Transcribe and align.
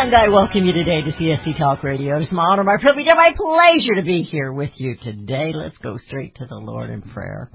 And 0.00 0.14
I 0.14 0.28
welcome 0.28 0.64
you 0.64 0.72
today 0.72 1.02
to 1.02 1.10
CSC 1.10 1.58
Talk 1.58 1.82
Radio. 1.82 2.20
It's 2.20 2.30
my 2.30 2.44
honor, 2.44 2.62
my 2.62 2.76
privilege, 2.80 3.08
and 3.08 3.16
my 3.16 3.32
pleasure 3.36 3.96
to 3.96 4.06
be 4.06 4.22
here 4.22 4.52
with 4.52 4.70
you 4.76 4.94
today. 5.02 5.50
Let's 5.52 5.76
go 5.78 5.96
straight 6.06 6.36
to 6.36 6.46
the 6.46 6.54
Lord 6.54 6.90
in 6.90 7.02
prayer. 7.02 7.50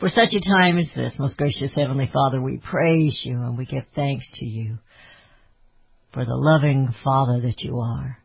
For 0.00 0.08
such 0.08 0.34
a 0.34 0.40
time 0.40 0.76
as 0.78 0.86
this, 0.96 1.12
most 1.20 1.36
gracious 1.36 1.70
Heavenly 1.76 2.10
Father, 2.12 2.42
we 2.42 2.56
praise 2.58 3.16
you 3.22 3.34
and 3.34 3.56
we 3.56 3.64
give 3.64 3.84
thanks 3.94 4.24
to 4.40 4.44
you 4.44 4.78
for 6.12 6.24
the 6.24 6.34
loving 6.34 6.92
Father 7.04 7.40
that 7.42 7.60
you 7.60 7.78
are, 7.78 8.18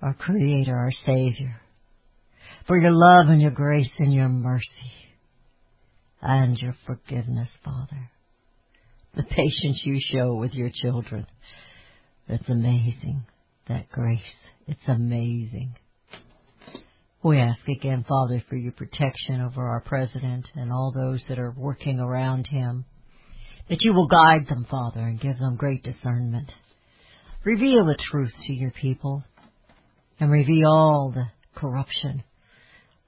our 0.00 0.14
Creator, 0.14 0.74
our 0.74 0.92
Savior, 1.04 1.60
for 2.66 2.78
your 2.80 2.92
love 2.92 3.28
and 3.28 3.42
your 3.42 3.50
grace 3.50 3.90
and 3.98 4.14
your 4.14 4.30
mercy 4.30 4.64
and 6.22 6.56
your 6.56 6.74
forgiveness, 6.86 7.50
Father 7.62 8.10
the 9.18 9.24
patience 9.24 9.80
you 9.82 9.98
show 10.12 10.32
with 10.34 10.54
your 10.54 10.70
children. 10.72 11.26
It's 12.28 12.48
amazing, 12.48 13.24
that 13.66 13.90
grace. 13.90 14.20
It's 14.68 14.86
amazing. 14.86 15.74
We 17.24 17.38
ask 17.40 17.58
again, 17.66 18.04
Father, 18.08 18.44
for 18.48 18.54
your 18.54 18.70
protection 18.70 19.40
over 19.40 19.66
our 19.66 19.80
President 19.80 20.46
and 20.54 20.72
all 20.72 20.92
those 20.94 21.20
that 21.28 21.40
are 21.40 21.50
working 21.50 21.98
around 21.98 22.46
him, 22.46 22.84
that 23.68 23.82
you 23.82 23.92
will 23.92 24.06
guide 24.06 24.46
them, 24.48 24.64
Father, 24.70 25.00
and 25.00 25.20
give 25.20 25.38
them 25.40 25.56
great 25.56 25.82
discernment. 25.82 26.52
Reveal 27.44 27.86
the 27.86 27.98
truth 28.12 28.32
to 28.46 28.52
your 28.52 28.70
people 28.70 29.24
and 30.20 30.30
reveal 30.30 30.68
all 30.68 31.12
the 31.12 31.26
corruption. 31.56 32.22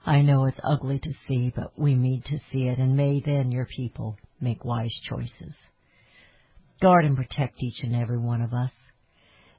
I 0.05 0.23
know 0.23 0.47
it's 0.47 0.61
ugly 0.65 0.99
to 0.99 1.13
see, 1.29 1.53
but 1.55 1.79
we 1.79 1.95
need 1.95 2.25
to 2.25 2.39
see 2.51 2.67
it, 2.67 2.79
and 2.79 2.97
may 2.97 3.23
then 3.25 3.53
your 3.53 3.67
people 3.67 4.17
make 4.41 4.65
wise 4.65 4.95
choices. 5.09 5.55
Guard 6.81 7.05
and 7.05 7.17
protect 7.17 7.63
each 7.63 7.83
and 7.83 7.95
every 7.95 8.19
one 8.19 8.41
of 8.41 8.55
us. 8.55 8.71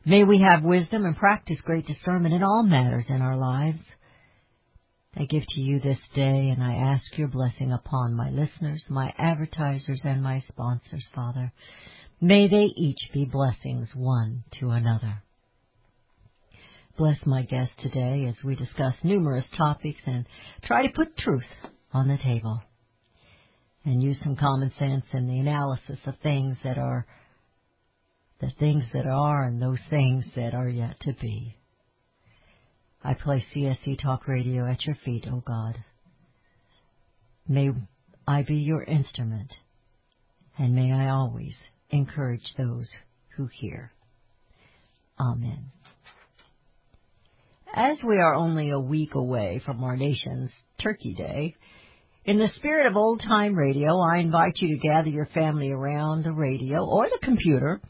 May 0.03 0.23
we 0.23 0.39
have 0.39 0.63
wisdom 0.63 1.05
and 1.05 1.15
practice 1.15 1.61
great 1.63 1.85
discernment 1.85 2.33
in 2.33 2.41
all 2.41 2.63
matters 2.63 3.05
in 3.07 3.21
our 3.21 3.37
lives. 3.37 3.79
I 5.15 5.25
give 5.25 5.43
to 5.47 5.61
you 5.61 5.79
this 5.79 5.99
day 6.15 6.49
and 6.49 6.63
I 6.63 6.73
ask 6.73 7.17
your 7.17 7.27
blessing 7.27 7.71
upon 7.71 8.15
my 8.15 8.29
listeners, 8.31 8.83
my 8.89 9.13
advertisers, 9.17 10.01
and 10.03 10.23
my 10.23 10.43
sponsors, 10.47 11.05
Father. 11.13 11.53
May 12.19 12.47
they 12.47 12.67
each 12.75 13.09
be 13.13 13.25
blessings 13.25 13.89
one 13.93 14.43
to 14.59 14.69
another. 14.69 15.21
Bless 16.97 17.17
my 17.25 17.43
guest 17.43 17.71
today 17.81 18.25
as 18.25 18.43
we 18.43 18.55
discuss 18.55 18.95
numerous 19.03 19.45
topics 19.57 20.01
and 20.05 20.25
try 20.63 20.81
to 20.81 20.93
put 20.93 21.17
truth 21.17 21.45
on 21.93 22.07
the 22.07 22.17
table 22.17 22.63
and 23.83 24.01
use 24.01 24.17
some 24.23 24.35
common 24.35 24.71
sense 24.77 25.05
in 25.13 25.27
the 25.27 25.39
analysis 25.39 25.99
of 26.05 26.15
things 26.21 26.57
that 26.63 26.77
are 26.77 27.05
the 28.39 28.51
things 28.59 28.83
that 28.93 29.05
are 29.05 29.43
and 29.43 29.61
those 29.61 29.79
things 29.89 30.25
that 30.35 30.53
are 30.53 30.67
yet 30.67 30.99
to 31.01 31.13
be. 31.13 31.55
I 33.03 33.13
place 33.13 33.43
CSC 33.55 34.01
Talk 34.01 34.27
Radio 34.27 34.67
at 34.67 34.85
your 34.85 34.95
feet, 35.05 35.25
O 35.31 35.41
God. 35.45 35.77
May 37.47 37.71
I 38.27 38.43
be 38.43 38.55
your 38.55 38.83
instrument, 38.83 39.51
and 40.57 40.75
may 40.75 40.91
I 40.91 41.09
always 41.09 41.53
encourage 41.89 42.53
those 42.57 42.87
who 43.35 43.47
hear. 43.51 43.91
Amen. 45.19 45.71
As 47.73 47.97
we 48.03 48.17
are 48.17 48.35
only 48.35 48.69
a 48.69 48.79
week 48.79 49.15
away 49.15 49.61
from 49.65 49.83
our 49.83 49.95
nation's 49.95 50.51
Turkey 50.81 51.13
Day, 51.13 51.55
in 52.31 52.37
the 52.37 52.49
spirit 52.55 52.85
of 52.85 52.95
old 52.95 53.21
time 53.21 53.57
radio, 53.57 53.99
I 53.99 54.19
invite 54.19 54.53
you 54.61 54.69
to 54.69 54.87
gather 54.87 55.09
your 55.09 55.25
family 55.33 55.69
around 55.69 56.23
the 56.23 56.31
radio 56.31 56.85
or 56.85 57.09
the 57.09 57.19
computer 57.21 57.81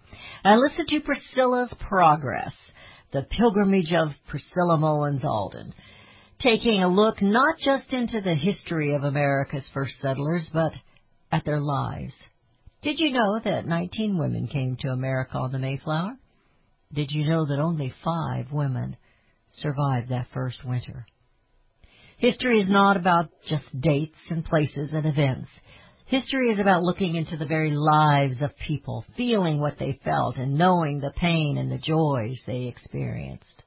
and 0.44 0.60
listen 0.60 0.88
to 0.88 1.00
Priscilla's 1.02 1.72
Progress, 1.88 2.52
the 3.14 3.22
pilgrimage 3.22 3.94
of 3.94 4.16
Priscilla 4.28 4.78
Mullins 4.80 5.24
Alden, 5.24 5.76
taking 6.42 6.82
a 6.82 6.88
look 6.88 7.22
not 7.22 7.58
just 7.64 7.94
into 7.94 8.20
the 8.20 8.34
history 8.34 8.96
of 8.96 9.04
America's 9.04 9.64
first 9.76 9.94
settlers, 10.02 10.50
but 10.52 10.72
at 11.32 11.46
their 11.46 11.62
lives. 11.62 12.14
Did 12.82 13.00
you 13.00 13.12
know 13.12 13.40
that 13.44 13.68
19 13.68 14.18
women 14.18 14.48
came 14.48 14.76
to 14.78 14.88
America 14.88 15.38
on 15.38 15.52
the 15.52 15.60
Mayflower? 15.60 16.18
Did 16.92 17.12
you 17.12 17.30
know 17.30 17.46
that 17.46 17.62
only 17.62 17.94
five 18.04 18.52
women 18.52 18.98
survived 19.62 20.10
that 20.10 20.30
first 20.34 20.66
winter? 20.66 21.06
History 22.22 22.62
is 22.62 22.70
not 22.70 22.98
about 22.98 23.32
just 23.50 23.64
dates 23.82 24.20
and 24.30 24.46
places 24.46 24.92
and 24.94 25.08
events. 25.08 25.50
History 26.06 26.50
is 26.50 26.60
about 26.60 26.84
looking 26.84 27.16
into 27.16 27.36
the 27.36 27.48
very 27.48 27.72
lives 27.72 28.36
of 28.42 28.56
people, 28.68 29.04
feeling 29.18 29.60
what 29.60 29.80
they 29.80 30.00
felt, 30.06 30.36
and 30.38 30.54
knowing 30.54 31.00
the 31.00 31.10
pain 31.16 31.58
and 31.58 31.72
the 31.72 31.80
joys 31.80 32.38
they 32.46 32.66
experienced. 32.66 33.64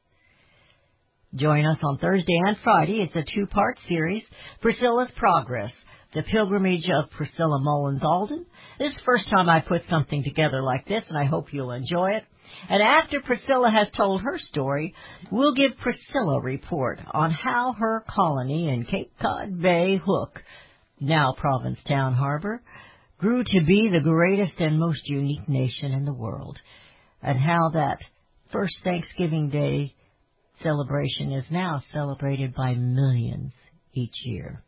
Join 1.34 1.66
us 1.66 1.78
on 1.82 1.98
Thursday 1.98 2.38
and 2.47 2.56
Friday. 2.62 3.00
It's 3.00 3.16
a 3.16 3.34
two-part 3.34 3.76
series, 3.88 4.22
Priscilla's 4.60 5.10
Progress, 5.16 5.72
the 6.14 6.22
pilgrimage 6.22 6.88
of 6.88 7.10
Priscilla 7.10 7.58
Mullins 7.60 8.04
Alden. 8.04 8.47
This 8.78 8.92
is 8.92 8.97
the 8.98 9.04
first 9.04 9.28
time 9.28 9.48
I 9.48 9.60
put 9.60 9.82
something 9.91 10.22
together 10.22 10.62
like 10.62 10.86
this, 10.86 11.02
and 11.08 11.19
I 11.19 11.25
hope 11.25 11.52
you'll 11.52 11.72
enjoy 11.72 12.12
it. 12.12 12.25
And 12.69 12.82
after 12.82 13.20
Priscilla 13.20 13.70
has 13.70 13.88
told 13.97 14.22
her 14.22 14.38
story, 14.38 14.94
we'll 15.32 15.54
give 15.54 15.76
Priscilla 15.78 16.38
a 16.38 16.42
report 16.42 17.00
on 17.12 17.32
how 17.32 17.75
her 17.78 18.04
colony 18.08 18.69
in 18.69 18.84
Cape 18.84 19.12
Cod 19.20 19.60
Bay 19.60 20.00
Hook, 20.04 20.41
now 21.00 21.34
Provincetown 21.36 22.14
Harbor, 22.14 22.62
grew 23.19 23.42
to 23.42 23.64
be 23.64 23.88
the 23.92 24.00
greatest 24.00 24.60
and 24.60 24.78
most 24.78 25.08
unique 25.08 25.48
nation 25.48 25.92
in 25.92 26.04
the 26.04 26.14
world, 26.14 26.58
and 27.22 27.38
how 27.38 27.70
that 27.75 27.98
first 28.52 28.76
Thanksgiving 28.84 29.50
Day 29.50 29.94
celebration 30.62 31.32
is 31.32 31.44
now 31.50 31.82
celebrated 31.92 32.54
by 32.54 32.75
millions 32.75 33.52
each 33.94 34.14
year. 34.25 34.62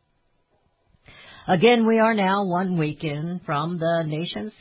Again, 1.48 1.86
we 1.86 2.00
are 2.00 2.12
now 2.12 2.44
one 2.44 2.76
week 2.76 3.04
in 3.04 3.40
from 3.46 3.78
the 3.78 4.02
nation's 4.04 4.52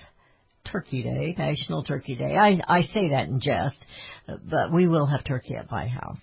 Turkey 0.71 1.01
Day, 1.01 1.33
National 1.35 1.83
Turkey 1.83 2.13
Day. 2.15 2.35
I, 2.35 2.61
I 2.67 2.83
say 2.83 3.09
that 3.09 3.27
in 3.27 3.41
jest, 3.41 3.77
but 4.27 4.71
we 4.71 4.87
will 4.87 5.07
have 5.07 5.23
turkey 5.23 5.55
at 5.55 5.71
my 5.71 5.87
house. 5.87 6.19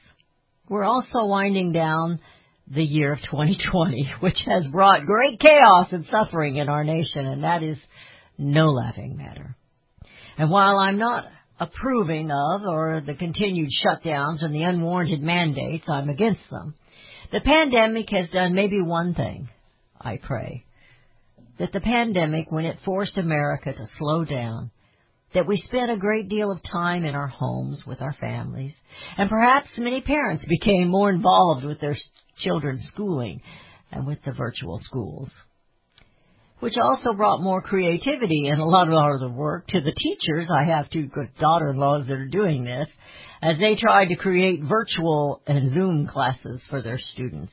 We're 0.68 0.84
also 0.84 1.24
winding 1.24 1.72
down 1.72 2.20
the 2.72 2.84
year 2.84 3.12
of 3.12 3.18
2020, 3.28 4.12
which 4.20 4.38
has 4.46 4.64
brought 4.68 5.04
great 5.04 5.40
chaos 5.40 5.88
and 5.90 6.06
suffering 6.08 6.56
in 6.56 6.68
our 6.68 6.84
nation, 6.84 7.26
and 7.26 7.42
that 7.42 7.64
is 7.64 7.78
no 8.38 8.66
laughing 8.66 9.16
matter. 9.16 9.56
And 10.38 10.48
while 10.48 10.78
I'm 10.78 10.98
not 10.98 11.24
approving 11.58 12.30
of 12.30 12.62
or 12.68 13.02
the 13.04 13.14
continued 13.14 13.70
shutdowns 13.84 14.44
and 14.44 14.54
the 14.54 14.62
unwarranted 14.62 15.22
mandates, 15.22 15.88
I'm 15.88 16.08
against 16.08 16.48
them. 16.52 16.76
The 17.32 17.40
pandemic 17.40 18.10
has 18.10 18.30
done 18.30 18.54
maybe 18.54 18.80
one 18.80 19.14
thing, 19.14 19.48
I 20.04 20.18
pray 20.18 20.64
that 21.58 21.72
the 21.72 21.80
pandemic, 21.80 22.50
when 22.50 22.64
it 22.64 22.78
forced 22.84 23.16
America 23.16 23.72
to 23.72 23.86
slow 23.98 24.24
down, 24.24 24.70
that 25.34 25.46
we 25.46 25.62
spent 25.66 25.90
a 25.90 25.96
great 25.96 26.28
deal 26.28 26.50
of 26.50 26.60
time 26.70 27.04
in 27.04 27.14
our 27.14 27.28
homes 27.28 27.82
with 27.86 28.02
our 28.02 28.14
families, 28.20 28.74
and 29.16 29.30
perhaps 29.30 29.68
many 29.78 30.00
parents 30.00 30.44
became 30.46 30.88
more 30.88 31.10
involved 31.10 31.64
with 31.64 31.80
their 31.80 31.96
children's 32.38 32.86
schooling 32.88 33.40
and 33.90 34.06
with 34.06 34.18
the 34.24 34.32
virtual 34.32 34.80
schools, 34.84 35.30
which 36.60 36.76
also 36.76 37.12
brought 37.12 37.40
more 37.40 37.62
creativity 37.62 38.48
and 38.48 38.60
a 38.60 38.64
lot 38.64 38.88
of 38.88 39.20
the 39.20 39.28
work 39.28 39.66
to 39.68 39.80
the 39.80 39.92
teachers. 39.92 40.48
I 40.54 40.64
have 40.64 40.90
two 40.90 41.06
good 41.06 41.30
daughter-in-laws 41.38 42.06
that 42.06 42.12
are 42.12 42.28
doing 42.28 42.64
this 42.64 42.88
as 43.40 43.56
they 43.58 43.74
try 43.80 44.06
to 44.06 44.16
create 44.16 44.62
virtual 44.62 45.42
and 45.46 45.72
Zoom 45.72 46.06
classes 46.06 46.60
for 46.68 46.82
their 46.82 47.00
students 47.14 47.52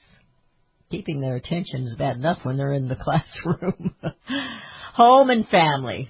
keeping 0.90 1.22
their 1.22 1.36
attention 1.36 1.86
is 1.86 1.96
bad 1.98 2.18
enough 2.18 2.40
when 2.44 2.58
they're 2.58 2.74
in 2.74 2.88
the 2.88 2.96
classroom. 3.02 3.96
Home 4.96 5.30
and 5.30 5.48
family 5.48 6.10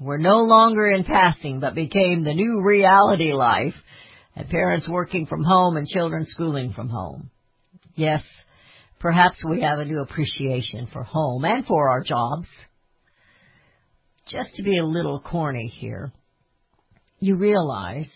were 0.00 0.18
no 0.18 0.38
longer 0.38 0.88
in 0.90 1.04
passing, 1.04 1.60
but 1.60 1.74
became 1.74 2.24
the 2.24 2.34
new 2.34 2.62
reality 2.62 3.32
life, 3.32 3.74
and 4.34 4.48
parents 4.48 4.88
working 4.88 5.26
from 5.26 5.44
home 5.44 5.76
and 5.76 5.86
children 5.86 6.26
schooling 6.28 6.72
from 6.72 6.88
home. 6.88 7.30
Yes, 7.96 8.22
perhaps 8.98 9.36
we 9.48 9.62
have 9.62 9.78
a 9.78 9.84
new 9.84 10.00
appreciation 10.00 10.88
for 10.92 11.02
home 11.02 11.44
and 11.44 11.66
for 11.66 11.90
our 11.90 12.02
jobs 12.02 12.46
just 14.30 14.54
to 14.56 14.62
be 14.62 14.78
a 14.78 14.84
little 14.84 15.20
corny 15.20 15.66
here, 15.66 16.12
you 17.18 17.36
realize 17.36 18.06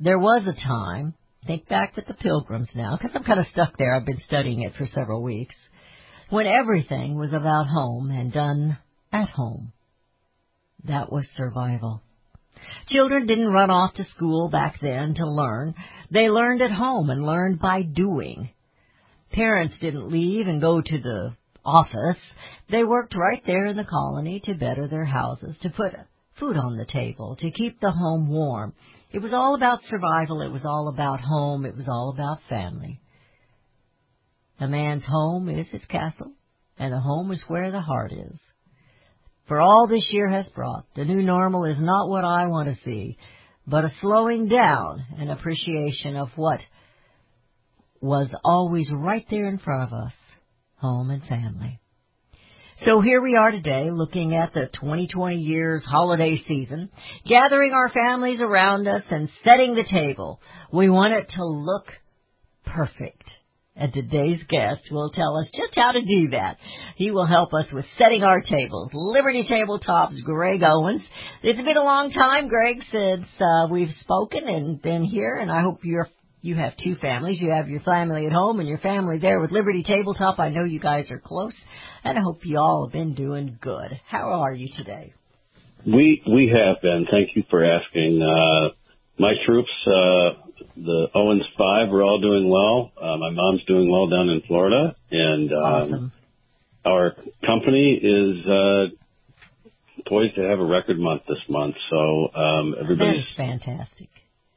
there 0.00 0.18
was 0.18 0.42
a 0.46 0.66
time, 0.66 1.14
think 1.46 1.68
back 1.68 1.96
with 1.96 2.06
the 2.06 2.14
pilgrims 2.14 2.68
now, 2.74 2.96
because 2.96 3.14
I'm 3.14 3.24
kind 3.24 3.40
of 3.40 3.46
stuck 3.52 3.78
there. 3.78 3.94
I've 3.94 4.06
been 4.06 4.20
studying 4.26 4.62
it 4.62 4.74
for 4.76 4.86
several 4.86 5.22
weeks, 5.22 5.54
when 6.30 6.46
everything 6.46 7.16
was 7.16 7.32
about 7.32 7.66
home 7.66 8.10
and 8.10 8.32
done 8.32 8.78
at 9.12 9.28
home. 9.30 9.72
That 10.84 11.10
was 11.10 11.26
survival. 11.36 12.02
Children 12.88 13.26
didn't 13.26 13.52
run 13.52 13.70
off 13.70 13.94
to 13.94 14.06
school 14.16 14.48
back 14.48 14.78
then 14.80 15.14
to 15.14 15.26
learn. 15.26 15.74
They 16.10 16.28
learned 16.28 16.62
at 16.62 16.70
home 16.70 17.10
and 17.10 17.24
learned 17.24 17.60
by 17.60 17.82
doing. 17.82 18.50
Parents 19.32 19.74
didn't 19.80 20.10
leave 20.10 20.46
and 20.46 20.60
go 20.60 20.80
to 20.80 20.98
the 20.98 21.36
office. 21.64 22.20
They 22.70 22.84
worked 22.84 23.14
right 23.14 23.42
there 23.46 23.66
in 23.66 23.76
the 23.76 23.84
colony 23.84 24.40
to 24.44 24.54
better 24.54 24.88
their 24.88 25.04
houses, 25.04 25.56
to 25.62 25.70
put 25.70 25.94
food 26.38 26.56
on 26.56 26.76
the 26.76 26.86
table, 26.86 27.36
to 27.40 27.50
keep 27.50 27.80
the 27.80 27.90
home 27.90 28.28
warm. 28.28 28.74
It 29.12 29.20
was 29.20 29.32
all 29.32 29.54
about 29.54 29.80
survival. 29.88 30.42
It 30.42 30.52
was 30.52 30.64
all 30.64 30.88
about 30.88 31.20
home. 31.20 31.64
It 31.64 31.76
was 31.76 31.88
all 31.88 32.12
about 32.14 32.40
family. 32.48 33.00
A 34.58 34.66
man's 34.66 35.04
home 35.04 35.48
is 35.48 35.66
his 35.68 35.84
castle, 35.86 36.32
and 36.78 36.92
the 36.92 37.00
home 37.00 37.30
is 37.30 37.42
where 37.46 37.70
the 37.70 37.80
heart 37.80 38.12
is. 38.12 38.38
For 39.48 39.60
all 39.60 39.86
this 39.86 40.06
year 40.10 40.28
has 40.28 40.46
brought, 40.54 40.86
the 40.96 41.04
new 41.04 41.22
normal 41.22 41.64
is 41.66 41.78
not 41.78 42.08
what 42.08 42.24
I 42.24 42.46
want 42.46 42.68
to 42.68 42.84
see, 42.84 43.16
but 43.66 43.84
a 43.84 43.92
slowing 44.00 44.48
down 44.48 45.04
and 45.18 45.30
appreciation 45.30 46.16
of 46.16 46.30
what 46.36 46.60
was 48.00 48.28
always 48.44 48.90
right 48.92 49.24
there 49.30 49.46
in 49.48 49.58
front 49.58 49.92
of 49.92 49.98
us, 49.98 50.12
home 50.76 51.10
and 51.10 51.22
family. 51.24 51.80
So 52.84 53.00
here 53.00 53.22
we 53.22 53.34
are 53.36 53.50
today 53.52 53.88
looking 53.90 54.34
at 54.34 54.52
the 54.52 54.68
2020 54.74 55.36
year's 55.36 55.82
holiday 55.82 56.42
season, 56.46 56.90
gathering 57.26 57.72
our 57.72 57.88
families 57.88 58.42
around 58.42 58.86
us 58.86 59.02
and 59.10 59.30
setting 59.44 59.74
the 59.74 59.86
table. 59.90 60.42
We 60.70 60.90
want 60.90 61.14
it 61.14 61.30
to 61.36 61.44
look 61.44 61.86
perfect. 62.66 63.24
And 63.76 63.94
today's 63.94 64.42
guest 64.48 64.82
will 64.90 65.10
tell 65.10 65.38
us 65.38 65.48
just 65.56 65.74
how 65.74 65.92
to 65.92 66.00
do 66.02 66.30
that. 66.30 66.58
He 66.96 67.10
will 67.10 67.26
help 67.26 67.54
us 67.54 67.66
with 67.72 67.86
setting 67.96 68.22
our 68.22 68.42
tables. 68.42 68.90
Liberty 68.92 69.46
Tabletop's 69.48 70.20
Greg 70.22 70.62
Owens. 70.62 71.02
It's 71.42 71.58
been 71.58 71.76
a 71.78 71.82
long 71.82 72.10
time, 72.10 72.48
Greg, 72.48 72.76
since 72.92 73.26
uh, 73.40 73.68
we've 73.70 73.94
spoken 74.00 74.48
and 74.48 74.82
been 74.82 75.04
here, 75.04 75.36
and 75.36 75.50
I 75.50 75.62
hope 75.62 75.80
you're 75.82 76.08
you 76.46 76.54
have 76.54 76.74
two 76.82 76.94
families. 76.96 77.40
You 77.40 77.50
have 77.50 77.68
your 77.68 77.80
family 77.80 78.26
at 78.26 78.32
home 78.32 78.60
and 78.60 78.68
your 78.68 78.78
family 78.78 79.18
there 79.18 79.40
with 79.40 79.50
Liberty 79.50 79.82
Tabletop. 79.82 80.38
I 80.38 80.50
know 80.50 80.64
you 80.64 80.78
guys 80.78 81.10
are 81.10 81.18
close, 81.18 81.54
and 82.04 82.16
I 82.16 82.22
hope 82.22 82.46
you 82.46 82.58
all 82.58 82.86
have 82.86 82.92
been 82.92 83.14
doing 83.14 83.58
good. 83.60 84.00
How 84.06 84.42
are 84.42 84.52
you 84.52 84.68
today? 84.76 85.12
We 85.84 86.22
we 86.26 86.52
have 86.54 86.80
been. 86.80 87.06
Thank 87.10 87.30
you 87.34 87.42
for 87.50 87.64
asking. 87.64 88.22
Uh, 88.22 88.74
my 89.18 89.32
troops, 89.44 89.70
uh, 89.86 90.30
the 90.76 91.08
Owens 91.14 91.44
Five, 91.58 91.88
we're 91.90 92.04
all 92.04 92.20
doing 92.20 92.48
well. 92.48 92.92
Uh, 92.96 93.16
my 93.16 93.30
mom's 93.30 93.64
doing 93.66 93.90
well 93.90 94.08
down 94.08 94.28
in 94.28 94.40
Florida, 94.46 94.94
and 95.10 95.52
um, 95.52 95.58
Awesome. 95.64 96.12
our 96.84 97.16
company 97.44 97.98
is 98.02 98.46
uh, 98.46 98.86
poised 100.08 100.36
to 100.36 100.42
have 100.42 100.60
a 100.60 100.64
record 100.64 100.98
month 100.98 101.22
this 101.28 101.38
month. 101.48 101.74
So 101.90 102.28
um, 102.34 102.74
everybody's 102.80 103.24
is 103.24 104.06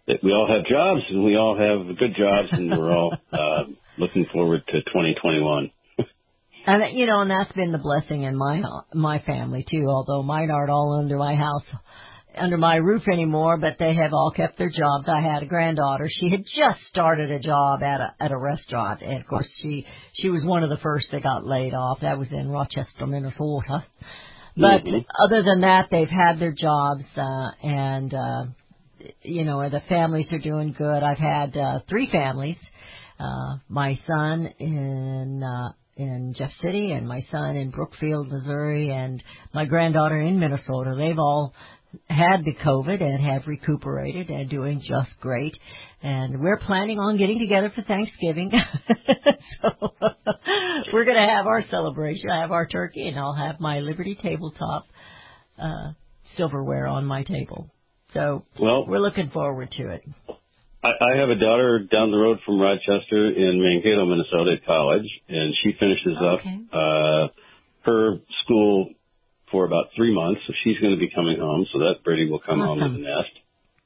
fantastic. 0.09 0.23
we 0.23 0.31
all 0.33 0.47
have 0.47 0.65
jobs, 0.65 1.01
and 1.09 1.23
we 1.23 1.35
all 1.35 1.57
have 1.57 1.97
good 1.97 2.15
jobs, 2.17 2.49
and 2.51 2.69
we're 2.69 2.91
all 2.91 3.13
uh, 3.33 3.63
looking 3.97 4.25
forward 4.31 4.61
to 4.67 4.81
2021. 4.81 5.71
And 6.65 6.97
you 6.97 7.05
know, 7.05 7.21
and 7.21 7.31
that's 7.31 7.51
been 7.53 7.71
the 7.71 7.77
blessing 7.77 8.23
in 8.23 8.37
my 8.37 8.61
my 8.93 9.19
family 9.19 9.65
too. 9.69 9.85
Although 9.87 10.23
mine 10.23 10.51
aren't 10.51 10.69
all 10.69 10.99
under 10.99 11.17
my 11.17 11.33
house, 11.35 11.63
under 12.37 12.57
my 12.57 12.75
roof 12.75 13.03
anymore, 13.11 13.57
but 13.57 13.77
they 13.79 13.95
have 13.95 14.13
all 14.13 14.31
kept 14.35 14.57
their 14.57 14.69
jobs. 14.69 15.07
I 15.07 15.21
had 15.21 15.41
a 15.41 15.45
granddaughter; 15.45 16.09
she 16.11 16.29
had 16.29 16.43
just 16.43 16.81
started 16.89 17.31
a 17.31 17.39
job 17.39 17.81
at 17.81 18.01
a 18.01 18.13
at 18.19 18.31
a 18.31 18.37
restaurant, 18.37 19.01
and 19.01 19.21
of 19.21 19.27
course 19.27 19.47
she 19.61 19.85
she 20.13 20.29
was 20.29 20.43
one 20.43 20.63
of 20.63 20.69
the 20.69 20.77
first 20.83 21.07
that 21.11 21.23
got 21.23 21.45
laid 21.45 21.73
off. 21.73 22.01
That 22.01 22.19
was 22.19 22.27
in 22.31 22.49
Rochester, 22.49 23.07
Minnesota. 23.07 23.85
But 24.57 24.83
Mhm. 24.83 25.05
other 25.25 25.41
than 25.41 25.61
that, 25.61 25.87
they've 25.89 26.09
had 26.09 26.39
their 26.39 26.51
jobs, 26.51 27.05
uh, 27.15 27.51
and 27.63 28.13
uh, 28.13 28.43
you 29.21 29.45
know, 29.45 29.67
the 29.69 29.81
families 29.89 30.31
are 30.31 30.39
doing 30.39 30.73
good. 30.77 31.03
I've 31.03 31.17
had 31.17 31.55
uh, 31.55 31.79
three 31.89 32.09
families. 32.11 32.57
Uh, 33.19 33.57
my 33.67 33.99
son 34.07 34.45
in 34.59 35.43
uh, 35.43 35.73
in 35.97 36.33
Jeff 36.37 36.51
City, 36.61 36.91
and 36.91 37.07
my 37.07 37.21
son 37.29 37.57
in 37.57 37.71
Brookfield, 37.71 38.31
Missouri, 38.31 38.89
and 38.89 39.21
my 39.53 39.65
granddaughter 39.65 40.19
in 40.19 40.39
Minnesota. 40.39 40.95
They've 40.97 41.19
all 41.19 41.53
had 42.07 42.45
the 42.45 42.53
COVID 42.63 43.01
and 43.01 43.23
have 43.25 43.47
recuperated 43.47 44.29
and 44.29 44.49
doing 44.49 44.81
just 44.87 45.09
great. 45.19 45.57
And 46.01 46.39
we're 46.39 46.59
planning 46.59 46.99
on 46.99 47.17
getting 47.17 47.39
together 47.39 47.71
for 47.75 47.81
Thanksgiving. 47.81 48.51
so 49.61 49.69
we're 50.93 51.05
going 51.05 51.17
to 51.17 51.33
have 51.35 51.47
our 51.47 51.63
celebration. 51.69 52.29
I 52.29 52.41
have 52.41 52.51
our 52.51 52.67
turkey, 52.67 53.07
and 53.07 53.17
I'll 53.17 53.35
have 53.35 53.59
my 53.59 53.79
Liberty 53.79 54.17
tabletop 54.21 54.85
uh, 55.61 55.93
silverware 56.37 56.87
on 56.87 57.05
my 57.05 57.23
table. 57.23 57.69
So 58.13 58.45
Well, 58.59 58.87
we're 58.87 58.99
looking 58.99 59.29
forward 59.29 59.71
to 59.77 59.89
it. 59.89 60.03
I, 60.83 60.87
I 60.89 61.17
have 61.19 61.29
a 61.29 61.35
daughter 61.35 61.79
down 61.91 62.11
the 62.11 62.17
road 62.17 62.39
from 62.45 62.59
Rochester 62.59 63.27
in 63.31 63.61
Mankato, 63.61 64.05
Minnesota 64.05 64.53
at 64.59 64.65
college, 64.65 65.05
and 65.27 65.53
she 65.61 65.73
finishes 65.79 66.17
up 66.17 66.39
uh, 66.73 67.27
her 67.83 68.17
school 68.43 68.89
for 69.51 69.65
about 69.65 69.87
three 69.95 70.13
months, 70.13 70.41
so 70.47 70.53
she's 70.63 70.77
going 70.79 70.93
to 70.93 70.99
be 70.99 71.09
coming 71.13 71.39
home. 71.39 71.65
So 71.73 71.79
that 71.79 72.03
birdie 72.03 72.29
will 72.29 72.39
come 72.39 72.59
home 72.59 72.79
Awesome. 72.79 72.93
to 72.95 72.99
the 73.01 73.03
nest. 73.05 73.31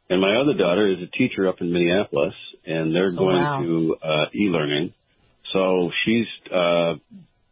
And 0.09 0.21
my 0.21 0.35
other 0.35 0.53
daughter 0.53 0.87
is 0.87 0.97
a 1.01 1.07
teacher 1.17 1.47
up 1.47 1.61
in 1.61 1.71
Minneapolis, 1.71 2.33
and 2.65 2.93
they're 2.93 3.07
Oh, 3.13 3.17
going 3.17 3.41
wow. 3.41 3.61
to 3.63 3.95
uh, 4.03 4.25
e-learning. 4.35 4.93
So 5.53 5.89
she's 6.05 6.25
uh, 6.53 6.95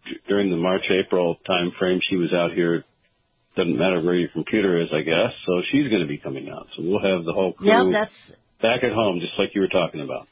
d- 0.06 0.18
during 0.28 0.52
the 0.52 0.58
March 0.58 0.84
April 0.92 1.38
time 1.48 1.72
frame. 1.80 2.00
She 2.10 2.18
was 2.18 2.32
out 2.34 2.52
here. 2.54 2.84
Doesn't 3.56 3.78
matter 3.78 4.02
where 4.02 4.16
your 4.16 4.30
computer 4.30 4.82
is, 4.82 4.88
I 4.94 5.02
guess. 5.02 5.32
So 5.46 5.62
she's 5.72 5.90
going 5.90 6.02
to 6.02 6.08
be 6.08 6.18
coming 6.18 6.50
out. 6.50 6.68
So 6.76 6.84
we'll 6.84 7.02
have 7.02 7.26
the 7.26 7.34
whole 7.34 7.54
crew 7.54 7.68
Yeah, 7.68 7.90
that's 7.92 8.40
back 8.62 8.84
at 8.84 8.94
home, 8.94 9.20
just 9.20 9.34
like 9.38 9.50
you 9.54 9.62
were 9.62 9.68
talking 9.68 10.00
about. 10.02 10.28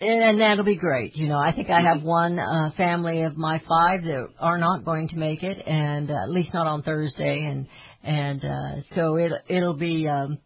and 0.00 0.40
that'll 0.40 0.64
be 0.64 0.76
great. 0.76 1.16
You 1.16 1.28
know, 1.28 1.38
I 1.38 1.52
think 1.52 1.68
I 1.70 1.82
have 1.82 2.02
one 2.02 2.38
uh, 2.38 2.70
family 2.76 3.22
of 3.22 3.36
my 3.36 3.60
five 3.68 4.04
that 4.04 4.28
are 4.40 4.58
not 4.58 4.84
going 4.84 5.08
to 5.08 5.16
make 5.16 5.42
it, 5.42 5.58
and 5.66 6.10
uh, 6.10 6.14
at 6.22 6.30
least 6.30 6.52
not 6.54 6.66
on 6.66 6.82
Thursday, 6.82 7.44
and 7.44 7.66
and 8.02 8.44
uh, 8.44 8.82
so 8.94 9.16
it 9.16 9.32
it'll 9.48 9.74
be 9.74 10.06
um, 10.08 10.38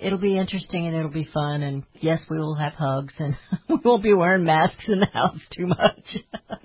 it'll 0.00 0.18
be 0.18 0.36
interesting 0.38 0.86
and 0.86 0.96
it'll 0.96 1.10
be 1.10 1.28
fun, 1.34 1.62
and 1.62 1.82
yes, 2.00 2.20
we 2.30 2.38
will 2.38 2.54
have 2.54 2.72
hugs, 2.74 3.12
and 3.18 3.36
we 3.68 3.76
won't 3.84 4.02
be 4.02 4.14
wearing 4.14 4.44
masks 4.44 4.84
in 4.88 5.00
the 5.00 5.08
house 5.12 5.40
too 5.56 5.66
much. 5.66 6.16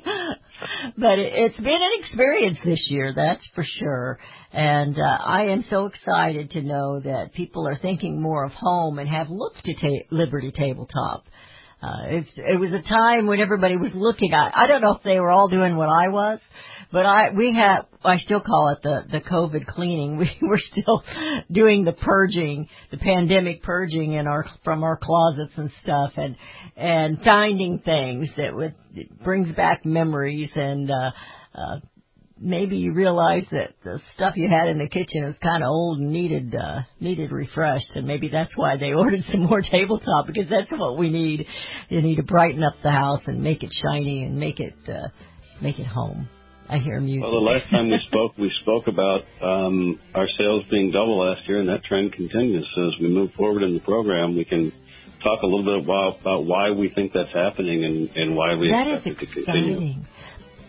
but 0.98 1.20
it, 1.20 1.34
it's 1.34 1.58
been 1.58 1.68
an 1.68 2.04
experience 2.04 2.58
this 2.66 2.84
year, 2.90 3.14
that's 3.16 3.46
for 3.56 3.66
sure. 3.80 4.20
And 4.52 4.98
uh, 4.98 5.02
I 5.26 5.44
am 5.46 5.66
so 5.70 5.86
excited 5.88 6.52
to 6.52 6.62
know 6.62 7.00
that 7.02 7.34
people 7.34 7.68
are 7.68 7.78
thinking 7.78 8.22
more 8.22 8.44
of 8.46 8.52
home 8.54 9.00
and 9.00 9.10
have 9.10 9.30
looked 9.30 9.64
to 9.66 9.74
ta- 9.74 10.06
Liberty 10.12 10.52
Tabletop. 10.52 11.26
Uh, 11.82 12.08
it's, 12.10 12.30
it 12.36 12.60
was 12.60 12.72
a 12.74 12.82
time 12.82 13.28
when 13.28 13.40
everybody 13.40 13.78
was 13.78 13.92
looking. 13.94 14.34
I, 14.34 14.52
I 14.64 14.68
don't 14.68 14.82
know 14.82 14.96
if 14.96 15.04
they 15.04 15.20
were 15.20 15.30
all 15.30 15.48
doing 15.48 15.76
what 15.76 15.90
I 15.90 16.08
was, 16.08 16.40
but 16.92 17.06
I 17.06 17.32
we 17.36 17.54
have 17.54 17.86
I 18.04 18.18
still 18.18 18.42
call 18.42 18.70
it 18.70 18.82
the 18.82 19.04
the 19.12 19.20
COVID 19.20 19.68
cleaning. 19.68 20.18
We 20.42 20.48
were 20.48 20.60
still 20.72 21.04
doing 21.52 21.86
the 21.86 21.92
purging, 21.92 22.68
the 22.90 22.98
pandemic 22.98 23.62
purging 23.62 24.14
in 24.14 24.26
our 24.26 24.46
from 24.64 24.84
our 24.84 24.98
closets 24.98 25.54
and 25.56 25.70
stuff, 25.84 26.14
and 26.18 26.36
and 26.76 27.22
finding 27.24 27.80
things 27.80 28.30
that 28.38 28.74
it 28.96 29.24
brings 29.24 29.54
back 29.56 29.86
memories 29.86 30.50
and. 30.56 30.90
uh 30.90 31.12
uh 31.54 31.80
maybe 32.40 32.78
you 32.78 32.94
realize 32.94 33.44
that 33.52 33.74
the 33.84 34.00
stuff 34.16 34.34
you 34.36 34.48
had 34.50 34.68
in 34.70 34.78
the 34.78 34.88
kitchen 34.88 35.24
is 35.24 35.36
kind 35.42 35.64
of 35.64 35.70
old 35.70 36.00
and 36.00 36.12
needed 36.12 36.54
uh 36.56 36.82
needed 37.00 37.32
refreshed 37.32 37.92
and 37.96 38.06
maybe 38.08 38.30
that's 38.30 38.56
why 38.56 38.78
they 38.78 38.92
ordered 38.94 39.24
some 39.32 39.42
more 39.42 39.62
tabletop 39.62 40.28
because 40.28 40.50
that's 40.50 40.72
what 40.72 40.98
we 40.98 41.10
need 41.10 41.46
you 41.90 42.02
need 42.02 42.16
to 42.18 42.24
brighten 42.24 42.64
up 42.64 42.74
the 42.84 42.92
house 42.92 43.22
and 43.28 43.42
make 43.42 43.64
it 43.64 43.72
shiny 43.84 44.24
and 44.24 44.38
make 44.40 44.60
it 44.60 44.76
uh 44.88 45.08
make 45.62 45.80
it 45.80 45.88
home 45.88 46.28
i 46.70 46.78
hear 46.78 47.00
music 47.00 47.24
Well, 47.24 47.32
the 47.32 47.50
last 47.52 47.70
time 47.72 47.90
we 47.90 48.00
spoke, 48.08 48.38
we 48.38 48.52
spoke 48.62 48.88
about 48.88 49.22
um, 49.42 50.00
our 50.14 50.28
sales 50.38 50.64
being 50.70 50.92
double 50.92 51.18
last 51.26 51.42
year, 51.48 51.60
and 51.62 51.70
that 51.70 51.82
trend 51.86 52.12
continues. 52.12 52.68
So 52.76 52.88
as 52.90 52.94
we 53.02 53.08
move 53.08 53.32
forward 53.38 53.64
in 53.64 53.74
the 53.74 53.80
program, 53.80 54.36
we 54.36 54.44
can 54.44 54.74
talk 55.24 55.42
a 55.44 55.46
little 55.46 55.64
bit 55.64 55.86
about, 55.86 56.20
about 56.20 56.46
why 56.46 56.72
we 56.72 56.90
think 56.94 57.14
that's 57.14 57.32
happening 57.34 57.86
and, 57.86 58.10
and 58.18 58.36
why 58.36 58.56
we 58.56 58.68
that 58.70 58.86
is 58.88 58.98
expect 59.06 59.24
it 59.24 59.26
to 59.28 59.34
continue. 59.34 59.74
exciting 59.76 60.08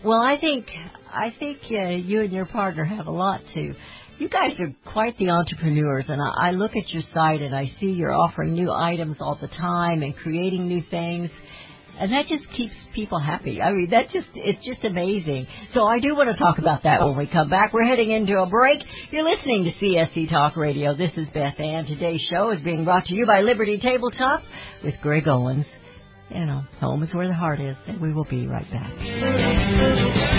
well 0.05 0.21
i 0.21 0.39
think 0.39 0.67
i 1.13 1.33
think 1.39 1.57
uh, 1.71 1.89
you 1.89 2.21
and 2.21 2.31
your 2.31 2.45
partner 2.45 2.83
have 2.85 3.07
a 3.07 3.11
lot 3.11 3.41
to 3.53 3.73
you 4.19 4.27
guys 4.29 4.59
are 4.59 4.73
quite 4.91 5.17
the 5.17 5.29
entrepreneurs 5.29 6.05
and 6.07 6.21
I, 6.21 6.49
I 6.49 6.51
look 6.51 6.71
at 6.75 6.89
your 6.89 7.03
site 7.13 7.41
and 7.41 7.55
i 7.55 7.71
see 7.79 7.87
you're 7.87 8.13
offering 8.13 8.53
new 8.53 8.71
items 8.71 9.17
all 9.19 9.37
the 9.39 9.47
time 9.47 10.01
and 10.03 10.15
creating 10.15 10.67
new 10.67 10.83
things 10.89 11.29
And 11.99 12.11
that 12.13 12.27
just 12.27 12.45
keeps 12.55 12.73
people 12.95 13.19
happy. 13.19 13.61
I 13.61 13.73
mean, 13.73 13.89
that 13.91 14.05
just, 14.09 14.29
it's 14.33 14.65
just 14.65 14.85
amazing. 14.85 15.47
So 15.73 15.83
I 15.83 15.99
do 15.99 16.15
want 16.15 16.29
to 16.31 16.37
talk 16.41 16.57
about 16.57 16.83
that 16.83 17.01
when 17.03 17.17
we 17.17 17.27
come 17.27 17.49
back. 17.49 17.73
We're 17.73 17.83
heading 17.83 18.11
into 18.11 18.39
a 18.39 18.45
break. 18.45 18.79
You're 19.11 19.29
listening 19.29 19.65
to 19.65 19.71
CSC 19.83 20.29
Talk 20.29 20.55
Radio. 20.55 20.95
This 20.95 21.11
is 21.17 21.27
Beth 21.33 21.59
Ann. 21.59 21.83
Today's 21.87 22.21
show 22.31 22.51
is 22.51 22.61
being 22.61 22.85
brought 22.85 23.03
to 23.07 23.13
you 23.13 23.25
by 23.25 23.41
Liberty 23.41 23.79
Tabletop 23.83 24.43
with 24.81 24.95
Greg 25.01 25.27
Owens. 25.27 25.65
You 26.31 26.45
know, 26.45 26.61
home 26.79 27.03
is 27.03 27.13
where 27.13 27.27
the 27.27 27.33
heart 27.33 27.59
is, 27.59 27.75
and 27.85 27.99
we 27.99 28.13
will 28.13 28.29
be 28.29 28.47
right 28.47 28.71
back. 28.71 30.38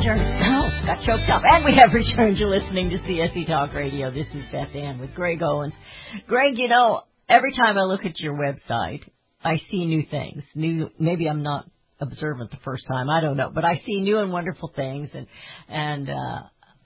returned. 0.00 0.22
Oh, 0.22 0.86
got 0.86 1.04
choked 1.04 1.30
up. 1.30 1.42
And 1.44 1.64
we 1.64 1.74
have 1.74 1.92
returned 1.92 2.38
to 2.38 2.46
listening 2.46 2.88
to 2.90 2.96
CSC 2.98 3.46
Talk 3.46 3.74
Radio. 3.74 4.10
This 4.10 4.26
is 4.32 4.42
Beth 4.50 4.74
Ann 4.74 4.98
with 4.98 5.14
Greg 5.14 5.42
Owens. 5.42 5.74
Greg, 6.26 6.56
you 6.56 6.68
know, 6.68 7.02
every 7.28 7.52
time 7.52 7.76
I 7.76 7.82
look 7.82 8.06
at 8.06 8.18
your 8.18 8.34
website, 8.34 9.02
I 9.44 9.58
see 9.70 9.84
new 9.84 10.04
things. 10.10 10.42
New, 10.54 10.90
maybe 10.98 11.28
I'm 11.28 11.42
not 11.42 11.66
observant 12.00 12.50
the 12.50 12.56
first 12.64 12.84
time. 12.88 13.10
I 13.10 13.20
don't 13.20 13.36
know, 13.36 13.50
but 13.54 13.66
I 13.66 13.82
see 13.84 14.00
new 14.00 14.18
and 14.20 14.32
wonderful 14.32 14.72
things, 14.74 15.10
and 15.12 15.26
and 15.68 16.08
uh, 16.08 16.42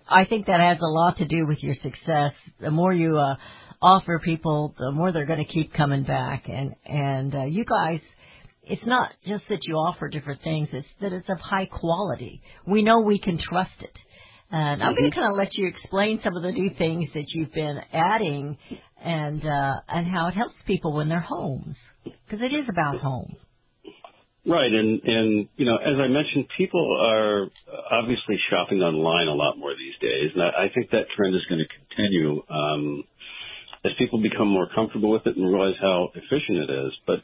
I 0.08 0.24
think 0.24 0.46
that 0.46 0.58
has 0.58 0.78
a 0.80 0.86
lot 0.86 1.18
to 1.18 1.28
do 1.28 1.46
with 1.46 1.62
your 1.62 1.76
success. 1.82 2.32
The 2.60 2.72
more 2.72 2.92
you 2.92 3.16
uh, 3.16 3.36
offer 3.80 4.20
people, 4.24 4.74
the 4.76 4.90
more 4.90 5.12
they're 5.12 5.26
going 5.26 5.44
to 5.44 5.52
keep 5.52 5.72
coming 5.72 6.02
back, 6.02 6.48
and 6.48 6.74
and 6.84 7.32
uh, 7.32 7.44
you 7.44 7.64
guys 7.64 8.00
it's 8.66 8.86
not 8.86 9.12
just 9.26 9.44
that 9.48 9.60
you 9.62 9.74
offer 9.74 10.08
different 10.08 10.42
things, 10.42 10.68
it's 10.72 10.88
that 11.00 11.12
it's 11.12 11.28
of 11.28 11.38
high 11.38 11.66
quality. 11.66 12.42
We 12.66 12.82
know 12.82 13.00
we 13.00 13.18
can 13.18 13.38
trust 13.38 13.70
it. 13.80 13.96
And 14.50 14.82
I'm 14.82 14.94
going 14.94 15.10
to 15.10 15.16
kind 15.16 15.30
of 15.30 15.36
let 15.36 15.54
you 15.54 15.66
explain 15.66 16.20
some 16.22 16.36
of 16.36 16.42
the 16.42 16.52
new 16.52 16.70
things 16.78 17.08
that 17.14 17.24
you've 17.28 17.52
been 17.52 17.80
adding 17.92 18.56
and 19.02 19.44
uh, 19.44 19.74
and 19.88 20.06
how 20.06 20.28
it 20.28 20.34
helps 20.34 20.54
people 20.66 20.92
when 20.92 21.08
they're 21.08 21.18
homes 21.18 21.74
because 22.04 22.40
it 22.40 22.54
is 22.54 22.66
about 22.68 23.00
home. 23.00 23.36
Right, 24.46 24.70
and 24.70 25.00
and 25.02 25.48
you 25.56 25.64
know, 25.64 25.76
as 25.76 25.96
I 25.98 26.06
mentioned, 26.06 26.46
people 26.56 26.98
are 27.00 27.48
obviously 27.90 28.36
shopping 28.50 28.80
online 28.80 29.26
a 29.26 29.34
lot 29.34 29.58
more 29.58 29.72
these 29.72 29.96
days, 30.00 30.30
and 30.34 30.42
I, 30.42 30.66
I 30.66 30.68
think 30.74 30.90
that 30.90 31.06
trend 31.16 31.34
is 31.34 31.42
going 31.48 31.64
to 31.64 31.96
continue 31.96 32.42
um, 32.50 33.04
as 33.84 33.92
people 33.98 34.20
become 34.20 34.48
more 34.48 34.68
comfortable 34.74 35.10
with 35.10 35.26
it 35.26 35.36
and 35.36 35.50
realize 35.50 35.76
how 35.80 36.10
efficient 36.14 36.58
it 36.58 36.70
is. 36.70 36.92
But 37.06 37.20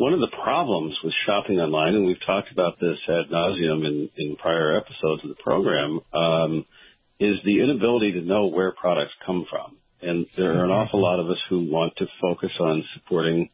one 0.00 0.14
of 0.14 0.20
the 0.20 0.32
problems 0.42 0.96
with 1.04 1.12
shopping 1.26 1.60
online, 1.60 1.94
and 1.94 2.06
we've 2.06 2.24
talked 2.26 2.50
about 2.50 2.80
this 2.80 2.96
ad 3.06 3.30
nauseum 3.30 3.84
in, 3.86 4.08
in 4.16 4.36
prior 4.36 4.76
episodes 4.76 5.22
of 5.22 5.28
the 5.28 5.42
program, 5.44 6.00
um, 6.14 6.64
is 7.20 7.36
the 7.44 7.60
inability 7.62 8.12
to 8.12 8.22
know 8.22 8.46
where 8.46 8.72
products 8.72 9.12
come 9.26 9.44
from. 9.50 9.76
and 10.00 10.24
there 10.36 10.58
are 10.58 10.64
an 10.64 10.70
awful 10.70 11.02
lot 11.02 11.20
of 11.20 11.28
us 11.28 11.36
who 11.50 11.70
want 11.70 11.92
to 11.98 12.06
focus 12.20 12.50
on 12.58 12.82
supporting 12.94 13.50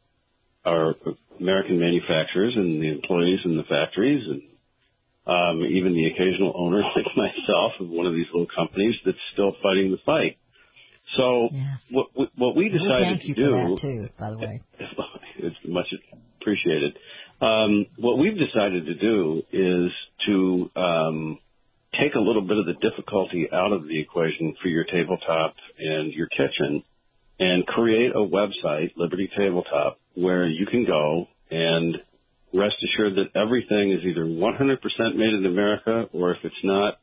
our 0.65 0.95
American 1.41 1.81
manufacturers 1.81 2.55
and 2.55 2.81
the 2.81 2.91
employees 2.93 3.41
in 3.45 3.57
the 3.57 3.65
factories 3.65 4.23
and 4.33 4.43
um, 5.27 5.65
even 5.67 5.93
the 5.95 6.07
occasional 6.07 6.53
owner 6.57 6.81
like 6.97 7.11
myself 7.17 7.73
of 7.81 7.89
one 7.89 8.07
of 8.07 8.15
these 8.15 8.31
little 8.33 8.47
companies 8.55 8.95
that's 9.05 9.19
still 9.33 9.53
fighting 9.63 9.91
the 9.91 9.99
fight. 10.07 10.39
So 11.17 11.49
Yeah. 11.53 11.77
what 11.91 12.07
what- 12.37 12.57
we 12.57 12.65
We 12.71 12.79
decided 12.79 13.19
thank 13.19 13.25
you 13.29 13.35
to 13.35 13.43
do 13.43 13.51
for 13.51 13.69
that 13.69 13.81
too, 13.81 14.09
by 14.19 14.31
the 14.31 14.39
way. 14.39 14.61
it's 15.39 15.57
much 15.67 15.91
appreciated. 16.47 16.97
Um, 17.41 17.87
what 17.99 18.19
we've 18.19 18.39
decided 18.39 18.87
to 18.87 18.95
do 18.95 19.43
is 19.53 19.91
to 20.27 20.71
um, 20.77 21.39
take 22.01 22.15
a 22.15 22.21
little 22.21 22.43
bit 22.43 22.57
of 22.57 22.67
the 22.67 22.75
difficulty 22.75 23.49
out 23.53 23.73
of 23.73 23.83
the 23.89 24.01
equation 24.01 24.55
for 24.63 24.69
your 24.69 24.85
tabletop 24.85 25.55
and 25.79 26.13
your 26.13 26.29
kitchen 26.29 26.85
and 27.39 27.67
create 27.67 28.13
a 28.13 28.25
website, 28.25 28.93
Liberty 28.97 29.29
Tabletop, 29.37 29.99
where 30.15 30.47
you 30.47 30.65
can 30.67 30.87
go 30.87 31.27
and 31.51 31.97
rest 32.55 32.77
assured 32.83 33.17
that 33.17 33.39
everything 33.39 33.93
is 33.93 34.01
either 34.07 34.25
100% 34.25 35.17
made 35.17 35.35
in 35.35 35.45
America 35.45 36.09
or 36.15 36.31
if 36.31 36.39
it's 36.45 36.55
not, 36.65 36.95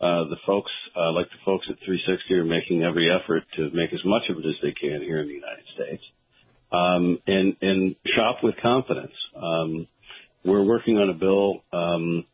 uh, 0.00 0.24
the 0.30 0.36
folks, 0.46 0.70
uh, 0.96 1.12
like 1.12 1.26
the 1.30 1.42
folks 1.44 1.66
at 1.68 1.76
360 1.84 2.34
are 2.34 2.44
making 2.44 2.84
every 2.84 3.10
effort 3.10 3.42
to 3.56 3.70
make 3.74 3.92
as 3.92 4.00
much 4.04 4.22
of 4.30 4.38
it 4.38 4.46
as 4.46 4.54
they 4.62 4.72
can 4.72 5.02
here 5.02 5.20
in 5.20 5.26
the 5.26 5.34
United 5.34 5.64
States 5.74 6.02
um, 6.72 7.18
and 7.26 7.56
and 7.60 7.96
shop 8.16 8.38
with 8.42 8.54
confidence. 8.62 9.12
Um, 9.36 9.86
we're 10.44 10.64
working 10.64 10.96
on 10.96 11.10
a 11.10 11.14
bill 11.14 11.62
um, 11.72 12.24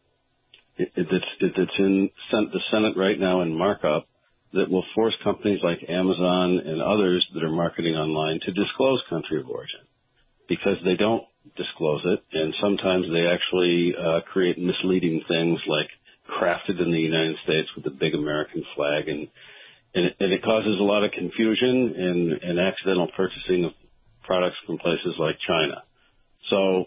it, 0.78 0.92
it, 0.94 1.06
that's 1.10 1.24
it, 1.40 1.52
that's 1.56 1.78
in 1.78 2.10
the 2.30 2.60
Senate 2.70 2.96
right 2.96 3.18
now 3.18 3.42
in 3.42 3.56
markup 3.56 4.06
that 4.52 4.70
will 4.70 4.84
force 4.94 5.14
companies 5.24 5.60
like 5.62 5.78
Amazon 5.88 6.60
and 6.64 6.80
others 6.80 7.26
that 7.34 7.42
are 7.42 7.50
marketing 7.50 7.94
online 7.94 8.40
to 8.44 8.52
disclose 8.52 9.02
country 9.10 9.40
of 9.40 9.48
origin 9.48 9.80
because 10.48 10.76
they 10.84 10.96
don't 10.96 11.24
disclose 11.56 12.02
it, 12.04 12.22
and 12.32 12.54
sometimes 12.62 13.06
they 13.12 13.26
actually 13.26 13.94
uh, 13.94 14.20
create 14.32 14.58
misleading 14.58 15.22
things 15.28 15.58
like 15.66 15.88
crafted 16.40 16.80
in 16.82 16.90
the 16.90 16.98
United 16.98 17.36
States 17.44 17.68
with 17.76 17.86
a 17.86 17.90
big 17.90 18.14
American 18.14 18.64
flag 18.74 19.08
and 19.08 19.28
and 19.94 20.06
it, 20.06 20.16
and 20.20 20.32
it 20.32 20.42
causes 20.42 20.76
a 20.78 20.82
lot 20.82 21.04
of 21.04 21.12
confusion 21.12 21.94
and, 21.96 22.32
and 22.32 22.60
accidental 22.60 23.08
purchasing 23.16 23.64
of 23.64 23.72
products 24.26 24.56
from 24.66 24.78
places 24.78 25.14
like 25.18 25.36
China. 25.46 25.82
So 26.50 26.86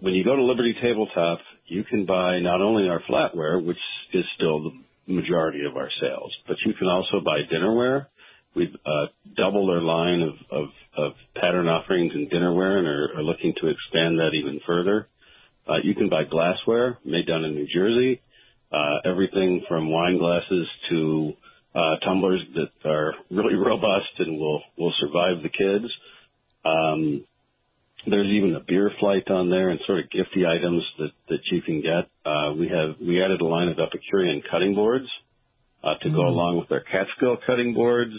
when 0.00 0.14
you 0.14 0.24
go 0.24 0.36
to 0.36 0.42
Liberty 0.42 0.74
Tabletop, 0.80 1.38
you 1.66 1.84
can 1.84 2.06
buy 2.06 2.40
not 2.40 2.60
only 2.60 2.88
our 2.88 3.00
flatware, 3.08 3.64
which 3.64 3.78
is 4.12 4.24
still 4.36 4.62
the 4.62 4.72
majority 5.06 5.64
of 5.68 5.76
our 5.76 5.90
sales, 6.00 6.32
but 6.46 6.56
you 6.64 6.74
can 6.74 6.88
also 6.88 7.20
buy 7.24 7.40
dinnerware. 7.52 8.06
We've 8.54 8.74
uh, 8.86 9.06
doubled 9.36 9.70
our 9.70 9.80
line 9.80 10.22
of, 10.22 10.34
of, 10.50 10.68
of 10.96 11.12
pattern 11.34 11.68
offerings 11.68 12.12
in 12.14 12.28
dinnerware 12.28 12.78
and 12.78 12.86
are, 12.86 13.18
are 13.18 13.22
looking 13.22 13.52
to 13.60 13.68
expand 13.68 14.18
that 14.18 14.30
even 14.34 14.60
further. 14.66 15.08
Uh, 15.68 15.78
you 15.82 15.94
can 15.94 16.08
buy 16.08 16.24
glassware 16.24 16.98
made 17.04 17.26
down 17.26 17.44
in 17.44 17.54
New 17.54 17.66
Jersey, 17.74 18.20
uh, 18.72 19.08
everything 19.08 19.64
from 19.68 19.90
wine 19.90 20.18
glasses 20.18 20.66
to 20.90 21.32
uh, 21.74 21.96
tumblers 22.04 22.40
that 22.54 22.88
are 22.88 23.14
really 23.30 23.54
robust 23.66 24.12
and 24.18 24.38
will 24.38 24.62
will 24.78 24.92
survive 25.00 25.42
the 25.42 25.48
kids. 25.48 25.90
Um, 26.64 27.24
there's 28.06 28.28
even 28.28 28.54
a 28.54 28.60
beer 28.60 28.90
flight 29.00 29.30
on 29.30 29.50
there 29.50 29.70
and 29.70 29.80
sort 29.86 30.00
of 30.00 30.10
gifty 30.10 30.46
items 30.46 30.82
that, 30.98 31.10
that 31.28 31.40
you 31.50 31.62
can 31.62 31.80
get. 31.80 32.10
Uh, 32.24 32.52
we 32.52 32.68
have, 32.68 32.96
we 33.00 33.22
added 33.22 33.40
a 33.40 33.46
line 33.46 33.68
of 33.68 33.78
Epicurean 33.78 34.42
cutting 34.50 34.74
boards, 34.74 35.06
uh, 35.82 35.94
to 36.02 36.10
go 36.10 36.22
along 36.22 36.58
with 36.58 36.70
our 36.72 36.80
Catskill 36.80 37.38
cutting 37.46 37.74
boards. 37.74 38.12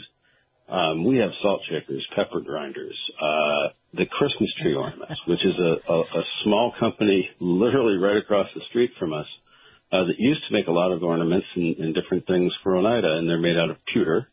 Um, 0.68 1.06
we 1.06 1.18
have 1.18 1.30
salt 1.42 1.62
shakers, 1.70 2.06
pepper 2.16 2.42
grinders, 2.42 2.98
uh, 3.22 3.74
the 3.94 4.06
Christmas 4.08 4.52
tree 4.62 4.74
ornaments, 4.74 5.20
which 5.28 5.46
is 5.46 5.54
a, 5.60 5.92
a, 5.94 6.02
a 6.02 6.24
small 6.44 6.74
company 6.80 7.30
literally 7.40 7.98
right 7.98 8.18
across 8.18 8.48
the 8.56 8.62
street 8.70 8.92
from 8.98 9.14
us, 9.14 9.28
uh, 9.92 10.04
that 10.06 10.16
used 10.18 10.42
to 10.48 10.54
make 10.54 10.68
a 10.68 10.72
lot 10.72 10.92
of 10.92 11.04
ornaments 11.04 11.46
and, 11.56 11.78
and 11.78 11.94
different 11.94 12.26
things 12.26 12.52
for 12.64 12.76
Oneida, 12.76 13.18
and 13.18 13.30
they're 13.30 13.40
made 13.40 13.58
out 13.58 13.70
of 13.70 13.78
pewter. 13.94 14.28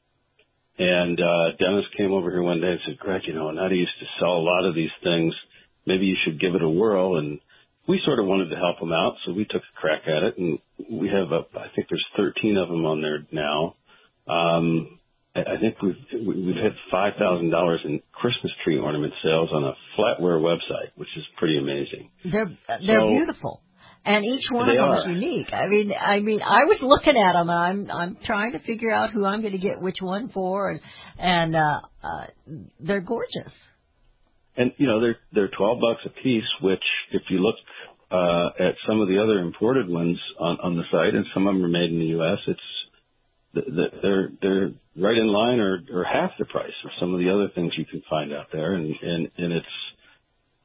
And 0.82 1.20
uh, 1.20 1.56
Dennis 1.58 1.84
came 1.96 2.12
over 2.12 2.30
here 2.30 2.42
one 2.42 2.60
day 2.60 2.72
and 2.72 2.80
said, 2.86 2.98
Greg, 2.98 3.22
you 3.26 3.34
know, 3.34 3.48
Oneida 3.48 3.76
used 3.76 3.98
to 4.00 4.06
sell 4.18 4.32
a 4.32 4.42
lot 4.52 4.64
of 4.66 4.74
these 4.74 4.90
things. 5.04 5.32
Maybe 5.86 6.06
you 6.06 6.16
should 6.24 6.40
give 6.40 6.54
it 6.54 6.62
a 6.62 6.68
whirl. 6.68 7.18
And 7.18 7.38
we 7.86 8.00
sort 8.04 8.18
of 8.18 8.26
wanted 8.26 8.48
to 8.50 8.56
help 8.56 8.80
him 8.80 8.92
out, 8.92 9.14
so 9.24 9.32
we 9.32 9.44
took 9.44 9.62
a 9.62 9.80
crack 9.80 10.02
at 10.06 10.22
it. 10.24 10.38
And 10.38 10.58
we 10.90 11.08
have, 11.08 11.30
a, 11.30 11.42
I 11.58 11.68
think 11.74 11.88
there's 11.88 12.04
13 12.16 12.56
of 12.56 12.68
them 12.68 12.84
on 12.84 13.00
there 13.02 13.20
now. 13.30 13.76
Um, 14.26 14.98
I 15.34 15.40
I 15.40 15.56
think 15.60 15.80
we've 15.82 15.96
we've 16.26 16.54
hit 16.54 16.74
five 16.90 17.14
thousand 17.18 17.50
dollars 17.50 17.80
in 17.84 18.00
Christmas 18.12 18.52
tree 18.62 18.78
ornament 18.78 19.14
sales 19.22 19.48
on 19.52 19.64
a 19.64 19.72
flatware 19.98 20.38
website, 20.40 20.90
which 20.96 21.08
is 21.16 21.24
pretty 21.38 21.58
amazing. 21.58 22.10
They're 22.24 22.50
they're 22.68 23.00
So- 23.00 23.08
beautiful, 23.08 23.62
and 24.04 24.24
each 24.24 24.44
one 24.50 24.66
They 24.68 24.72
of 24.76 24.78
them 24.78 24.90
are. 24.90 25.00
is 25.00 25.06
unique. 25.22 25.52
I 25.52 25.66
mean, 25.68 25.92
I 25.92 26.20
mean, 26.20 26.42
I 26.42 26.64
was 26.64 26.78
looking 26.82 27.14
at 27.16 27.32
them. 27.34 27.48
and 27.50 27.58
I'm 27.58 27.90
I'm 27.90 28.16
trying 28.24 28.52
to 28.52 28.58
figure 28.60 28.90
out 28.92 29.10
who 29.12 29.24
I'm 29.24 29.40
going 29.40 29.52
to 29.52 29.58
get 29.58 29.80
which 29.80 29.98
one 30.00 30.28
for, 30.30 30.70
and 30.70 30.80
and 31.18 31.56
uh, 31.56 31.80
uh, 32.02 32.26
they're 32.80 33.00
gorgeous. 33.00 33.52
And 34.56 34.72
you 34.76 34.86
know 34.86 35.00
they're 35.00 35.18
they're 35.32 35.50
twelve 35.56 35.78
bucks 35.80 36.00
a 36.04 36.10
piece, 36.22 36.44
which 36.62 36.82
if 37.12 37.22
you 37.30 37.38
look 37.38 37.56
uh, 38.10 38.48
at 38.60 38.74
some 38.86 39.00
of 39.00 39.08
the 39.08 39.22
other 39.22 39.38
imported 39.38 39.88
ones 39.88 40.18
on 40.38 40.58
on 40.62 40.76
the 40.76 40.84
site, 40.90 41.14
and 41.14 41.24
some 41.32 41.46
of 41.46 41.54
them 41.54 41.64
are 41.64 41.68
made 41.68 41.90
in 41.90 41.98
the 41.98 42.12
U.S., 42.18 42.38
it's 42.48 42.60
th- 43.54 43.66
th- 43.66 44.02
they're 44.02 44.28
they're 44.42 44.70
right 44.96 45.16
in 45.16 45.26
line 45.28 45.58
or 45.60 45.80
or 45.94 46.04
half 46.04 46.32
the 46.38 46.44
price 46.44 46.74
of 46.84 46.90
some 47.00 47.14
of 47.14 47.20
the 47.20 47.30
other 47.32 47.48
things 47.54 47.72
you 47.78 47.86
can 47.86 48.02
find 48.10 48.32
out 48.32 48.46
there, 48.52 48.74
and 48.74 48.94
and 49.02 49.30
and 49.38 49.52
it's 49.52 49.66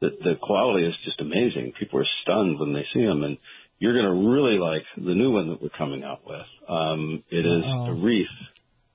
the 0.01 0.09
the 0.23 0.35
quality 0.41 0.85
is 0.87 0.93
just 1.05 1.19
amazing. 1.21 1.73
People 1.79 1.99
are 1.99 2.07
stunned 2.23 2.59
when 2.59 2.73
they 2.73 2.85
see 2.93 3.03
them, 3.05 3.23
and 3.23 3.37
you're 3.79 3.93
going 3.93 4.05
to 4.05 4.29
really 4.31 4.57
like 4.59 4.83
the 4.97 5.13
new 5.15 5.31
one 5.31 5.49
that 5.49 5.61
we're 5.61 5.69
coming 5.77 6.03
out 6.03 6.21
with. 6.25 6.45
Um, 6.69 7.23
it 7.29 7.45
is 7.45 7.63
a 7.63 7.93
wreath 7.93 8.37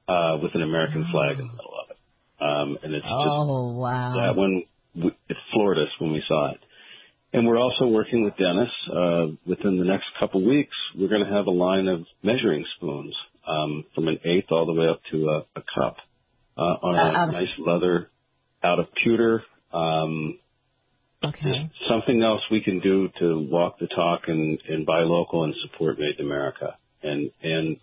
uh, 0.09 0.39
with 0.43 0.55
an 0.55 0.63
American 0.63 1.07
flag 1.11 1.39
in 1.39 1.47
the 1.47 1.53
middle 1.53 1.75
of 1.83 1.91
it, 1.91 1.99
um, 2.43 2.79
and 2.83 2.95
it's 2.95 3.05
just 3.05 3.15
Oh 3.15 3.73
wow! 3.73 4.15
that 4.15 4.37
one 4.37 4.63
it 4.95 5.37
floored 5.53 5.79
us 5.79 5.89
when 5.99 6.13
we 6.13 6.23
saw 6.29 6.51
it. 6.53 6.61
And 7.35 7.47
we're 7.47 7.59
also 7.59 7.87
working 7.87 8.25
with 8.25 8.37
Dennis. 8.37 8.69
Uh, 8.93 9.27
within 9.47 9.79
the 9.79 9.87
next 9.87 10.05
couple 10.21 10.45
weeks, 10.45 10.77
we're 10.99 11.09
going 11.09 11.25
to 11.25 11.33
have 11.33 11.47
a 11.47 11.51
line 11.51 11.89
of 11.89 12.05
measuring 12.23 12.63
spoons 12.77 13.17
um, 13.49 13.85
from 13.95 14.09
an 14.09 14.19
eighth 14.25 14.51
all 14.51 14.67
the 14.67 14.75
way 14.79 14.87
up 14.87 15.01
to 15.13 15.29
a, 15.31 15.39
a 15.57 15.63
cup 15.75 15.97
uh, 16.59 16.61
on 16.61 16.95
Uh, 16.95 17.19
a 17.19 17.23
of- 17.29 17.33
nice 17.33 17.49
leather 17.59 18.11
out 18.63 18.79
of 18.81 18.87
pewter. 19.03 19.43
Um, 19.73 20.39
Okay. 21.25 21.71
something 21.89 22.23
else 22.23 22.41
we 22.51 22.63
can 22.63 22.81
do 22.81 23.09
to 23.21 23.49
walk 23.51 23.79
the 23.79 23.87
talk 23.87 24.23
and, 24.27 24.59
and 24.69 24.85
buy 24.85 25.01
local 25.01 25.45
and 25.45 25.55
support 25.63 25.99
Made 25.99 26.19
in 26.19 26.27
America. 26.27 26.77
And 27.03 27.31
and 27.43 27.77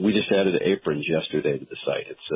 we 0.00 0.12
just 0.12 0.30
added 0.30 0.62
aprons 0.62 1.06
yesterday 1.08 1.58
to 1.58 1.64
the 1.64 1.76
site. 1.84 2.06
It's 2.08 2.30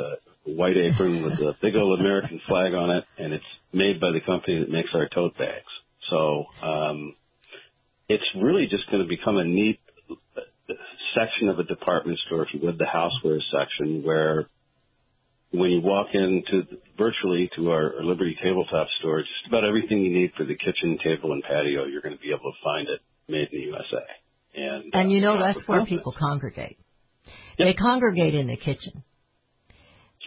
a 0.47 0.51
white 0.51 0.77
apron 0.77 1.23
with 1.25 1.35
a 1.35 1.57
big 1.63 1.77
old 1.77 2.01
American 2.01 2.41
flag 2.49 2.75
on 2.75 2.91
it, 2.91 3.05
and 3.19 3.33
it's 3.33 3.45
made 3.73 4.01
by 4.01 4.11
the 4.11 4.21
company 4.21 4.61
that 4.61 4.71
makes 4.71 4.91
our 4.95 5.09
tote 5.09 5.37
bags. 5.39 5.65
So 6.11 6.47
um, 6.63 7.15
it's 8.09 8.25
really 8.37 8.67
just 8.69 8.91
going 8.91 9.03
to 9.03 9.09
become 9.09 9.37
a 9.37 9.45
neat 9.45 9.81
section 11.15 11.49
of 11.49 11.59
a 11.59 11.65
department 11.65 12.19
store, 12.27 12.43
if 12.43 12.49
you 12.53 12.61
would, 12.65 12.79
the 12.79 12.85
houseware 12.85 13.41
section, 13.53 14.03
where 14.05 14.49
when 15.59 15.71
you 15.71 15.81
walk 15.81 16.09
into 16.15 16.63
virtually 16.99 17.51
to 17.57 17.71
our, 17.71 17.95
Liberty 18.03 18.37
Tabletop 18.43 18.89
store, 19.01 19.21
just 19.21 19.47
about 19.49 19.65
everything 19.65 20.01
you 20.01 20.13
need 20.13 20.33
for 20.37 20.45
the 20.45 20.57
kitchen, 20.57 20.99
table, 21.03 21.33
and 21.33 21.43
patio, 21.43 21.85
you're 21.85 22.03
going 22.03 22.15
to 22.15 22.21
be 22.21 22.31
able 22.31 22.51
to 22.53 22.59
find 22.63 22.89
it 22.89 23.01
made 23.29 23.49
in 23.53 23.59
the 23.61 23.67
USA. 23.67 24.05
And 24.55 24.95
And 24.95 25.09
uh, 25.09 25.11
you 25.11 25.21
know 25.21 25.39
that's 25.39 25.61
where 25.67 25.85
people 25.85 26.15
congregate. 26.19 26.79
Yep. 27.59 27.69
They 27.69 27.75
congregate 27.75 28.35
in 28.35 28.47
the 28.47 28.57
kitchen. 28.57 29.03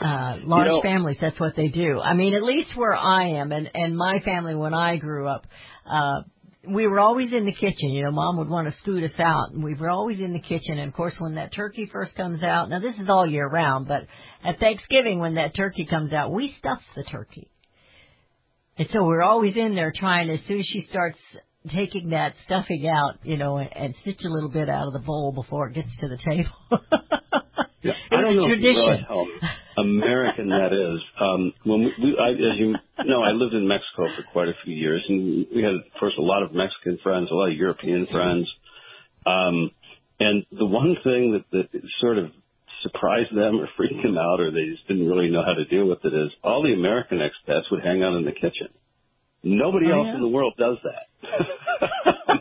Uh, 0.02 0.38
large 0.44 0.68
You 0.68 0.72
know- 0.74 0.82
families, 0.82 1.18
that's 1.20 1.40
what 1.40 1.56
they 1.56 1.68
do. 1.68 2.00
I 2.00 2.14
mean, 2.14 2.34
at 2.34 2.44
least 2.44 2.76
where 2.76 2.96
I 2.96 3.40
am 3.42 3.52
and, 3.52 3.70
and 3.74 3.98
my 3.98 4.20
family 4.20 4.56
when 4.56 4.74
I 4.74 4.96
grew 4.98 5.28
up, 5.28 5.46
uh, 5.90 6.22
we 6.68 6.88
were 6.88 7.00
always 7.00 7.32
in 7.32 7.46
the 7.46 7.54
kitchen. 7.54 7.90
You 7.90 8.04
know, 8.04 8.12
mom 8.12 8.38
would 8.38 8.50
want 8.50 8.68
to 8.68 8.78
scoot 8.80 9.04
us 9.04 9.18
out 9.20 9.52
and 9.52 9.64
we 9.64 9.76
were 9.76 9.90
always 9.90 10.20
in 10.20 10.34
the 10.34 10.40
kitchen. 10.40 10.78
And 10.78 10.90
of 10.90 10.94
course, 10.94 11.14
when 11.18 11.36
that 11.36 11.54
turkey 11.54 11.90
first 11.92 12.16
comes 12.16 12.44
out, 12.44 12.70
now 12.70 12.80
this 12.80 12.96
is 12.96 13.10
all 13.10 13.26
year 13.26 13.48
round, 13.48 13.88
but 13.88 14.06
at 14.44 14.60
Thanksgiving 14.60 15.20
when 15.20 15.36
that 15.36 15.56
turkey 15.56 15.86
comes 15.86 16.12
out, 16.12 16.32
we 16.32 16.54
stuff 16.60 16.82
the 16.96 17.04
turkey. 17.04 17.50
And 18.78 18.88
so 18.92 19.04
we're 19.04 19.22
always 19.22 19.56
in 19.56 19.76
there 19.76 19.94
trying, 19.96 20.30
as 20.30 20.40
soon 20.48 20.60
as 20.60 20.66
she 20.66 20.88
starts 20.90 21.20
taking 21.74 22.10
that 22.10 22.34
stuffing 22.46 22.88
out, 22.88 23.20
you 23.24 23.38
know, 23.38 23.58
and, 23.58 23.76
and 23.76 23.96
snitch 24.04 24.24
a 24.24 24.30
little 24.30 24.50
bit 24.50 24.70
out 24.70 24.88
of 24.88 24.94
the 24.94 25.00
bowl 25.00 25.34
before 25.34 25.68
it 25.68 25.76
gets 25.76 25.90
to 26.00 26.08
the 26.08 26.18
table. 26.18 26.52
Yeah, 27.82 27.94
I 28.12 28.22
don't 28.22 28.36
know 28.36 28.44
a 28.44 28.52
if 28.52 28.60
you 28.62 28.74
tradition. 28.74 29.06
American 29.82 30.50
that 30.50 30.74
is. 30.74 31.02
Um, 31.20 31.54
when 31.64 31.80
we, 31.86 31.94
we 32.02 32.18
I, 32.20 32.30
as 32.32 32.58
you 32.58 32.76
know, 33.06 33.22
I 33.24 33.32
lived 33.32 33.54
in 33.54 33.68
Mexico 33.68 34.08
for 34.16 34.24
quite 34.32 34.50
a 34.50 34.54
few 34.64 34.76
years, 34.76 35.04
and 35.08 35.46
we 35.56 35.64
had, 35.64 35.74
of 35.76 35.82
course, 36.00 36.14
a 36.18 36.22
lot 36.22 36.44
of 36.44 36.54
Mexican 36.54 36.98
friends, 37.04 37.30
a 37.32 37.34
lot 37.36 37.50
of 37.52 37.58
European 37.58 38.08
friends. 38.08 38.48
Um, 39.26 39.72
and 40.20 40.46
the 40.52 40.66
one 40.66 40.96
thing 41.04 41.32
that, 41.34 41.70
that 41.72 41.82
sort 42.02 42.18
of 42.18 42.32
surprised 42.84 43.36
them 43.36 43.60
or 43.60 43.68
freaked 43.76 44.02
them 44.04 44.18
out 44.18 44.40
or 44.40 44.52
they 44.52 44.66
just 44.72 44.88
didn't 44.88 45.08
really 45.08 45.30
know 45.30 45.44
how 45.44 45.54
to 45.54 45.66
deal 45.66 45.86
with 45.88 46.00
it 46.06 46.14
is 46.14 46.32
all 46.44 46.64
the 46.64 46.74
American 46.74 47.20
expats 47.20 47.70
would 47.72 47.84
hang 47.84 48.04
out 48.04 48.16
in 48.16 48.26
the 48.26 48.32
kitchen. 48.32 48.70
Nobody 49.44 49.88
Oh, 49.88 50.00
else 50.00 50.08
yeah? 50.08 50.16
in 50.16 50.22
the 50.22 50.28
world 50.28 50.54
does 50.58 50.78
that. 50.84 51.06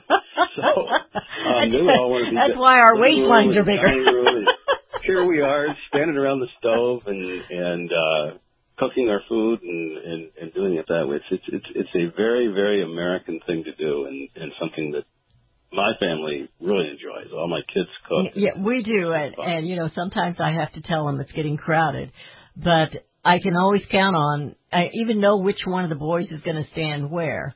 so 0.57 0.62
um, 1.46 1.70
they 1.70 1.83
would 1.83 1.94
all 1.96 2.11
want 2.11 2.24
to 2.27 2.31
be 2.31 2.37
That's 2.37 2.59
why 2.59 2.79
our 2.79 2.96
living 2.98 3.22
room 3.22 3.31
waistlines 3.31 3.57
are 3.57 3.64
bigger. 3.64 4.44
Dining 5.09 5.29
room 5.29 5.29
and 5.29 5.40
here 5.40 5.40
we 5.40 5.40
are 5.40 5.77
standing 5.88 6.16
around 6.16 6.40
the 6.40 6.49
stove 6.59 7.03
and 7.07 7.42
and 7.51 7.90
uh 7.92 8.38
cooking 8.79 9.09
our 9.09 9.21
food 9.29 9.61
and, 9.62 9.99
and, 9.99 10.31
and 10.40 10.55
doing 10.55 10.75
it 10.75 10.87
that 10.88 11.07
way. 11.09 11.16
It's, 11.16 11.25
it's 11.31 11.44
it's 11.49 11.66
it's 11.75 11.94
a 11.94 12.16
very, 12.16 12.49
very 12.49 12.83
American 12.83 13.40
thing 13.47 13.64
to 13.64 13.75
do 13.75 14.07
and, 14.07 14.29
and 14.37 14.53
something 14.61 14.92
that 14.92 15.05
my 15.73 15.92
family 16.01 16.49
really 16.61 16.88
enjoys. 16.88 17.33
All 17.33 17.49
my 17.49 17.61
kids 17.75 17.88
cook. 18.09 18.33
Yeah, 18.37 18.51
we 18.59 18.83
do, 18.83 19.12
and, 19.12 19.35
and 19.38 19.68
you 19.68 19.77
know 19.77 19.90
sometimes 19.94 20.37
I 20.38 20.53
have 20.53 20.73
to 20.75 20.83
tell 20.83 21.07
them 21.07 21.21
it's 21.21 21.33
getting 21.33 21.57
crowded, 21.57 22.12
but 22.57 23.05
I 23.25 23.38
can 23.40 23.57
always 23.57 23.83
count 23.90 24.16
on. 24.16 24.55
I 24.73 24.90
even 24.94 25.21
know 25.21 25.38
which 25.38 25.61
one 25.64 25.85
of 25.85 25.90
the 25.90 25.97
boys 25.97 26.27
is 26.31 26.40
going 26.42 26.62
to 26.62 26.71
stand 26.71 27.11
where. 27.11 27.55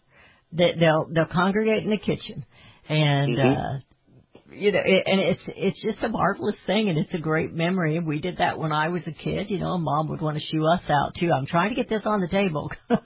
They, 0.53 0.75
they'll 0.79 1.09
they'll 1.11 1.25
congregate 1.33 1.85
in 1.85 1.91
the 1.91 1.99
kitchen, 1.99 2.45
and 2.89 3.39
Mhm. 3.39 3.57
uh, 3.57 3.79
you 4.55 4.73
know, 4.73 4.81
it, 4.85 5.03
and 5.07 5.21
it's 5.21 5.41
it's 5.49 5.83
just 5.83 6.03
a 6.03 6.09
marvelous 6.09 6.57
thing, 6.67 6.89
and 6.89 6.99
it's 6.99 7.15
a 7.15 7.19
great 7.19 7.53
memory. 7.53 7.99
We 8.01 8.21
did 8.21 8.39
that 8.39 8.59
when 8.59 8.73
I 8.73 8.89
was 8.89 9.03
a 9.07 9.13
kid. 9.13 9.51
You 9.51 9.59
know, 9.59 9.79
mom 9.79 10.09
would 10.09 10.21
want 10.21 10.39
to 10.39 10.45
shoo 10.51 10.67
us 10.67 10.83
out 10.89 11.15
too. 11.19 11.31
I'm 11.33 11.47
trying 11.47 11.71
to 11.71 11.75
get 11.75 11.89
this 11.89 12.03
on 12.05 12.21
the 12.21 12.29
table. 12.29 12.71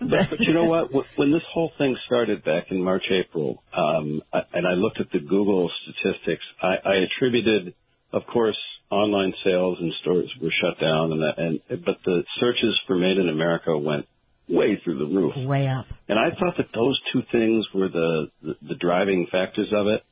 But, 0.00 0.30
but 0.30 0.40
you 0.40 0.54
know 0.54 0.64
what? 0.64 0.90
When 1.16 1.32
this 1.32 1.42
whole 1.52 1.70
thing 1.78 1.96
started 2.06 2.42
back 2.44 2.66
in 2.70 2.82
March, 2.82 3.04
April, 3.10 3.62
um, 3.76 4.22
and 4.32 4.66
I 4.66 4.72
looked 4.72 5.00
at 5.00 5.10
the 5.12 5.20
Google 5.20 5.70
statistics, 5.82 6.42
I, 6.62 6.76
I 6.84 6.94
attributed, 7.04 7.74
of 8.12 8.22
course, 8.32 8.58
online 8.90 9.32
sales 9.44 9.78
and 9.80 9.92
stores 10.00 10.32
were 10.40 10.52
shut 10.60 10.80
down, 10.80 11.12
and, 11.12 11.60
and 11.70 11.84
but 11.84 11.98
the 12.04 12.22
searches 12.40 12.78
for 12.86 12.96
Made 12.96 13.18
in 13.18 13.28
America 13.28 13.76
went 13.76 14.06
way 14.50 14.80
through 14.82 14.98
the 14.98 15.06
roof. 15.06 15.34
Way 15.36 15.68
up. 15.68 15.86
And 16.08 16.18
I 16.18 16.30
thought 16.30 16.56
that 16.58 16.72
those 16.74 17.00
two 17.12 17.22
things 17.30 17.66
were 17.74 17.88
the, 17.88 18.26
the, 18.42 18.54
the 18.68 18.74
driving 18.74 19.26
factors 19.30 19.72
of 19.72 19.86
it. 19.86 20.02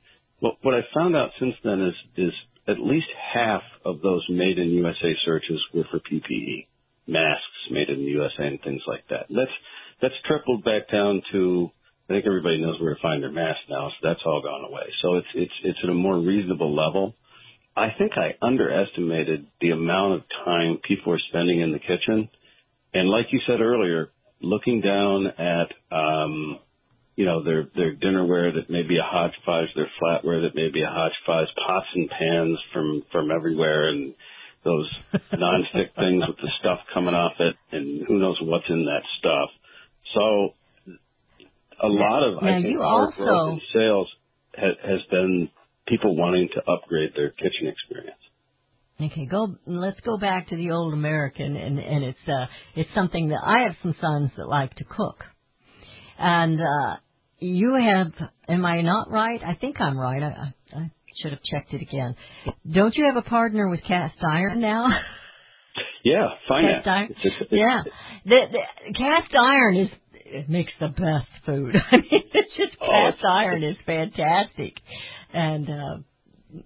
But 0.40 0.52
what 0.62 0.74
I 0.74 0.80
found 0.94 1.16
out 1.16 1.30
since 1.40 1.54
then 1.64 1.82
is, 1.82 1.94
is 2.16 2.32
at 2.68 2.78
least 2.78 3.08
half 3.34 3.62
of 3.84 4.00
those 4.02 4.24
made 4.30 4.58
in 4.58 4.68
USA 4.70 5.12
searches 5.24 5.60
were 5.74 5.84
for 5.90 5.98
PPE, 5.98 6.66
masks 7.06 7.70
made 7.70 7.88
in 7.88 7.98
the 7.98 8.12
USA 8.12 8.46
and 8.46 8.60
things 8.62 8.82
like 8.86 9.04
that. 9.10 9.26
That's, 9.28 9.50
that's 10.00 10.14
tripled 10.26 10.64
back 10.64 10.90
down 10.92 11.22
to, 11.32 11.70
I 12.08 12.14
think 12.14 12.26
everybody 12.26 12.60
knows 12.60 12.80
where 12.80 12.94
to 12.94 13.00
find 13.00 13.22
their 13.22 13.32
mask 13.32 13.58
now, 13.68 13.88
so 13.88 14.08
that's 14.08 14.20
all 14.24 14.42
gone 14.42 14.70
away. 14.70 14.86
So 15.02 15.16
it's, 15.16 15.26
it's, 15.34 15.52
it's 15.64 15.78
at 15.82 15.90
a 15.90 15.94
more 15.94 16.18
reasonable 16.18 16.74
level. 16.74 17.14
I 17.76 17.88
think 17.96 18.12
I 18.16 18.34
underestimated 18.44 19.46
the 19.60 19.70
amount 19.70 20.14
of 20.14 20.22
time 20.44 20.78
people 20.86 21.12
are 21.12 21.20
spending 21.30 21.60
in 21.60 21.72
the 21.72 21.78
kitchen. 21.78 22.28
And 22.92 23.08
like 23.08 23.26
you 23.30 23.40
said 23.46 23.60
earlier, 23.60 24.10
looking 24.40 24.80
down 24.80 25.26
at 25.26 25.96
um 25.96 26.58
you 27.16 27.24
know 27.24 27.42
their 27.42 27.66
their 27.74 27.94
dinnerware 27.96 28.54
that 28.54 28.70
may 28.70 28.82
be 28.82 28.96
a 28.98 29.02
hodgepodge, 29.02 29.68
their 29.74 29.90
flatware 30.00 30.42
that 30.42 30.54
may 30.54 30.68
be 30.70 30.82
a 30.82 30.88
hodgepodge, 30.88 31.48
pots 31.66 31.86
and 31.94 32.08
pans 32.10 32.58
from 32.72 33.02
from 33.10 33.30
everywhere, 33.30 33.88
and 33.88 34.14
those 34.64 34.88
nonstick 35.32 35.94
things 35.96 36.24
with 36.26 36.36
the 36.36 36.50
stuff 36.60 36.78
coming 36.94 37.14
off 37.14 37.32
it, 37.40 37.56
and 37.72 38.06
who 38.06 38.18
knows 38.18 38.38
what's 38.42 38.68
in 38.68 38.84
that 38.84 39.02
stuff. 39.18 39.50
So 40.14 40.54
a 41.82 41.88
lot 41.88 42.22
of 42.22 42.42
now 42.42 42.58
I 42.58 42.62
think 42.62 42.78
our 42.78 43.06
also- 43.06 43.24
growth 43.24 43.52
in 43.54 43.60
sales 43.74 44.08
has, 44.54 44.74
has 44.84 45.00
been 45.10 45.48
people 45.86 46.16
wanting 46.16 46.48
to 46.54 46.60
upgrade 46.70 47.10
their 47.16 47.30
kitchen 47.30 47.66
experience. 47.66 48.18
Okay, 49.00 49.26
go. 49.26 49.54
Let's 49.66 50.00
go 50.00 50.18
back 50.18 50.48
to 50.48 50.56
the 50.56 50.72
old 50.72 50.92
American, 50.92 51.56
and 51.56 51.78
and 51.78 52.04
it's 52.04 52.28
uh 52.28 52.46
it's 52.74 52.90
something 52.94 53.28
that 53.28 53.40
I 53.44 53.60
have 53.64 53.76
some 53.82 53.94
sons 54.00 54.30
that 54.36 54.48
like 54.48 54.74
to 54.76 54.84
cook, 54.84 55.24
and 56.18 56.60
uh 56.60 56.96
you 57.38 57.74
have. 57.74 58.12
Am 58.48 58.64
I 58.64 58.80
not 58.80 59.08
right? 59.10 59.40
I 59.44 59.54
think 59.54 59.80
I'm 59.80 59.96
right. 59.98 60.22
I, 60.22 60.54
I, 60.76 60.90
should 61.22 61.30
have 61.32 61.42
checked 61.42 61.72
it 61.74 61.82
again. 61.82 62.16
Don't 62.70 62.94
you 62.96 63.04
have 63.06 63.16
a 63.16 63.22
partner 63.28 63.68
with 63.68 63.82
cast 63.84 64.16
iron 64.32 64.60
now? 64.60 64.88
Yeah, 66.04 66.28
Finex. 66.50 66.82
Cast 66.84 66.88
iron. 66.88 67.08
It's 67.10 67.22
just- 67.22 67.40
it's- 67.42 67.48
yeah, 67.52 67.82
the, 68.24 68.40
the 68.52 68.94
cast 68.94 69.32
iron 69.34 69.76
is 69.76 69.88
it 70.12 70.48
makes 70.48 70.72
the 70.80 70.88
best 70.88 71.28
food. 71.46 71.76
I 71.92 71.96
mean, 71.96 72.22
it's 72.34 72.56
just 72.56 72.76
Oh, 72.80 72.86
cast 72.86 73.24
iron 73.24 73.62
is 73.62 73.76
fantastic, 73.86 74.74
and 75.32 75.68
uh 75.70 75.96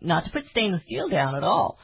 not 0.00 0.24
to 0.24 0.30
put 0.30 0.44
stainless 0.50 0.82
steel 0.84 1.08
down 1.08 1.34
at 1.34 1.42
all, 1.44 1.78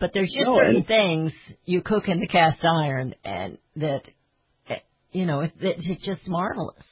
but 0.00 0.10
there's 0.14 0.30
just 0.32 0.46
No, 0.46 0.56
certain 0.56 0.84
things 0.84 1.32
you 1.64 1.82
cook 1.82 2.08
in 2.08 2.20
the 2.20 2.26
cast 2.28 2.64
iron, 2.64 3.14
and 3.24 3.58
that 3.76 4.02
you 5.12 5.26
know 5.26 5.40
it, 5.40 5.52
it's 5.60 6.04
just 6.04 6.26
marvelous. 6.28 6.84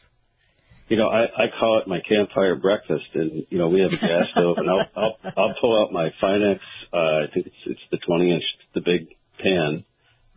you 0.89 0.97
know, 0.97 1.09
I, 1.09 1.25
I 1.25 1.47
call 1.59 1.81
it 1.81 1.89
my 1.89 1.99
campfire 2.09 2.55
breakfast, 2.57 3.07
and 3.15 3.47
you 3.51 3.59
know, 3.59 3.69
we 3.69 3.81
have 3.81 3.93
a 3.93 3.97
gas 3.97 4.27
stove, 4.33 4.57
and 4.59 4.71
I'll 4.71 4.87
I'll, 4.97 5.17
I'll 5.37 5.55
pull 5.61 5.83
out 5.83 5.93
my 5.93 6.11
Finex, 6.23 6.61
uh, 6.93 6.97
I 6.97 7.27
think 7.33 7.47
it's 7.47 7.57
it's 7.67 7.81
the 7.91 7.99
20 7.99 8.33
inch, 8.33 8.45
the 8.75 8.81
big 8.81 9.09
pan, 9.43 9.85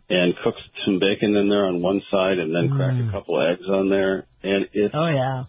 and 0.08 0.34
cook 0.44 0.54
some 0.84 0.98
bacon 0.98 1.36
in 1.36 1.48
there 1.48 1.66
on 1.66 1.80
one 1.82 2.02
side, 2.10 2.38
and 2.38 2.54
then 2.54 2.68
crack 2.76 2.94
a 3.08 3.12
couple 3.12 3.40
eggs 3.40 3.68
on 3.68 3.88
there, 3.88 4.26
and 4.42 4.66
it's 4.72 4.94
Oh 4.94 5.06
yeah, 5.08 5.44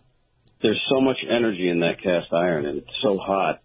there's 0.62 0.82
so 0.90 1.02
much 1.02 1.18
energy 1.28 1.68
in 1.70 1.80
that 1.82 2.02
cast 2.02 2.32
iron, 2.32 2.66
and 2.66 2.78
it's 2.80 2.98
so 3.02 3.18
hot 3.18 3.62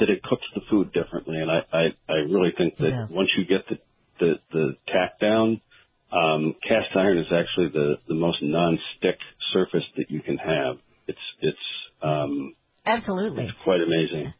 that 0.00 0.10
it 0.10 0.22
cooks 0.22 0.46
the 0.54 0.60
food 0.70 0.92
differently, 0.92 1.38
and 1.40 1.50
I 1.50 1.60
I, 1.72 1.84
I 2.08 2.14
really 2.28 2.52
think 2.56 2.76
that 2.78 2.90
Yeah. 2.90 3.06
once 3.10 3.30
you 3.36 3.44
get 3.44 3.66
the 3.68 3.78
the 4.20 4.34
the 4.52 4.76
tack 4.88 5.18
down. 5.20 5.60
Um, 6.12 6.54
cast 6.62 6.94
iron 6.94 7.18
is 7.18 7.26
actually 7.32 7.70
the, 7.70 7.96
the 8.06 8.14
most 8.14 8.38
non-stick 8.40 9.18
surface 9.52 9.82
that 9.96 10.12
you 10.12 10.20
can 10.20 10.36
have. 10.38 10.76
It's 11.08 11.18
it's 11.40 11.58
um, 12.02 12.54
absolutely. 12.86 13.46
it's 13.46 13.54
quite 13.64 13.80
amazing. 13.80 14.32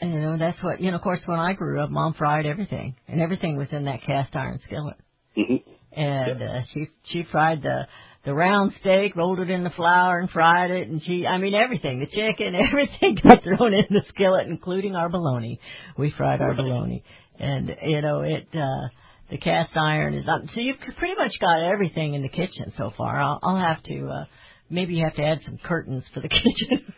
And 0.00 0.12
you 0.12 0.20
know 0.20 0.36
that's 0.38 0.60
what 0.60 0.80
you 0.80 0.90
know. 0.90 0.96
Of 0.96 1.02
course, 1.02 1.20
when 1.26 1.38
I 1.38 1.52
grew 1.52 1.80
up, 1.80 1.90
mom 1.90 2.14
fried 2.14 2.46
everything, 2.46 2.96
and 3.06 3.20
everything 3.20 3.56
was 3.56 3.68
in 3.70 3.84
that 3.84 4.02
cast 4.02 4.34
iron 4.34 4.58
skillet. 4.66 4.96
hmm 5.36 5.56
and 5.92 6.42
uh, 6.42 6.60
she 6.72 6.86
she 7.04 7.24
fried 7.30 7.62
the 7.62 7.86
the 8.28 8.34
round 8.34 8.72
steak, 8.80 9.16
rolled 9.16 9.40
it 9.40 9.50
in 9.50 9.64
the 9.64 9.70
flour 9.70 10.20
and 10.20 10.30
fried 10.30 10.70
it, 10.70 10.88
and 10.88 11.02
she 11.02 11.26
I 11.26 11.38
mean 11.38 11.54
everything, 11.54 11.98
the 11.98 12.06
chicken, 12.06 12.54
everything 12.70 13.18
got 13.26 13.42
thrown 13.42 13.72
in 13.74 13.86
the 13.90 14.02
skillet, 14.10 14.46
including 14.46 14.94
our 14.94 15.08
bologna. 15.08 15.58
We 15.96 16.10
fried 16.10 16.40
our 16.40 16.54
bologna, 16.54 17.02
and 17.38 17.74
you 17.82 18.02
know 18.02 18.20
it. 18.20 18.48
uh 18.54 18.88
the 19.30 19.38
cast 19.38 19.76
iron 19.76 20.14
is 20.14 20.26
up. 20.26 20.42
So 20.54 20.60
you've 20.60 20.78
pretty 20.96 21.14
much 21.16 21.32
got 21.40 21.62
everything 21.62 22.14
in 22.14 22.22
the 22.22 22.28
kitchen 22.28 22.72
so 22.76 22.92
far. 22.96 23.20
I'll, 23.20 23.38
I'll 23.42 23.60
have 23.60 23.82
to, 23.82 24.08
uh, 24.08 24.24
maybe 24.70 24.94
you 24.94 25.04
have 25.04 25.16
to 25.16 25.22
add 25.22 25.40
some 25.44 25.58
curtains 25.62 26.04
for 26.14 26.20
the 26.20 26.28
kitchen. 26.28 26.92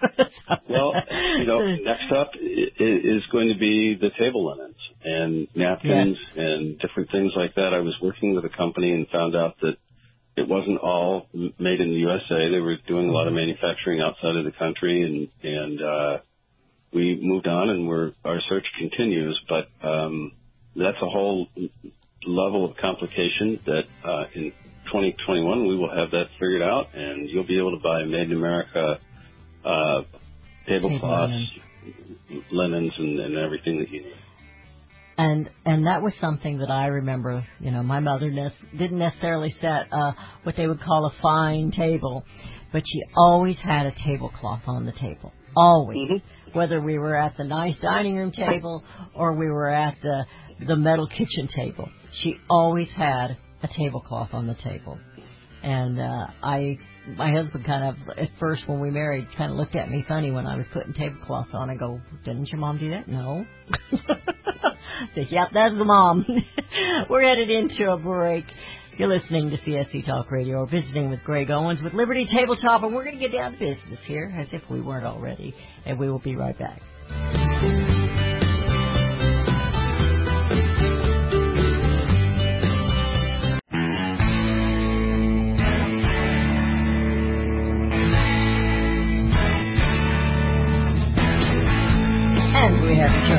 Well, 0.68 0.92
you 1.38 1.46
know, 1.46 1.58
next 1.84 2.12
up 2.16 2.30
is 2.38 3.22
going 3.32 3.48
to 3.48 3.58
be 3.58 3.98
the 4.00 4.10
table 4.18 4.46
linens 4.46 4.76
and 5.04 5.48
napkins 5.54 6.16
and 6.36 6.78
different 6.78 7.10
things 7.10 7.32
like 7.36 7.54
that. 7.56 7.72
I 7.74 7.80
was 7.80 7.94
working 8.02 8.34
with 8.34 8.44
a 8.44 8.56
company 8.56 8.92
and 8.92 9.08
found 9.08 9.34
out 9.34 9.56
that 9.62 9.76
it 10.36 10.48
wasn't 10.48 10.78
all 10.78 11.26
made 11.32 11.80
in 11.80 11.90
the 11.90 12.00
USA. 12.00 12.50
They 12.50 12.60
were 12.60 12.76
doing 12.86 13.08
a 13.08 13.12
lot 13.12 13.26
of 13.26 13.34
manufacturing 13.34 14.00
outside 14.00 14.36
of 14.36 14.44
the 14.44 14.52
country, 14.52 15.02
and 15.02 15.28
and 15.42 15.82
uh, 15.82 16.18
we 16.92 17.18
moved 17.20 17.46
on, 17.46 17.70
and 17.70 17.88
we're 17.88 18.12
our 18.24 18.40
search 18.48 18.66
continues. 18.78 19.40
But 19.48 19.68
um, 19.86 20.32
that's 20.76 20.96
a 21.02 21.08
whole 21.08 21.48
level 22.24 22.64
of 22.64 22.76
complication 22.76 23.60
that 23.66 23.84
uh, 24.04 24.24
in 24.34 24.52
2021 24.86 25.66
we 25.66 25.76
will 25.76 25.94
have 25.94 26.10
that 26.12 26.26
figured 26.38 26.62
out, 26.62 26.94
and 26.94 27.28
you'll 27.28 27.46
be 27.46 27.58
able 27.58 27.76
to 27.76 27.82
buy 27.82 28.04
made 28.04 28.30
in 28.30 28.36
America 28.36 28.98
uh, 29.64 30.02
tablecloths, 30.66 31.60
linens. 32.50 32.92
and, 32.98 33.20
and 33.20 33.36
everything 33.36 33.78
that 33.80 33.90
you 33.90 34.02
need. 34.02 34.19
And 35.20 35.50
and 35.66 35.86
that 35.86 36.02
was 36.02 36.12
something 36.20 36.58
that 36.58 36.70
I 36.70 36.86
remember. 36.86 37.46
You 37.60 37.70
know, 37.70 37.82
my 37.82 38.00
mother 38.00 38.30
ne- 38.30 38.54
didn't 38.78 38.98
necessarily 38.98 39.54
set 39.60 39.92
uh, 39.92 40.12
what 40.44 40.56
they 40.56 40.66
would 40.66 40.80
call 40.80 41.06
a 41.06 41.22
fine 41.22 41.72
table, 41.72 42.24
but 42.72 42.82
she 42.86 43.02
always 43.16 43.56
had 43.58 43.86
a 43.86 43.92
tablecloth 44.06 44.62
on 44.66 44.86
the 44.86 44.92
table. 44.92 45.32
Always, 45.56 46.22
whether 46.52 46.80
we 46.80 46.96
were 46.98 47.16
at 47.16 47.36
the 47.36 47.44
nice 47.44 47.74
dining 47.82 48.16
room 48.16 48.32
table 48.32 48.82
or 49.14 49.34
we 49.34 49.48
were 49.50 49.68
at 49.68 49.96
the 50.02 50.24
the 50.66 50.76
metal 50.76 51.06
kitchen 51.06 51.48
table, 51.54 51.88
she 52.22 52.36
always 52.48 52.88
had 52.96 53.36
a 53.62 53.68
tablecloth 53.76 54.30
on 54.32 54.46
the 54.46 54.54
table. 54.54 54.98
And 55.62 56.00
uh, 56.00 56.26
I, 56.42 56.78
my 57.16 57.32
husband 57.32 57.64
kind 57.64 57.84
of 57.84 58.18
at 58.18 58.30
first 58.38 58.62
when 58.66 58.80
we 58.80 58.90
married 58.90 59.28
kind 59.36 59.50
of 59.50 59.58
looked 59.58 59.76
at 59.76 59.90
me 59.90 60.04
funny 60.08 60.30
when 60.30 60.46
I 60.46 60.56
was 60.56 60.66
putting 60.72 60.94
tablecloths 60.94 61.50
on. 61.52 61.68
I 61.70 61.76
go, 61.76 62.00
didn't 62.24 62.48
your 62.48 62.60
mom 62.60 62.78
do 62.78 62.90
that? 62.90 63.08
No. 63.08 63.44
Said, 65.14 65.26
yep, 65.30 65.48
that's 65.52 65.76
the 65.76 65.84
mom. 65.84 66.26
We're 67.10 67.22
headed 67.22 67.50
into 67.50 67.90
a 67.90 67.98
break. 67.98 68.44
You're 68.98 69.08
listening 69.08 69.50
to 69.50 69.56
CSC 69.58 70.04
Talk 70.04 70.30
Radio, 70.30 70.58
or 70.58 70.66
visiting 70.66 71.08
with 71.10 71.22
Greg 71.24 71.50
Owens 71.50 71.80
with 71.82 71.94
Liberty 71.94 72.26
Tabletop, 72.30 72.82
and 72.82 72.94
we're 72.94 73.04
going 73.04 73.18
to 73.18 73.20
get 73.20 73.32
down 73.32 73.52
to 73.52 73.58
business 73.58 73.98
here, 74.04 74.30
as 74.36 74.48
if 74.52 74.60
we 74.68 74.82
weren't 74.82 75.06
already, 75.06 75.54
and 75.86 75.98
we 75.98 76.10
will 76.10 76.18
be 76.18 76.36
right 76.36 76.58
back. 76.58 77.89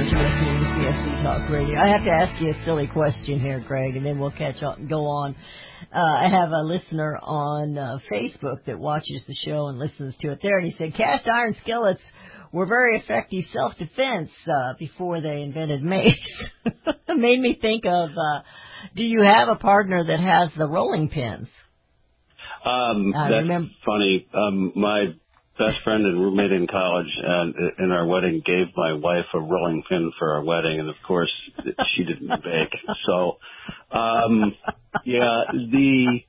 We 0.01 0.07
have 0.09 0.15
returned 0.15 0.39
to 0.39 0.51
listening 0.51 0.59
to 0.59 1.19
CSC 1.19 1.23
Talk 1.23 1.49
Radio. 1.51 1.79
I 1.79 1.87
have 1.89 2.03
to 2.03 2.09
ask 2.09 2.41
you 2.41 2.49
a 2.51 2.65
silly 2.65 2.87
question 2.87 3.39
here, 3.39 3.59
Greg, 3.59 3.95
and 3.95 4.05
then 4.05 4.17
we'll 4.19 4.31
catch 4.31 4.61
up 4.63 4.77
and 4.79 4.89
go 4.89 5.05
on. 5.05 5.35
Uh, 5.93 5.99
I 5.99 6.27
have 6.29 6.49
a 6.49 6.63
listener 6.63 7.19
on 7.21 7.77
uh, 7.77 7.99
Facebook 8.11 8.65
that 8.65 8.79
watches 8.79 9.21
the 9.27 9.35
show 9.45 9.67
and 9.67 9.77
listens 9.77 10.15
to 10.21 10.31
it 10.31 10.39
there, 10.41 10.57
and 10.57 10.71
he 10.71 10.75
said 10.77 10.95
cast 10.95 11.27
iron 11.27 11.55
skillets 11.61 12.01
were 12.51 12.65
very 12.65 12.97
effective 12.97 13.43
self-defense 13.53 14.29
uh, 14.47 14.73
before 14.79 15.21
they 15.21 15.41
invented 15.41 15.83
mace. 15.83 16.15
Made 17.07 17.39
me 17.39 17.57
think 17.61 17.85
of, 17.85 18.09
uh, 18.09 18.41
do 18.95 19.03
you 19.03 19.21
have 19.21 19.49
a 19.49 19.55
partner 19.55 20.03
that 20.07 20.19
has 20.19 20.49
the 20.57 20.65
rolling 20.67 21.09
pins? 21.09 21.47
Um, 22.65 23.13
I 23.15 23.29
that's 23.29 23.41
remember- 23.43 23.69
funny. 23.85 24.27
Um, 24.33 24.71
my 24.75 25.05
best 25.57 25.77
friend 25.83 26.05
and 26.05 26.19
roommate 26.19 26.51
in 26.51 26.67
college 26.67 27.11
and 27.23 27.55
in 27.79 27.91
our 27.91 28.05
wedding 28.05 28.41
gave 28.45 28.67
my 28.75 28.93
wife 28.93 29.25
a 29.33 29.39
rolling 29.39 29.83
pin 29.87 30.11
for 30.17 30.33
our 30.33 30.43
wedding, 30.43 30.79
and 30.79 30.89
of 30.89 30.95
course 31.05 31.31
she 31.95 32.03
didn't 32.03 32.29
bake. 32.43 32.75
So, 33.05 33.37
um, 33.91 34.55
yeah, 35.05 35.43
the 35.51 36.19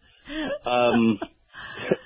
um, 0.66 1.18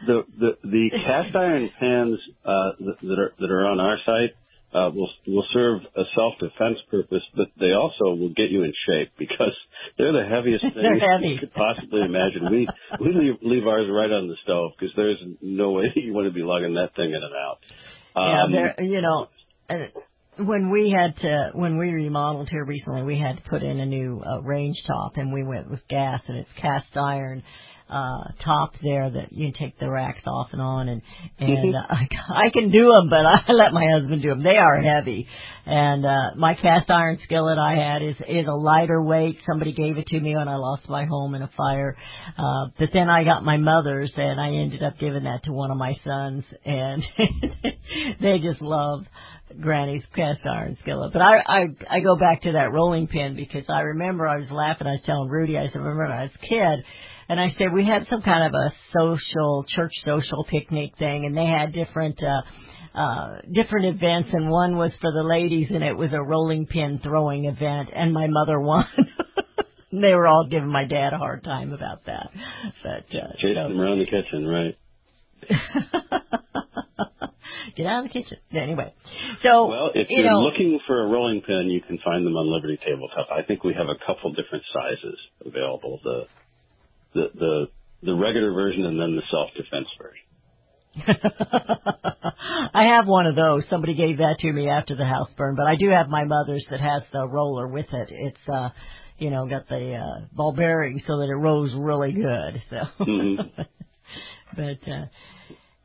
the 0.07 0.24
the 0.38 0.59
the 0.62 0.90
cast 1.05 1.35
iron 1.35 1.70
pans 1.79 2.18
uh, 2.44 2.70
that 2.81 3.18
are 3.18 3.33
that 3.38 3.50
are 3.50 3.66
on 3.66 3.81
our 3.81 3.98
site 4.05 4.35
uh, 4.76 4.90
will 4.94 5.08
will 5.26 5.46
serve 5.52 5.80
a 5.96 6.02
self 6.14 6.34
defense 6.38 6.78
purpose, 6.90 7.22
but 7.34 7.48
they 7.58 7.72
also 7.72 8.14
will 8.14 8.32
get 8.36 8.50
you 8.50 8.62
in 8.62 8.72
shape 8.86 9.12
because 9.18 9.56
they're 9.98 10.12
the 10.12 10.26
heaviest 10.28 10.62
things 10.62 11.00
heavy. 11.00 11.28
you 11.34 11.38
could 11.40 11.54
possibly 11.54 12.02
imagine. 12.02 12.50
We 12.50 12.68
we 13.00 13.14
leave, 13.14 13.34
leave 13.42 13.66
ours 13.66 13.88
right 13.90 14.10
on 14.10 14.28
the 14.28 14.36
stove 14.44 14.72
because 14.78 14.94
there's 14.94 15.22
no 15.40 15.72
way 15.72 15.84
you 15.96 16.12
want 16.12 16.26
to 16.26 16.32
be 16.32 16.42
lugging 16.42 16.74
that 16.74 16.94
thing 16.94 17.10
in 17.10 17.22
and 17.22 17.34
out. 17.34 17.58
Yeah, 18.14 18.44
Um, 18.44 18.52
there. 18.52 18.84
You 18.84 19.00
know, 19.00 19.28
uh, 19.70 20.44
when 20.44 20.70
we 20.70 20.90
had 20.90 21.16
to 21.22 21.50
when 21.54 21.78
we 21.78 21.88
remodeled 21.90 22.50
here 22.50 22.64
recently, 22.64 23.02
we 23.02 23.18
had 23.18 23.36
to 23.36 23.42
put 23.48 23.62
in 23.62 23.80
a 23.80 23.86
new 23.86 24.20
uh, 24.20 24.42
range 24.42 24.76
top, 24.86 25.16
and 25.16 25.32
we 25.32 25.42
went 25.42 25.70
with 25.70 25.80
gas, 25.88 26.20
and 26.28 26.36
it's 26.38 26.52
cast 26.60 26.96
iron 26.96 27.42
uh 27.88 28.33
top 28.44 28.72
there 28.83 29.09
that 29.09 29.33
you 29.33 29.53
take 29.57 29.79
the 29.79 29.88
racks 29.88 30.22
off 30.27 30.49
and 30.53 30.61
on 30.61 30.88
and 30.88 31.03
and 31.38 31.75
uh, 31.75 31.79
I, 31.88 32.09
I 32.46 32.51
can 32.51 32.70
do 32.70 32.88
them 32.88 33.09
but 33.11 33.25
I 33.27 33.53
let 33.53 33.72
my 33.72 33.88
husband 33.90 34.22
do 34.22 34.31
them 34.31 34.42
they 34.42 34.57
are 34.57 34.81
heavy. 34.81 35.29
And 35.66 36.05
uh 36.05 36.35
my 36.37 36.55
cast 36.55 36.90
iron 36.90 37.18
skillet 37.25 37.59
I 37.59 37.75
had 37.75 38.03
is 38.03 38.16
is 38.29 38.46
a 38.46 38.55
lighter 38.55 39.03
weight. 39.03 39.38
Somebody 39.46 39.72
gave 39.72 39.99
it 39.99 40.07
to 40.09 40.20
me 40.20 40.35
when 40.37 40.49
I 40.49 40.57
lost 40.57 40.88
my 40.88 41.05
home 41.05 41.35
in 41.35 41.42
a 41.42 41.51
fire. 41.57 41.96
Uh 42.37 42.70
but 42.79 42.88
then 42.92 43.09
I 43.09 43.25
got 43.25 43.44
my 43.44 43.57
mother's 43.57 44.12
and 44.16 44.40
I 44.40 44.49
ended 44.49 44.83
up 44.83 44.99
giving 44.99 45.25
that 45.25 45.44
to 45.44 45.53
one 45.53 45.70
of 45.70 45.77
my 45.77 45.94
sons 46.05 46.44
and 46.64 47.05
they 48.20 48.38
just 48.38 48.61
love 48.61 49.05
Granny's 49.61 50.03
cast 50.14 50.40
iron 50.45 50.77
skillet. 50.83 51.12
But 51.12 51.23
I, 51.23 51.38
I 51.47 51.66
I 51.90 52.01
go 52.01 52.16
back 52.16 52.42
to 52.42 52.53
that 52.53 52.73
rolling 52.73 53.07
pin 53.07 53.37
because 53.37 53.64
I 53.69 53.81
remember 53.81 54.27
I 54.27 54.37
was 54.38 54.51
laughing. 54.51 54.87
I 54.87 54.92
was 54.92 55.03
telling 55.05 55.29
Rudy, 55.29 55.57
I 55.59 55.66
said, 55.66 55.77
remember 55.77 56.05
when 56.05 56.12
I 56.12 56.23
was 56.23 56.31
a 56.35 56.38
kid, 56.47 56.85
and 57.29 57.40
I 57.40 57.55
said 57.59 57.73
we 57.73 57.85
had 57.87 58.07
some 58.09 58.23
kind 58.23 58.45
of 58.45 58.55
a 58.55 58.73
social 58.99 59.64
church 59.69 59.92
social 60.05 60.45
picnic 60.45 60.97
thing, 60.99 61.25
and 61.27 61.37
they 61.37 61.47
had 61.47 61.73
different. 61.73 62.23
uh 62.23 62.42
uh 62.95 63.40
different 63.53 63.85
events 63.95 64.31
and 64.33 64.49
one 64.49 64.77
was 64.79 64.90
for 65.03 65.12
the 65.12 65.23
ladies 65.23 65.66
and 65.71 65.85
it 65.85 65.95
was 65.95 66.14
a 66.14 66.23
rolling 66.23 66.64
pin 66.64 66.99
throwing 67.03 67.45
event 67.45 67.90
and 67.95 68.11
my 68.11 68.27
mother 68.27 68.59
won 68.71 68.87
they 69.92 70.14
were 70.14 70.27
all 70.27 70.47
giving 70.51 70.71
my 70.73 70.87
dad 70.87 71.12
a 71.12 71.19
hard 71.19 71.45
time 71.45 71.75
about 71.75 72.07
that 72.07 72.31
but 72.83 73.05
uh 73.14 73.33
chasing 73.38 73.55
so- 73.55 73.69
them 73.69 73.79
around 73.79 73.99
the 73.99 74.07
kitchen, 74.07 74.47
right? 74.47 74.79
Get 77.76 77.87
out 77.87 78.04
of 78.06 78.12
the 78.12 78.20
kitchen. 78.20 78.38
Anyway, 78.52 78.92
so 79.42 79.66
Well, 79.66 79.90
if 79.94 80.09
you 80.11 80.18
you're 80.22 80.30
know, 80.30 80.40
looking 80.40 80.78
for 80.87 81.02
a 81.02 81.06
rolling 81.06 81.40
pin, 81.42 81.68
you 81.70 81.80
can 81.80 81.98
find 82.04 82.24
them 82.26 82.35
on 82.37 82.46
Liberty 82.52 82.78
Tabletop. 82.85 83.28
I 83.30 83.42
think 83.42 83.64
we 83.64 83.74
have 83.74 83.88
a 83.88 83.96
couple 84.06 84.32
different 84.32 84.64
sizes 84.72 85.18
available: 85.44 86.00
the 86.04 86.26
the 87.14 87.30
the, 87.35 87.66
the 88.02 88.14
regular 88.14 88.52
version 88.52 88.85
and 88.87 89.00
then 89.00 89.16
the 89.16 89.22
self 89.30 89.50
defense 89.56 89.88
version. 90.00 90.22
I 92.74 92.85
have 92.94 93.06
one 93.06 93.26
of 93.26 93.37
those. 93.37 93.64
Somebody 93.68 93.94
gave 93.94 94.18
that 94.18 94.37
to 94.40 94.52
me 94.52 94.68
after 94.68 94.96
the 94.96 95.04
house 95.04 95.28
burned, 95.37 95.56
but 95.56 95.66
I 95.66 95.76
do 95.76 95.88
have 95.90 96.09
my 96.09 96.24
mother's 96.24 96.64
that 96.70 96.80
has 96.80 97.02
the 97.12 97.26
roller 97.28 97.68
with 97.68 97.87
it. 97.92 98.09
It's 98.11 98.48
uh, 98.48 98.70
you 99.18 99.30
know, 99.30 99.46
got 99.46 99.68
the 99.68 99.94
uh, 99.94 100.26
ball 100.32 100.52
bearing 100.52 101.00
so 101.06 101.18
that 101.18 101.28
it 101.28 101.35
rolls 101.37 101.72
really 101.74 102.12
good. 102.12 102.62
So, 102.70 102.76
Mhm. 103.04 103.50
but 104.56 104.88
uh, 104.90 105.06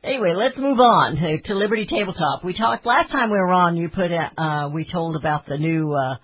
anyway, 0.04 0.34
let's 0.36 0.56
move 0.56 0.78
on 0.78 1.16
to, 1.16 1.40
to 1.42 1.54
Liberty 1.54 1.86
Tabletop. 1.86 2.44
We 2.44 2.54
talked 2.54 2.86
last 2.86 3.10
time 3.10 3.30
we 3.30 3.38
were 3.38 3.52
on. 3.52 3.76
You 3.76 3.88
put 3.88 4.10
uh, 4.12 4.70
we 4.72 4.84
told 4.90 5.16
about 5.16 5.46
the 5.46 5.58
new 5.58 5.92
uh, 5.92 6.16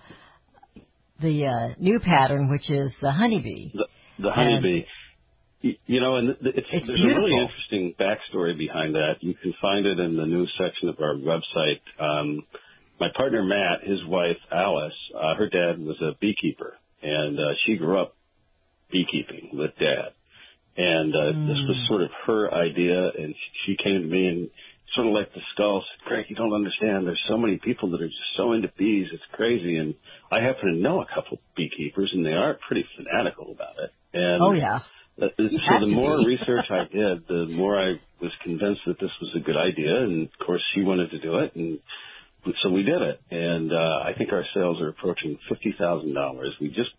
the 1.21 1.45
uh, 1.45 1.75
new 1.79 1.99
pattern, 1.99 2.49
which 2.49 2.69
is 2.69 2.91
the 3.01 3.11
honeybee. 3.11 3.71
The, 3.73 3.85
the 4.23 4.31
honeybee. 4.31 4.85
Y- 5.63 5.77
You 5.87 5.99
know, 5.99 6.15
and 6.15 6.29
it's, 6.29 6.67
It's 6.71 6.87
there's 6.87 7.01
a 7.03 7.07
really 7.07 7.33
interesting 7.33 7.93
backstory 7.99 8.57
behind 8.57 8.95
that. 8.95 9.15
You 9.21 9.33
can 9.33 9.53
find 9.61 9.85
it 9.85 9.99
in 9.99 10.15
the 10.15 10.25
news 10.25 10.51
section 10.57 10.87
of 10.89 10.95
our 11.01 11.15
website. 11.15 11.81
Um, 11.99 12.45
my 12.99 13.07
partner 13.15 13.43
Matt, 13.43 13.87
his 13.87 13.99
wife 14.05 14.37
Alice, 14.51 14.93
uh, 15.15 15.35
her 15.35 15.49
dad 15.49 15.79
was 15.79 15.97
a 16.01 16.11
beekeeper, 16.19 16.75
and 17.01 17.37
uh, 17.39 17.53
she 17.65 17.75
grew 17.77 17.99
up 17.99 18.15
beekeeping 18.91 19.49
with 19.53 19.71
dad. 19.79 20.13
And 20.79 21.11
uh, 21.13 21.31
this 21.43 21.59
was 21.67 21.75
sort 21.89 22.03
of 22.03 22.09
her 22.25 22.53
idea, 22.53 23.11
and 23.19 23.35
she 23.65 23.75
came 23.75 23.99
to 23.99 24.07
me 24.07 24.27
and 24.27 24.49
sort 24.95 25.07
of 25.07 25.13
like 25.13 25.33
the 25.33 25.41
skull 25.53 25.83
said, 25.83 26.07
Greg, 26.07 26.25
you 26.29 26.37
don't 26.37 26.53
understand. 26.53 27.05
There's 27.05 27.21
so 27.27 27.37
many 27.37 27.59
people 27.59 27.91
that 27.91 28.01
are 28.01 28.07
just 28.07 28.31
so 28.37 28.53
into 28.53 28.71
bees. 28.77 29.07
It's 29.11 29.27
crazy. 29.33 29.75
And 29.75 29.93
I 30.31 30.39
happen 30.39 30.71
to 30.73 30.79
know 30.79 31.01
a 31.01 31.07
couple 31.13 31.39
beekeepers, 31.57 32.11
and 32.15 32.25
they 32.25 32.31
are 32.31 32.57
pretty 32.65 32.85
fanatical 32.95 33.51
about 33.51 33.75
it. 33.83 33.91
And 34.13 34.41
Oh 34.41 34.53
yeah. 34.53 34.79
uh, 35.21 35.27
so 35.35 35.73
the 35.81 35.91
more 35.91 36.17
research 36.25 36.71
I 36.71 36.87
did, 36.87 37.27
the 37.27 37.51
more 37.51 37.77
I 37.77 37.99
was 38.21 38.31
convinced 38.43 38.81
that 38.87 38.99
this 38.99 39.11
was 39.21 39.35
a 39.35 39.43
good 39.43 39.57
idea, 39.57 39.95
and 40.07 40.27
of 40.31 40.45
course 40.45 40.61
she 40.73 40.81
wanted 40.81 41.11
to 41.11 41.19
do 41.19 41.39
it, 41.39 41.55
and 41.55 41.79
so 42.63 42.69
we 42.69 42.83
did 42.83 43.01
it. 43.01 43.19
And 43.31 43.71
uh, 43.71 43.99
I 44.07 44.13
think 44.17 44.31
our 44.31 44.45
sales 44.55 44.79
are 44.81 44.89
approaching 44.89 45.37
fifty 45.49 45.75
thousand 45.77 46.13
dollars. 46.13 46.55
We 46.61 46.69
just 46.69 46.91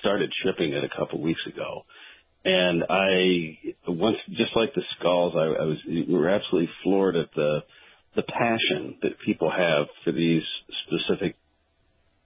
started 0.00 0.30
shipping 0.44 0.72
it 0.72 0.84
a 0.84 0.92
couple 0.96 1.20
weeks 1.20 1.40
ago, 1.46 1.84
and 2.44 2.84
I 2.88 3.58
once 3.88 4.18
just 4.30 4.54
like 4.54 4.74
the 4.74 4.82
skulls, 4.98 5.34
I, 5.36 5.62
I 5.62 5.64
was 5.64 5.78
we 5.86 6.06
were 6.08 6.28
absolutely 6.28 6.70
floored 6.82 7.16
at 7.16 7.28
the 7.34 7.60
the 8.16 8.22
passion 8.22 8.96
that 9.02 9.18
people 9.24 9.50
have 9.50 9.86
for 10.04 10.12
these 10.12 10.42
specific 10.86 11.36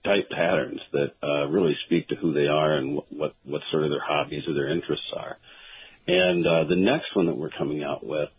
type 0.03 0.29
patterns 0.29 0.79
that 0.93 1.11
uh, 1.23 1.47
really 1.47 1.75
speak 1.85 2.07
to 2.09 2.15
who 2.15 2.33
they 2.33 2.47
are 2.47 2.73
and 2.73 2.95
what, 2.95 3.05
what 3.11 3.35
what 3.45 3.61
sort 3.71 3.83
of 3.83 3.89
their 3.89 4.03
hobbies 4.03 4.43
or 4.47 4.53
their 4.53 4.69
interests 4.69 5.11
are. 5.15 5.37
And 6.07 6.45
uh, 6.45 6.63
the 6.65 6.75
next 6.75 7.15
one 7.15 7.27
that 7.27 7.37
we're 7.37 7.51
coming 7.51 7.83
out 7.83 8.05
with 8.05 8.29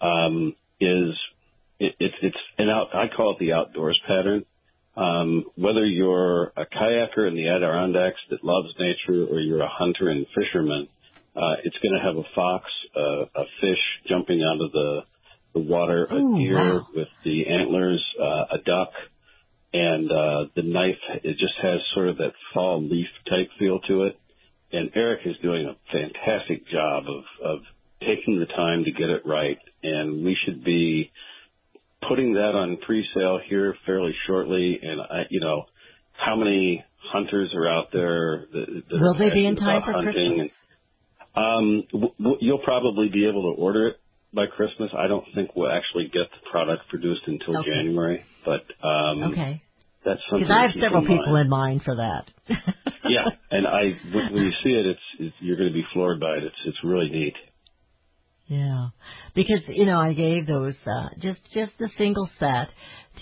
um, 0.00 0.54
is 0.80 1.14
it, 1.80 1.94
it's 1.98 2.14
it's 2.22 2.36
an 2.58 2.68
out. 2.68 2.94
I 2.94 3.06
call 3.14 3.32
it 3.32 3.38
the 3.38 3.54
outdoors 3.54 4.00
pattern. 4.06 4.44
Um, 4.96 5.44
whether 5.54 5.84
you're 5.86 6.52
a 6.56 6.66
kayaker 6.66 7.28
in 7.28 7.36
the 7.36 7.48
Adirondacks 7.48 8.18
that 8.30 8.42
loves 8.42 8.68
nature 8.80 9.26
or 9.30 9.38
you're 9.38 9.62
a 9.62 9.68
hunter 9.68 10.08
and 10.08 10.26
fisherman, 10.34 10.88
uh, 11.36 11.56
it's 11.64 11.76
going 11.82 11.94
to 11.94 12.04
have 12.04 12.16
a 12.16 12.26
fox, 12.34 12.64
uh, 12.96 13.40
a 13.40 13.44
fish 13.60 13.82
jumping 14.08 14.42
out 14.42 14.60
of 14.64 14.72
the 14.72 15.00
the 15.54 15.60
water, 15.60 16.04
a 16.04 16.14
Ooh, 16.14 16.36
deer 16.36 16.74
wow. 16.74 16.86
with 16.94 17.08
the 17.24 17.46
antlers, 17.48 18.04
uh, 18.20 18.56
a 18.56 18.58
duck, 18.64 18.90
and 19.72 20.10
uh, 20.10 20.44
the 20.54 20.62
knife 20.62 20.98
it 21.24 21.38
just 21.38 21.54
has 21.62 21.80
sort 21.94 22.08
of 22.08 22.18
that 22.18 22.32
fall 22.52 22.82
leaf 22.82 23.06
type 23.28 23.48
feel 23.58 23.80
to 23.88 24.04
it. 24.04 24.18
And 24.72 24.90
Eric 24.94 25.20
is 25.24 25.36
doing 25.42 25.66
a 25.66 25.76
fantastic 25.90 26.68
job 26.68 27.04
of 27.08 27.24
of 27.44 27.58
taking 28.00 28.38
the 28.38 28.46
time 28.46 28.84
to 28.84 28.92
get 28.92 29.08
it 29.08 29.22
right, 29.24 29.58
and 29.82 30.24
we 30.24 30.36
should 30.44 30.64
be 30.64 31.10
putting 32.08 32.34
that 32.34 32.54
on 32.54 32.78
pre-sale 32.84 33.40
here 33.48 33.74
fairly 33.86 34.14
shortly. 34.26 34.78
And 34.82 35.00
I, 35.00 35.22
you 35.30 35.40
know, 35.40 35.64
how 36.12 36.36
many 36.36 36.84
hunters 37.12 37.52
are 37.54 37.68
out 37.68 37.88
there? 37.92 38.46
That, 38.52 38.82
that 38.90 39.00
Will 39.00 39.18
they 39.18 39.30
be 39.30 39.46
in 39.46 39.56
time 39.56 39.82
for 39.84 39.92
hunting? 39.92 40.12
Christmas? 40.12 40.57
Um, 41.38 41.84
w- 41.92 42.14
w- 42.18 42.38
you'll 42.40 42.64
probably 42.64 43.08
be 43.10 43.26
able 43.28 43.54
to 43.54 43.60
order 43.60 43.88
it 43.88 43.96
by 44.34 44.46
Christmas. 44.46 44.90
I 44.96 45.08
don't 45.08 45.24
think 45.34 45.56
we'll 45.56 45.70
actually 45.70 46.04
get 46.04 46.30
the 46.30 46.50
product 46.50 46.88
produced 46.88 47.22
until 47.26 47.56
Okay. 47.60 47.70
January, 47.70 48.24
but 48.44 48.64
um, 48.86 49.32
Okay. 49.32 49.62
that's 50.04 50.20
something. 50.30 50.48
Because 50.48 50.56
I 50.56 50.62
have 50.62 50.72
several 50.80 51.02
in 51.02 51.08
people 51.08 51.36
in 51.36 51.48
mind 51.48 51.82
for 51.84 51.96
that. 51.96 52.24
yeah, 53.08 53.26
and 53.50 53.66
I 53.66 53.82
when 54.04 54.32
when 54.32 54.42
you 54.44 54.52
see 54.64 54.70
it, 54.70 54.86
it's, 54.86 55.00
it's 55.20 55.36
you're 55.40 55.56
going 55.56 55.68
to 55.70 55.74
be 55.74 55.84
floored 55.92 56.20
by 56.20 56.36
it. 56.38 56.44
It's 56.44 56.56
it's 56.66 56.78
really 56.84 57.10
neat. 57.10 57.34
Yeah, 58.48 58.88
because 59.34 59.60
you 59.68 59.86
know 59.86 59.98
I 60.00 60.14
gave 60.14 60.46
those 60.46 60.74
uh, 60.86 61.08
just 61.20 61.40
just 61.54 61.72
a 61.80 61.88
single 61.98 62.28
set 62.40 62.68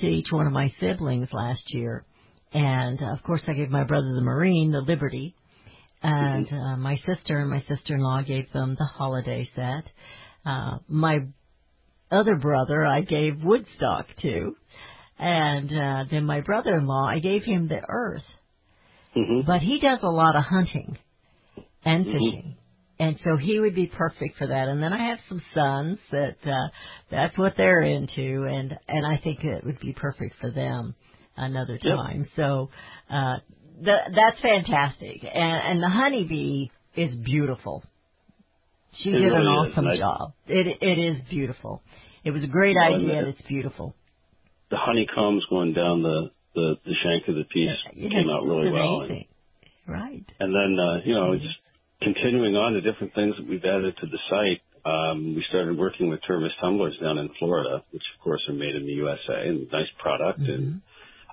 to 0.01 0.07
each 0.07 0.29
one 0.31 0.47
of 0.47 0.53
my 0.53 0.69
siblings 0.81 1.29
last 1.33 1.63
year, 1.69 2.05
and 2.53 3.01
uh, 3.03 3.13
of 3.15 3.23
course 3.25 3.43
I 3.49 3.55
gave 3.55 3.71
my 3.71 3.85
brother 3.85 4.13
the 4.15 4.23
Marine 4.23 4.71
the 4.73 4.81
Liberty, 4.81 5.35
and 6.07 6.49
uh, 6.53 6.77
my 6.77 6.97
sister 7.07 7.39
and 7.41 7.51
my 7.51 7.63
sister-in-law 7.69 8.23
gave 8.23 8.53
them 8.53 8.77
the 8.79 8.85
holiday 8.87 9.49
set. 9.57 9.85
Uh, 10.45 10.79
my 10.89 11.21
other 12.11 12.37
brother 12.37 12.87
I 12.87 13.03
gave 13.03 13.43
Woodstock 13.43 14.07
to, 14.23 14.57
And 15.19 15.71
uh, 15.73 16.05
then 16.11 16.25
my 16.27 16.41
brother-in-law, 16.43 17.07
I 17.09 17.21
gave 17.21 17.45
him 17.45 17.69
the 17.69 17.81
earth, 17.89 18.23
hmm 19.15 19.41
but 19.47 19.61
he 19.61 19.81
does 19.81 20.01
a 20.03 20.09
lot 20.11 20.37
of 20.37 20.45
hunting 20.45 20.99
and 21.85 22.07
Mhm. 22.07 22.13
fishing. 22.13 22.57
And 22.99 23.19
so 23.25 23.37
he 23.37 23.61
would 23.61 23.75
be 23.75 23.87
perfect 23.87 24.39
for 24.39 24.47
that. 24.47 24.69
And 24.69 24.83
then 24.83 24.93
I 24.93 25.09
have 25.09 25.19
some 25.29 25.43
sons 25.55 25.99
that 26.13 26.37
uh 26.47 26.69
that's 27.11 27.39
what 27.39 27.55
they're 27.57 27.83
into 27.83 28.45
and 28.45 28.79
and 28.89 29.07
I 29.07 29.19
think 29.19 29.45
it 29.45 29.65
would 29.65 29.81
be 29.81 29.93
perfect 29.93 30.37
for 30.41 30.51
them 30.51 30.95
another 31.37 31.79
Yep. 31.83 31.97
time. 31.97 32.27
So 32.37 32.71
uh 33.11 33.37
th- 33.85 34.09
that's 34.15 34.41
fantastic. 34.41 35.23
And 35.25 35.57
and 35.69 35.83
the 35.83 35.89
honeybee 35.89 36.69
is 36.97 37.15
beautiful. 37.15 37.83
She 39.03 39.11
It 39.11 39.19
did 39.19 39.33
an 39.33 39.39
really 39.41 39.69
is, 39.69 39.73
awesome 39.73 39.97
job. 39.99 40.33
It 40.47 40.79
it 40.81 40.99
is 40.99 41.23
beautiful. 41.29 41.83
It 42.25 42.31
was 42.31 42.43
a 42.45 42.47
great 42.49 42.77
Well, 42.77 42.95
idea. 42.95 43.19
and 43.19 43.29
It's 43.29 43.43
beautiful. 43.43 43.95
The 44.71 44.79
honeycombs 44.79 45.45
going 45.51 45.73
down 45.75 46.03
the 46.03 46.31
the, 46.55 46.77
the 46.85 46.95
shank 47.05 47.29
of 47.29 47.35
the 47.35 47.45
piece 47.45 47.71
Yeah, 47.95 48.09
came 48.09 48.31
out 48.31 48.45
really 48.47 48.71
well. 48.73 49.03
And. 49.03 49.25
Right. 49.87 50.25
and 50.41 50.51
then 50.55 50.79
uh, 50.81 50.97
you 51.05 51.15
know 51.15 51.37
just 51.37 51.59
continuing 52.03 52.57
on 52.57 52.73
to 52.73 52.81
different 52.81 53.15
things 53.15 53.35
that 53.39 53.47
we've 53.49 53.65
added 53.65 53.95
to 54.01 54.07
the 54.07 54.19
site. 54.31 54.63
Um, 54.85 55.35
we 55.35 55.45
started 55.49 55.77
working 55.77 56.09
with 56.11 56.21
Tervis 56.29 56.51
tumblers 56.61 56.97
down 57.03 57.19
in 57.19 57.29
Florida, 57.39 57.83
which 57.91 58.03
of 58.17 58.23
course 58.25 58.41
are 58.49 58.55
made 58.55 58.75
in 58.75 58.87
the 58.87 58.93
USA 58.93 59.49
and 59.49 59.71
nice 59.73 59.89
product. 59.99 60.41
Mm-hmm. 60.41 60.53
And 60.53 60.81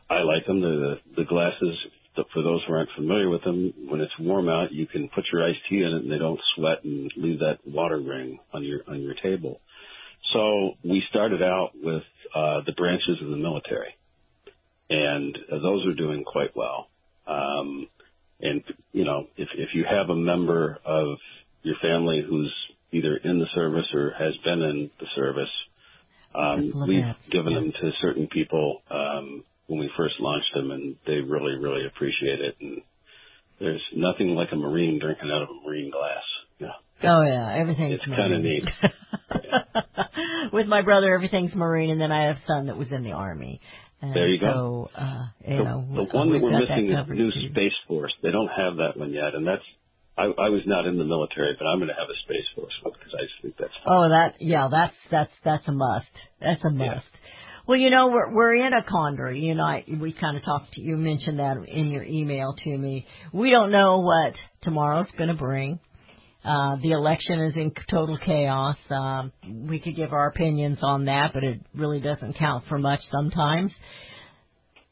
I 0.10 0.21
like 0.23 0.45
them. 0.45 0.60
The 0.62 0.99
the 1.15 1.23
glasses. 1.23 1.77
For 2.15 2.43
those 2.43 2.62
who 2.67 2.73
aren't 2.73 2.89
familiar 2.95 3.30
with 3.30 3.43
them, 3.43 3.73
when 3.89 4.02
it's 4.02 4.17
warm 4.19 4.49
out, 4.49 4.71
you 4.71 4.88
can 4.88 5.10
put 5.10 5.26
your 5.32 5.43
iced 5.47 5.60
tea 5.69 5.82
in 5.82 5.93
it, 5.93 6.04
and 6.04 6.12
they 6.12 6.17
don't 6.19 6.39
sweat 6.56 6.84
and 6.84 7.12
leave 7.17 7.39
that 7.39 7.60
water 7.65 7.99
ring 7.99 8.39
on 8.54 8.63
your 8.63 8.82
on 8.88 9.02
your 9.02 9.15
table. 9.15 9.62
So 10.34 10.73
we 10.84 11.04
started 11.10 11.41
out 11.43 11.71
with 11.76 12.04
uh, 12.36 12.62
the 12.65 12.73
branches 12.73 13.21
of 13.21 13.30
the 13.30 13.38
military, 13.38 13.95
and 14.89 15.38
those 15.49 15.86
are 15.88 15.95
doing 15.95 16.23
quite 16.23 16.56
well. 16.56 16.89
Um, 17.28 17.88
and 18.39 18.63
you 18.91 19.06
know, 19.06 19.28
if 19.38 19.49
if 19.56 19.69
you 19.73 19.86
have 19.89 20.10
a 20.10 20.15
member 20.15 20.80
of 20.86 21.17
your 21.63 21.76
family 21.82 22.23
who's 22.28 22.54
either 22.91 23.17
in 23.17 23.39
the 23.39 23.47
service 23.56 23.88
or 23.93 24.12
has 24.17 24.36
been 24.43 24.62
in 24.62 24.91
the 24.99 25.08
service, 25.15 25.49
um, 26.36 26.73
we've 26.86 27.06
given 27.32 27.54
them 27.54 27.71
to 27.71 27.91
certain 28.02 28.28
people 28.28 28.82
um, 28.89 29.43
when 29.73 29.79
we 29.79 29.91
first 29.97 30.15
launched 30.19 30.53
them, 30.53 30.71
and 30.71 30.95
they 31.05 31.19
really 31.19 31.55
really 31.57 31.86
appreciate 31.88 32.39
it. 32.39 32.55
And 32.62 32.81
there's 33.59 33.81
nothing 33.95 34.36
like 34.36 34.49
a 34.51 34.55
marine 34.55 34.99
drinking 34.99 35.31
out 35.31 35.41
of 35.41 35.49
a 35.49 35.67
marine 35.67 35.91
glass. 35.91 36.23
Yeah. 36.59 37.09
Oh 37.09 37.21
yeah, 37.23 37.53
everything's 37.55 37.95
It's 37.95 38.05
kinda 38.05 38.29
marine. 38.29 38.43
neat. 38.43 38.69
With 40.53 40.67
my 40.67 40.81
brother, 40.81 41.13
everything's 41.13 41.53
marine, 41.55 41.89
and 41.89 41.99
then 41.99 42.12
I 42.12 42.27
have 42.27 42.38
a 42.38 42.45
son 42.47 42.67
that 42.67 42.77
was 42.77 42.91
in 42.91 43.03
the 43.03 43.12
army. 43.12 43.59
And 44.01 44.13
There 44.13 44.27
you 44.27 44.39
go. 44.39 44.89
So, 44.93 45.01
uh, 45.01 45.23
you 45.47 45.57
the, 45.57 45.63
know, 45.63 45.88
the 45.95 46.17
one 46.17 46.31
that 46.33 46.41
we're 46.41 46.59
missing 46.59 46.89
is 46.89 46.95
covered, 46.97 47.17
New 47.17 47.31
too. 47.31 47.49
Space 47.51 47.73
Force. 47.88 48.13
They 48.21 48.31
don't 48.31 48.49
have 48.49 48.75
that 48.77 48.97
one 48.97 49.12
yet, 49.12 49.33
and 49.33 49.47
that's. 49.47 49.63
I, 50.15 50.25
I 50.25 50.49
was 50.49 50.62
not 50.67 50.86
in 50.86 50.99
the 50.99 51.05
military, 51.05 51.55
but 51.57 51.65
I'm 51.65 51.79
going 51.79 51.88
to 51.88 51.95
have 51.95 52.07
a 52.07 52.19
Space 52.25 52.45
Force 52.53 52.73
one 52.83 52.93
because 52.93 53.15
I 53.17 53.25
think 53.41 53.55
that's. 53.57 53.73
Oh, 53.88 54.09
that 54.09 54.36
yeah, 54.39 54.67
that's 54.69 54.93
that's 55.09 55.31
that's 55.43 55.67
a 55.67 55.71
must. 55.71 56.12
That's 56.39 56.63
a 56.63 56.71
Yeah. 56.71 56.99
Well, 57.65 57.78
you 57.78 57.89
know, 57.89 58.08
we're 58.08 58.34
we're 58.34 58.56
in 58.56 58.73
a 58.73 58.84
quandary. 58.84 59.39
You 59.39 59.56
know, 59.56 59.63
I, 59.63 59.86
we 59.99 60.12
kind 60.12 60.36
of 60.36 60.43
talked. 60.43 60.76
You 60.76 60.97
mentioned 60.97 61.39
that 61.39 61.58
in 61.65 61.91
your 61.91 62.04
email 62.04 62.56
to 62.63 62.78
me. 62.78 63.08
We 63.32 63.52
don't 63.52 63.71
know 63.71 63.99
what 63.99 64.34
tomorrow's 64.63 65.08
going 65.17 65.30
to 65.30 65.36
bring. 65.36 65.80
Uh, 66.43 66.76
the 66.82 66.91
election 66.91 67.39
is 67.39 67.56
in 67.56 67.71
total 67.89 68.17
chaos. 68.17 68.76
Um, 68.89 69.32
we 69.47 69.80
could 69.80 69.95
give 69.95 70.12
our 70.12 70.28
opinions 70.28 70.80
on 70.82 71.06
that, 71.06 71.32
but 71.34 71.45
it 71.45 71.62
really 71.73 72.02
doesn't 72.02 72.38
count 72.38 72.65
for 72.67 72.78
much 72.78 72.99
sometimes. 73.10 73.71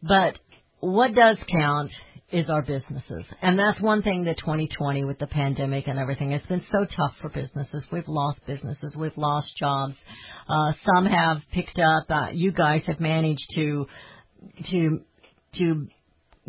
But 0.01 0.39
what 0.79 1.13
does 1.13 1.35
count 1.51 1.91
is 2.31 2.49
our 2.49 2.61
businesses. 2.61 3.25
And 3.41 3.57
that's 3.57 3.79
one 3.81 4.01
thing 4.01 4.23
that 4.25 4.37
2020 4.37 5.03
with 5.03 5.19
the 5.19 5.27
pandemic 5.27 5.87
and 5.87 5.99
everything, 5.99 6.31
it's 6.31 6.45
been 6.47 6.63
so 6.71 6.85
tough 6.85 7.13
for 7.21 7.29
businesses. 7.29 7.83
We've 7.91 8.07
lost 8.07 8.39
businesses. 8.45 8.95
We've 8.95 9.17
lost 9.17 9.51
jobs. 9.57 9.95
Uh, 10.47 10.73
some 10.85 11.05
have 11.05 11.37
picked 11.53 11.79
up. 11.79 12.05
Uh, 12.09 12.27
you 12.31 12.51
guys 12.51 12.83
have 12.87 12.99
managed 12.99 13.45
to, 13.55 13.87
to, 14.71 15.01
to 15.57 15.87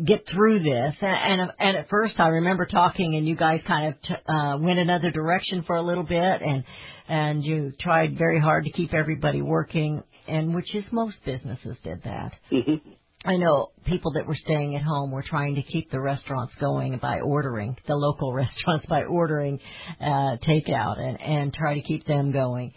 get 0.03 0.23
through 0.31 0.63
this. 0.63 0.95
And, 1.01 1.51
and, 1.59 1.77
at 1.77 1.89
first 1.89 2.19
I 2.19 2.27
remember 2.29 2.65
talking 2.65 3.15
and 3.15 3.27
you 3.27 3.35
guys 3.35 3.61
kind 3.67 3.89
of, 3.93 4.01
t- 4.01 4.15
uh, 4.27 4.57
went 4.59 4.79
another 4.79 5.11
direction 5.11 5.63
for 5.63 5.75
a 5.75 5.81
little 5.81 6.03
bit 6.03 6.41
and, 6.41 6.63
and 7.07 7.43
you 7.43 7.73
tried 7.79 8.17
very 8.17 8.39
hard 8.39 8.65
to 8.65 8.71
keep 8.71 8.93
everybody 8.93 9.41
working 9.41 10.03
and 10.27 10.55
which 10.55 10.73
is 10.73 10.85
most 10.91 11.17
businesses 11.25 11.77
did 11.83 12.01
that. 12.03 12.33
Mhm. 12.51 12.81
I 13.25 13.37
know 13.37 13.71
people 13.85 14.13
that 14.13 14.27
were 14.27 14.35
staying 14.35 14.75
at 14.75 14.81
home 14.81 15.11
were 15.11 15.23
trying 15.23 15.55
to 15.55 15.63
keep 15.63 15.89
the 15.91 15.99
restaurants 15.99 16.53
going 16.59 16.97
by 16.97 17.21
ordering 17.21 17.77
the 17.87 17.95
local 17.95 18.33
restaurants 18.33 18.85
by 18.87 19.03
ordering 19.03 19.59
uh 20.01 20.37
takeout 20.45 20.99
and 20.99 21.21
and 21.21 21.53
try 21.53 21.75
to 21.75 21.81
keep 21.81 22.05
them 22.05 22.31
going. 22.31 22.73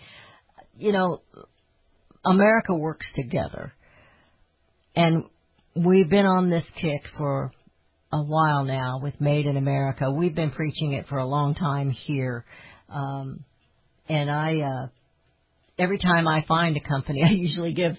You 0.76 0.92
know, 0.92 1.22
America 2.24 2.74
works 2.74 3.06
together. 3.14 3.72
And 4.94 5.24
we've 5.74 6.08
been 6.08 6.26
on 6.26 6.48
this 6.48 6.64
kick 6.80 7.02
for 7.18 7.52
a 8.12 8.22
while 8.22 8.64
now 8.64 9.00
with 9.02 9.20
Made 9.20 9.46
in 9.46 9.56
America. 9.56 10.10
We've 10.10 10.34
been 10.34 10.52
preaching 10.52 10.92
it 10.92 11.06
for 11.08 11.18
a 11.18 11.26
long 11.26 11.54
time 11.54 11.90
here. 11.90 12.44
Um 12.88 13.44
and 14.08 14.30
I 14.30 14.60
uh 14.60 14.86
every 15.76 15.98
time 15.98 16.28
I 16.28 16.44
find 16.46 16.76
a 16.76 16.88
company 16.88 17.22
I 17.26 17.30
usually 17.30 17.72
give 17.72 17.96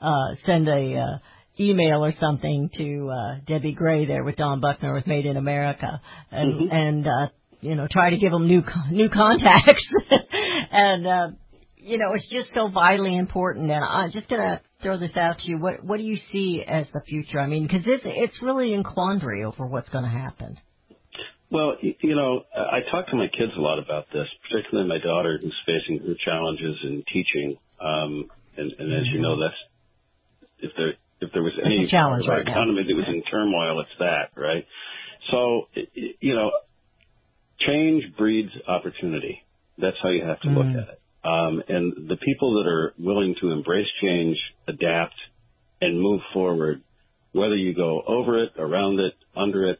uh 0.00 0.34
send 0.46 0.66
a 0.66 0.96
uh 0.96 1.18
email 1.60 2.04
or 2.04 2.12
something 2.18 2.70
to 2.78 3.10
uh 3.10 3.34
Debbie 3.46 3.72
Gray 3.72 4.06
there 4.06 4.24
with 4.24 4.36
Don 4.36 4.60
Buckner 4.60 4.94
with 4.94 5.06
Made 5.06 5.26
in 5.26 5.36
America 5.36 6.00
and 6.30 6.54
Mhm. 6.70 6.72
and 6.72 7.06
uh 7.06 7.26
you 7.60 7.74
know 7.74 7.86
try 7.90 8.10
to 8.10 8.16
give 8.16 8.32
them 8.32 8.46
new 8.46 8.62
new 8.90 9.08
contacts. 9.08 9.86
And 10.72 11.06
uh 11.06 11.28
you 11.76 11.98
know 11.98 12.12
it's 12.14 12.28
just 12.30 12.48
so 12.54 12.68
vitally 12.68 13.16
important. 13.16 13.70
And 13.70 13.84
I'm 13.84 14.10
just 14.12 14.28
going 14.28 14.40
to 14.40 14.60
throw 14.82 14.98
this 14.98 15.16
out 15.16 15.40
to 15.40 15.48
you. 15.50 15.58
What 15.58 15.84
what 15.84 15.96
do 15.98 16.04
you 16.04 16.16
see 16.32 16.62
as 16.66 16.86
the 16.94 17.00
future? 17.02 17.40
I 17.40 17.46
mean 17.46 17.68
cuz 17.68 17.82
it's 17.86 18.04
it's 18.06 18.42
really 18.42 18.72
in 18.72 18.82
quandary 18.84 19.44
over 19.44 19.66
what's 19.66 19.88
going 19.88 20.04
to 20.04 20.10
happen. 20.10 20.56
Well, 21.50 21.74
you 21.82 22.14
know, 22.14 22.44
I 22.54 22.78
talk 22.92 23.08
to 23.08 23.16
my 23.16 23.26
kids 23.26 23.52
a 23.56 23.60
lot 23.60 23.80
about 23.80 24.06
this, 24.12 24.28
particularly 24.48 24.88
my 24.88 24.98
daughter 24.98 25.36
who's 25.42 25.58
facing 25.66 25.98
her 26.06 26.14
challenges 26.24 26.76
in 26.84 27.02
teaching. 27.12 27.56
Um, 27.80 28.30
and, 28.56 28.70
and 28.78 28.92
as 28.94 29.06
you 29.12 29.20
know, 29.20 29.34
that's 29.40 29.60
if 30.60 30.70
there 30.76 30.94
if 31.20 31.30
there 31.32 31.42
was 31.42 31.52
any 31.64 31.84
a 31.84 31.88
challenge 31.88 32.26
right 32.26 32.38
our 32.38 32.44
now. 32.44 32.52
economy 32.52 32.82
that 32.86 32.94
was 32.96 33.08
in 33.08 33.22
turmoil, 33.30 33.80
it's 33.80 33.90
that, 33.98 34.30
right? 34.36 34.66
So, 35.30 35.68
you 36.20 36.34
know, 36.34 36.50
change 37.60 38.04
breeds 38.16 38.50
opportunity. 38.66 39.42
That's 39.78 39.96
how 40.02 40.10
you 40.10 40.24
have 40.24 40.40
to 40.40 40.48
look 40.48 40.66
Mm. 40.66 40.82
at 40.82 40.88
it. 40.88 41.00
Um, 41.22 41.62
and 41.68 42.08
the 42.08 42.16
people 42.16 42.62
that 42.62 42.68
are 42.70 42.94
willing 42.98 43.34
to 43.36 43.50
embrace 43.50 43.88
change, 44.00 44.38
adapt, 44.66 45.14
and 45.80 46.00
move 46.00 46.22
forward, 46.32 46.82
whether 47.32 47.56
you 47.56 47.74
go 47.74 48.02
over 48.06 48.42
it, 48.42 48.52
around 48.58 49.00
it, 49.00 49.14
under 49.36 49.66
it, 49.66 49.78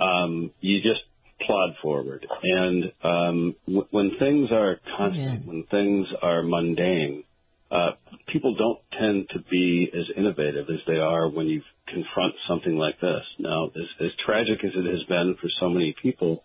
um, 0.00 0.52
you 0.60 0.80
just 0.82 1.02
plod 1.42 1.76
forward. 1.82 2.26
And 2.42 2.92
um, 3.02 3.56
w- 3.66 3.86
when 3.90 4.16
things 4.18 4.50
are 4.50 4.80
constant, 4.96 5.42
Yeah. 5.42 5.48
when 5.48 5.62
things 5.64 6.08
are 6.22 6.42
mundane, 6.42 7.24
uh, 7.70 7.92
people 8.28 8.54
don't 8.54 8.78
tend 8.98 9.28
to 9.30 9.40
be 9.50 9.90
as 9.92 10.04
innovative 10.16 10.66
as 10.70 10.80
they 10.86 10.98
are 10.98 11.28
when 11.28 11.46
you 11.46 11.62
confront 11.88 12.34
something 12.48 12.76
like 12.76 13.00
this. 13.00 13.22
Now, 13.38 13.66
as, 13.66 14.06
as 14.06 14.10
tragic 14.24 14.64
as 14.64 14.72
it 14.74 14.84
has 14.84 15.02
been 15.04 15.36
for 15.40 15.48
so 15.60 15.68
many 15.68 15.94
people, 16.00 16.44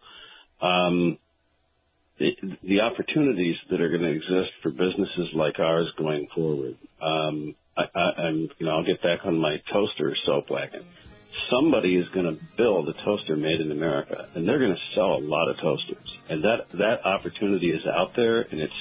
um, 0.61 1.17
the, 2.17 2.35
the 2.63 2.81
opportunities 2.81 3.55
that 3.69 3.81
are 3.81 3.89
going 3.89 4.01
to 4.01 4.11
exist 4.11 4.51
for 4.61 4.71
businesses 4.71 5.29
like 5.35 5.59
ours 5.59 5.91
going 5.97 6.27
forward. 6.33 6.77
Um, 7.01 7.55
I, 7.77 7.83
I, 7.95 8.21
I'm, 8.27 8.49
you 8.57 8.65
know, 8.65 8.77
I'll 8.77 8.85
get 8.85 9.01
back 9.01 9.19
on 9.25 9.37
my 9.37 9.57
toaster 9.71 10.15
soap 10.25 10.49
wagon. 10.49 10.85
Somebody 11.49 11.95
is 11.95 12.07
going 12.13 12.25
to 12.25 12.41
build 12.57 12.89
a 12.89 12.93
toaster 13.05 13.35
made 13.35 13.61
in 13.61 13.71
America, 13.71 14.27
and 14.35 14.47
they're 14.47 14.59
going 14.59 14.75
to 14.75 14.95
sell 14.95 15.15
a 15.15 15.23
lot 15.23 15.49
of 15.49 15.57
toasters. 15.57 16.17
And 16.29 16.43
that 16.43 16.69
that 16.73 17.05
opportunity 17.05 17.71
is 17.71 17.81
out 17.85 18.11
there, 18.15 18.41
and 18.41 18.59
it's 18.59 18.73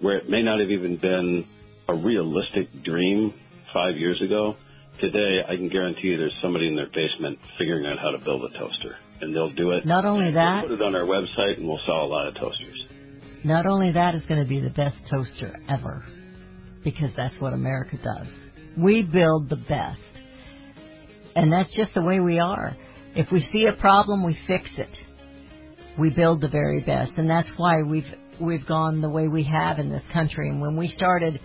where 0.00 0.18
it 0.18 0.28
may 0.28 0.42
not 0.42 0.60
have 0.60 0.70
even 0.70 0.96
been 0.96 1.46
a 1.88 1.94
realistic 1.94 2.68
dream 2.84 3.34
five 3.72 3.96
years 3.96 4.20
ago. 4.22 4.56
Today, 5.00 5.40
I 5.48 5.56
can 5.56 5.68
guarantee 5.68 6.08
you 6.08 6.16
there's 6.18 6.34
somebody 6.42 6.68
in 6.68 6.76
their 6.76 6.90
basement 6.92 7.38
figuring 7.58 7.86
out 7.86 7.98
how 7.98 8.10
to 8.10 8.18
build 8.22 8.42
a 8.44 8.58
toaster, 8.58 8.96
and 9.20 9.34
they'll 9.34 9.52
do 9.52 9.70
it. 9.70 9.86
not 9.86 10.04
only 10.04 10.32
that 10.32 10.64
Put 10.66 10.72
it 10.72 10.82
on 10.82 10.94
our 10.94 11.06
website, 11.06 11.56
and 11.56 11.66
we'll 11.66 11.80
sell 11.86 12.04
a 12.04 12.06
lot 12.06 12.28
of 12.28 12.34
toasters. 12.34 12.86
Not 13.44 13.64
only 13.66 13.92
that 13.92 14.14
is 14.14 14.22
going 14.28 14.42
to 14.42 14.48
be 14.48 14.60
the 14.60 14.70
best 14.70 14.96
toaster 15.10 15.58
ever, 15.68 16.04
because 16.84 17.10
that's 17.16 17.34
what 17.40 17.52
America 17.54 17.96
does. 17.96 18.26
We 18.76 19.02
build 19.02 19.48
the 19.48 19.56
best. 19.56 20.00
And 21.34 21.50
that's 21.52 21.72
just 21.74 21.94
the 21.94 22.02
way 22.02 22.20
we 22.20 22.38
are. 22.38 22.76
If 23.14 23.30
we 23.32 23.40
see 23.52 23.66
a 23.66 23.72
problem, 23.80 24.24
we 24.24 24.36
fix 24.46 24.68
it. 24.76 24.90
We 25.98 26.10
build 26.10 26.40
the 26.40 26.48
very 26.48 26.80
best. 26.80 27.12
And 27.16 27.28
that's 27.28 27.48
why 27.56 27.82
we've, 27.82 28.04
we've 28.40 28.66
gone 28.66 29.00
the 29.00 29.08
way 29.08 29.28
we 29.28 29.44
have 29.44 29.78
in 29.78 29.90
this 29.90 30.02
country. 30.12 30.48
And 30.48 30.60
when 30.60 30.76
we 30.76 30.92
started 30.96 31.40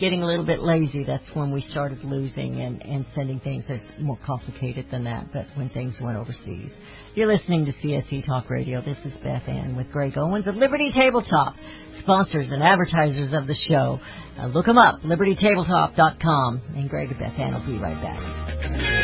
getting 0.00 0.22
a 0.22 0.26
little 0.26 0.44
bit 0.44 0.60
lazy, 0.60 1.04
that's 1.04 1.28
when 1.34 1.52
we 1.52 1.62
started 1.70 2.02
losing 2.04 2.60
and, 2.60 2.82
and 2.82 3.06
sending 3.14 3.40
things 3.40 3.64
that's 3.68 3.82
more 4.00 4.18
complicated 4.26 4.86
than 4.90 5.04
that, 5.04 5.32
but 5.32 5.46
when 5.54 5.68
things 5.70 5.94
went 6.00 6.18
overseas. 6.18 6.70
You're 7.14 7.32
listening 7.32 7.66
to 7.66 7.72
CSC 7.72 8.26
Talk 8.26 8.50
Radio. 8.50 8.80
This 8.80 8.98
is 9.04 9.12
Beth 9.22 9.44
Ann 9.46 9.76
with 9.76 9.90
Greg 9.92 10.18
Owens 10.18 10.48
of 10.48 10.56
Liberty 10.56 10.90
Tabletop, 10.92 11.54
sponsors 12.00 12.46
and 12.50 12.62
advertisers 12.62 13.32
of 13.32 13.46
the 13.46 13.54
show. 13.68 14.00
Uh, 14.38 14.46
look 14.48 14.66
them 14.66 14.78
up, 14.78 15.00
libertytabletop.com. 15.02 16.62
And 16.74 16.90
Greg 16.90 17.10
and 17.10 17.18
Beth 17.20 17.38
Ann 17.38 17.54
will 17.54 17.66
be 17.66 17.78
right 17.78 18.02
back. 18.02 19.03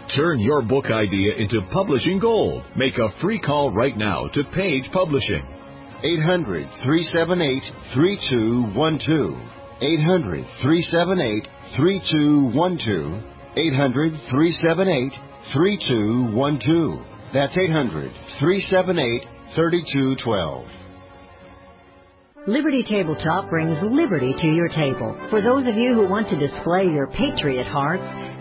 Turn 0.15 0.39
your 0.41 0.61
book 0.61 0.85
idea 0.87 1.35
into 1.35 1.61
publishing 1.71 2.19
gold. 2.19 2.63
Make 2.75 2.97
a 2.97 3.13
free 3.21 3.39
call 3.39 3.71
right 3.71 3.95
now 3.95 4.27
to 4.33 4.43
Page 4.53 4.83
Publishing. 4.91 5.45
800 6.03 6.67
378 6.83 7.63
3212. 7.93 9.37
800 9.81 10.45
378 10.63 11.47
3212. 11.77 13.23
800 13.55 14.11
378 14.29 15.13
3212. 15.53 17.05
That's 17.33 17.57
800 17.57 18.11
378 18.39 19.23
3212. 19.55 20.67
Liberty 22.47 22.83
Tabletop 22.83 23.49
brings 23.49 23.77
liberty 23.83 24.33
to 24.41 24.47
your 24.47 24.67
table. 24.69 25.15
For 25.29 25.41
those 25.41 25.67
of 25.67 25.75
you 25.75 25.93
who 25.93 26.09
want 26.09 26.27
to 26.29 26.39
display 26.39 26.83
your 26.83 27.07
patriot 27.07 27.67
hearts, 27.67 28.01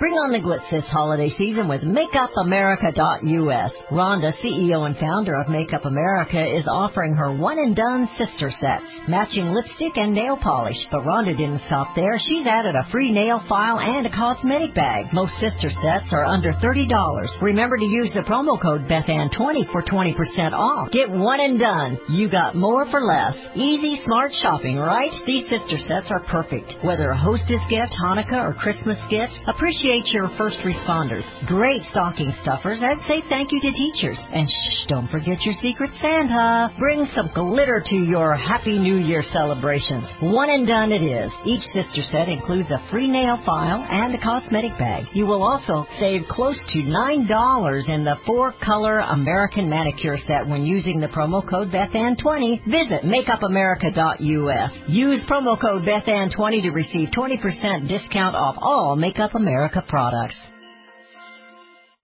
Bring 0.00 0.14
on 0.14 0.32
the 0.32 0.40
glitz 0.40 0.64
this 0.72 0.88
holiday 0.88 1.28
season 1.36 1.68
with 1.68 1.82
MakeUpAmerica.us. 1.84 3.72
Rhonda, 3.92 4.32
CEO 4.40 4.86
and 4.88 4.96
founder 4.96 5.34
of 5.34 5.50
Makeup 5.52 5.84
America, 5.84 6.40
is 6.40 6.64
offering 6.66 7.12
her 7.12 7.36
one 7.36 7.58
and 7.58 7.76
done 7.76 8.08
sister 8.16 8.48
sets, 8.48 8.88
matching 9.12 9.52
lipstick 9.52 9.92
and 10.00 10.14
nail 10.14 10.38
polish. 10.40 10.78
But 10.90 11.04
Rhonda 11.04 11.36
didn't 11.36 11.60
stop 11.66 11.94
there. 11.94 12.18
She's 12.18 12.46
added 12.46 12.76
a 12.76 12.88
free 12.90 13.12
nail 13.12 13.44
file 13.46 13.78
and 13.78 14.06
a 14.06 14.16
cosmetic 14.16 14.74
bag. 14.74 15.12
Most 15.12 15.34
sister 15.36 15.68
sets 15.68 16.08
are 16.12 16.24
under 16.24 16.54
$30. 16.54 17.42
Remember 17.42 17.76
to 17.76 17.84
use 17.84 18.08
the 18.14 18.24
promo 18.24 18.56
code 18.56 18.88
BethAnn20 18.88 19.70
for 19.70 19.82
20% 19.82 20.16
off. 20.56 20.92
Get 20.92 21.10
one 21.10 21.40
and 21.40 21.60
done. 21.60 22.00
You 22.08 22.30
got 22.30 22.56
more 22.56 22.90
for 22.90 23.02
less. 23.04 23.36
Easy, 23.54 24.00
smart 24.06 24.32
shopping, 24.40 24.78
right? 24.78 25.12
These 25.26 25.44
sister 25.50 25.76
sets 25.86 26.08
are 26.08 26.24
perfect. 26.24 26.72
Whether 26.82 27.10
a 27.10 27.18
hostess 27.18 27.60
gift, 27.68 27.92
Hanukkah, 28.02 28.48
or 28.48 28.54
Christmas 28.54 28.96
gift, 29.10 29.34
appreciate 29.46 29.89
your 29.90 30.30
first 30.38 30.56
responders. 30.58 31.24
Great 31.46 31.82
stocking 31.90 32.32
stuffers, 32.42 32.78
and 32.80 33.00
say 33.08 33.22
thank 33.28 33.50
you 33.50 33.60
to 33.60 33.72
teachers. 33.72 34.16
And 34.32 34.48
shh, 34.48 34.86
don't 34.88 35.10
forget 35.10 35.42
your 35.42 35.54
secret 35.60 35.90
Santa. 36.00 36.72
Bring 36.78 37.08
some 37.14 37.30
glitter 37.34 37.82
to 37.84 37.96
your 37.96 38.36
Happy 38.36 38.78
New 38.78 38.96
Year 38.96 39.24
celebrations. 39.32 40.04
One 40.20 40.48
and 40.48 40.66
done 40.66 40.92
it 40.92 41.02
is. 41.02 41.32
Each 41.44 41.64
sister 41.74 42.02
set 42.12 42.28
includes 42.28 42.70
a 42.70 42.80
free 42.90 43.08
nail 43.08 43.42
file 43.44 43.84
and 43.90 44.14
a 44.14 44.18
cosmetic 44.22 44.78
bag. 44.78 45.06
You 45.12 45.26
will 45.26 45.42
also 45.42 45.84
save 45.98 46.22
close 46.30 46.58
to 46.72 46.78
$9 46.78 47.88
in 47.88 48.04
the 48.04 48.16
four 48.26 48.54
color 48.64 49.00
American 49.00 49.68
manicure 49.68 50.18
set 50.26 50.46
when 50.46 50.64
using 50.64 51.00
the 51.00 51.08
promo 51.08 51.42
code 51.48 51.72
BethAnn20. 51.72 52.64
Visit 52.64 53.04
MakeUpAmerica.us. 53.04 54.70
Use 54.88 55.20
promo 55.28 55.60
code 55.60 55.82
BethAnn20 55.82 56.62
to 56.62 56.70
receive 56.70 57.08
20% 57.08 57.88
discount 57.88 58.36
off 58.36 58.56
all 58.60 58.94
Makeup 58.94 59.34
America 59.34 59.79
products. 59.88 60.36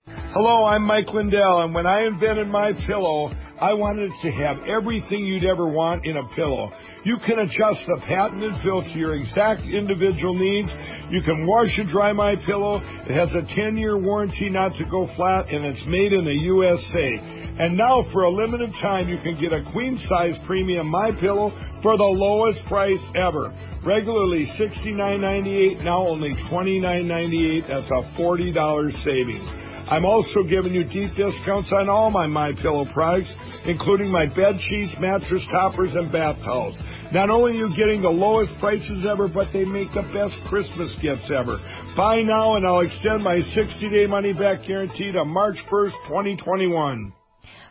Hello, 0.06 0.64
I'm 0.64 0.82
Mike 0.82 1.08
Lindell, 1.12 1.62
and 1.62 1.74
when 1.74 1.86
I 1.86 2.06
invented 2.06 2.48
my 2.48 2.72
pillow, 2.86 3.32
I 3.60 3.72
wanted 3.72 4.12
to 4.22 4.30
have 4.32 4.58
everything 4.68 5.24
you'd 5.24 5.44
ever 5.44 5.66
want 5.66 6.04
in 6.04 6.16
a 6.16 6.28
pillow. 6.34 6.70
You 7.04 7.16
can 7.24 7.38
adjust 7.38 7.80
the 7.86 8.00
patented 8.06 8.52
fill 8.62 8.82
to 8.82 8.98
your 8.98 9.16
exact 9.16 9.62
individual 9.62 10.34
needs. 10.34 10.68
You 11.10 11.22
can 11.22 11.46
wash 11.46 11.70
and 11.78 11.88
dry 11.88 12.12
my 12.12 12.36
pillow. 12.44 12.76
It 13.08 13.16
has 13.16 13.30
a 13.32 13.46
10-year 13.58 13.96
warranty 13.96 14.50
not 14.50 14.76
to 14.76 14.84
go 14.84 15.08
flat, 15.16 15.48
and 15.48 15.64
it's 15.64 15.86
made 15.86 16.12
in 16.12 16.24
the 16.24 16.38
USA. 16.52 17.36
And 17.58 17.74
now, 17.74 18.04
for 18.12 18.24
a 18.24 18.30
limited 18.30 18.70
time, 18.82 19.08
you 19.08 19.16
can 19.24 19.40
get 19.40 19.54
a 19.54 19.64
queen 19.72 19.98
size 20.06 20.34
premium 20.46 20.86
My 20.88 21.10
Pillow 21.12 21.50
for 21.82 21.96
the 21.96 22.04
lowest 22.04 22.58
price 22.68 23.00
ever. 23.16 23.48
Regularly 23.86 24.50
$69.98, 24.58 25.84
now 25.84 26.04
only 26.04 26.34
$29.98. 26.50 27.68
That's 27.68 27.86
a 27.86 28.20
$40 28.20 29.04
savings. 29.04 29.48
I'm 29.88 30.04
also 30.04 30.42
giving 30.42 30.74
you 30.74 30.82
deep 30.82 31.14
discounts 31.14 31.70
on 31.70 31.88
all 31.88 32.10
my 32.10 32.26
My 32.26 32.52
Pillow 32.60 32.84
products, 32.92 33.30
including 33.64 34.10
my 34.10 34.26
bed 34.26 34.58
sheets, 34.68 34.92
mattress 34.98 35.42
toppers, 35.52 35.92
and 35.94 36.10
bath 36.10 36.34
towels. 36.44 36.74
Not 37.12 37.30
only 37.30 37.52
are 37.52 37.68
you 37.68 37.76
getting 37.76 38.02
the 38.02 38.08
lowest 38.08 38.50
prices 38.58 39.06
ever, 39.08 39.28
but 39.28 39.52
they 39.52 39.64
make 39.64 39.94
the 39.94 40.02
best 40.02 40.34
Christmas 40.48 40.90
gifts 41.00 41.30
ever. 41.30 41.56
Buy 41.96 42.22
now, 42.22 42.56
and 42.56 42.66
I'll 42.66 42.80
extend 42.80 43.22
my 43.22 43.36
60-day 43.54 44.08
money-back 44.08 44.66
guarantee 44.66 45.12
to 45.12 45.24
March 45.24 45.58
1st, 45.70 45.92
2021. 46.08 47.12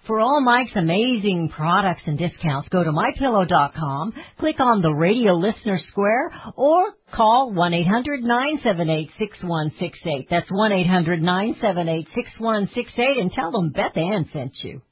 For 0.07 0.19
all 0.19 0.41
Mike's 0.41 0.75
amazing 0.75 1.49
products 1.49 2.03
and 2.05 2.15
discounts, 2.15 2.69
go 2.69 2.83
to 2.83 2.91
mypillow.com, 2.91 4.13
click 4.37 4.59
on 4.59 4.83
the 4.83 4.93
radio 4.93 5.33
listener 5.33 5.79
square, 5.89 6.31
or 6.55 6.93
call 7.11 7.51
1-800-978-6168. 7.53 10.27
That's 10.29 10.51
1-800-978-6168 10.51 13.19
and 13.19 13.31
tell 13.31 13.51
them 13.51 13.71
Beth 13.71 13.97
Ann 13.97 14.29
sent 14.31 14.53
you. 14.61 14.83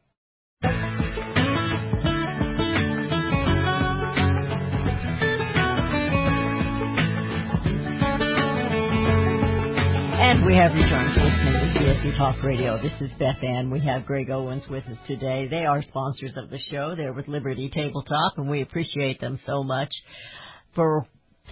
And 10.26 10.44
we 10.44 10.56
have 10.56 10.74
returned 10.74 11.14
to 11.14 11.43
Talk 12.12 12.44
Radio. 12.44 12.80
This 12.82 12.92
is 13.00 13.10
Beth 13.18 13.42
Ann. 13.42 13.72
We 13.72 13.80
have 13.80 14.06
Greg 14.06 14.30
Owens 14.30 14.68
with 14.70 14.84
us 14.86 14.98
today. 15.08 15.48
They 15.48 15.66
are 15.66 15.82
sponsors 15.82 16.36
of 16.36 16.50
the 16.50 16.60
show. 16.70 16.96
They're 16.96 17.14
with 17.14 17.30
Liberty 17.30 17.72
Tabletop, 17.74 18.34
and 18.38 18.50
we 18.50 18.62
appreciate 18.62 19.22
them 19.22 19.40
so 19.46 19.64
much 19.64 19.90
for 20.76 21.08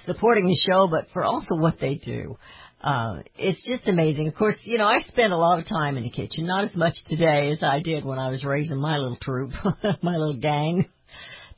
supporting 0.06 0.46
the 0.46 0.58
show, 0.70 0.88
but 0.92 1.10
for 1.14 1.24
also 1.24 1.56
what 1.56 1.80
they 1.80 1.96
do. 1.96 2.38
uh, 2.84 3.22
it's 3.38 3.64
just 3.66 3.88
amazing. 3.88 4.28
Of 4.28 4.36
course, 4.36 4.56
you 4.64 4.78
know, 4.78 4.86
I 4.86 5.02
spend 5.08 5.32
a 5.32 5.38
lot 5.38 5.60
of 5.60 5.68
time 5.68 5.98
in 5.98 6.04
the 6.04 6.10
kitchen, 6.10 6.46
not 6.46 6.66
as 6.66 6.76
much 6.76 6.96
today 7.08 7.52
as 7.52 7.64
I 7.64 7.80
did 7.80 8.04
when 8.04 8.20
I 8.20 8.30
was 8.30 8.44
raising 8.44 8.78
my 8.78 8.98
little 8.98 9.18
troop, 9.22 9.52
my 10.04 10.18
little 10.18 10.38
gang, 10.38 10.86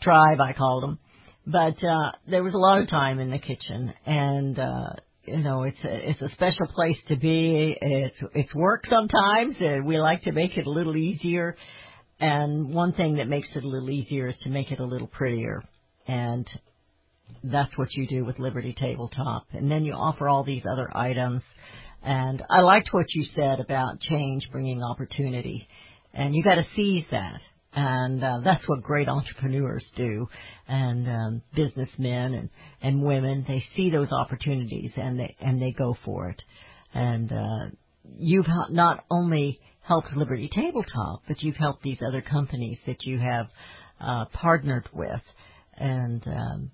tribe, 0.02 0.40
I 0.40 0.54
called 0.54 0.84
them. 0.84 1.00
But, 1.46 1.84
uh, 1.84 2.12
there 2.28 2.44
was 2.44 2.54
a 2.54 2.58
lot 2.58 2.80
of 2.80 2.90
time 2.90 3.20
in 3.20 3.32
the 3.32 3.40
kitchen 3.40 3.94
and, 4.06 4.58
uh, 4.58 4.94
you 5.26 5.38
know, 5.38 5.64
it's 5.64 5.84
a, 5.84 6.10
it's 6.10 6.22
a 6.22 6.30
special 6.34 6.68
place 6.68 6.98
to 7.08 7.16
be. 7.16 7.78
It's, 7.80 8.18
it's 8.34 8.54
work 8.56 8.84
sometimes. 8.90 9.56
and 9.60 9.86
we 9.86 9.98
like 9.98 10.22
to 10.24 10.32
make 10.32 10.58
it 10.58 10.68
a 10.68 10.70
little 10.70 10.98
easier. 10.98 11.56
And 12.20 12.74
one 12.74 12.94
thing 12.94 13.16
that 13.16 13.28
makes 13.28 13.48
it 13.56 13.64
a 13.64 13.68
little 13.68 13.90
easier 13.90 14.28
is 14.28 14.36
to 14.44 14.50
make 14.50 14.72
it 14.72 14.80
a 14.80 14.86
little 14.86 15.08
prettier. 15.08 15.64
And 16.08 16.48
that's 17.44 17.78
what 17.78 17.94
you 17.94 18.08
do 18.08 18.26
with 18.26 18.38
Liberty 18.38 18.76
Tabletop. 18.78 19.48
And 19.52 19.72
then 19.72 19.86
you 19.86 19.94
offer 19.94 20.28
all 20.28 20.44
these 20.44 20.64
other 20.70 20.90
items. 20.96 21.42
And 22.02 22.44
I 22.50 22.60
liked 22.60 22.90
what 22.92 23.06
you 23.14 23.26
said 23.34 23.60
about 23.60 24.02
change 24.02 24.50
bringing 24.52 24.84
opportunity. 24.84 25.68
And 26.14 26.36
you 26.36 26.44
got 26.44 26.56
to 26.56 26.66
seize 26.76 27.06
that. 27.12 27.40
And 27.76 28.24
uh, 28.24 28.42
that's 28.44 28.68
what 28.68 28.84
great 28.84 29.10
entrepreneurs 29.10 29.86
do, 29.96 30.28
and 30.68 31.08
um, 31.08 31.42
businessmen 31.56 32.34
and 32.34 32.50
and 32.82 33.04
women. 33.04 33.46
They 33.48 33.64
see 33.76 33.90
those 33.90 34.12
opportunities 34.12 34.92
and 34.96 35.20
they 35.20 35.36
and 35.40 35.62
they 35.62 35.72
go 35.72 35.96
for 36.06 36.30
it. 36.30 36.42
And 36.94 37.32
uh, 37.32 37.76
you've 38.18 38.48
not 38.70 39.06
only 39.10 39.60
helped 39.82 40.14
Liberty 40.16 40.50
Tabletop, 40.54 41.24
but 41.28 41.42
you've 41.42 41.56
helped 41.56 41.84
these 41.84 42.00
other 42.08 42.22
companies 42.22 42.78
that 42.88 43.04
you 43.04 43.20
have 43.20 43.48
uh, 44.00 44.26
partnered 44.34 44.88
with, 44.94 45.22
and 45.76 46.26
um, 46.28 46.72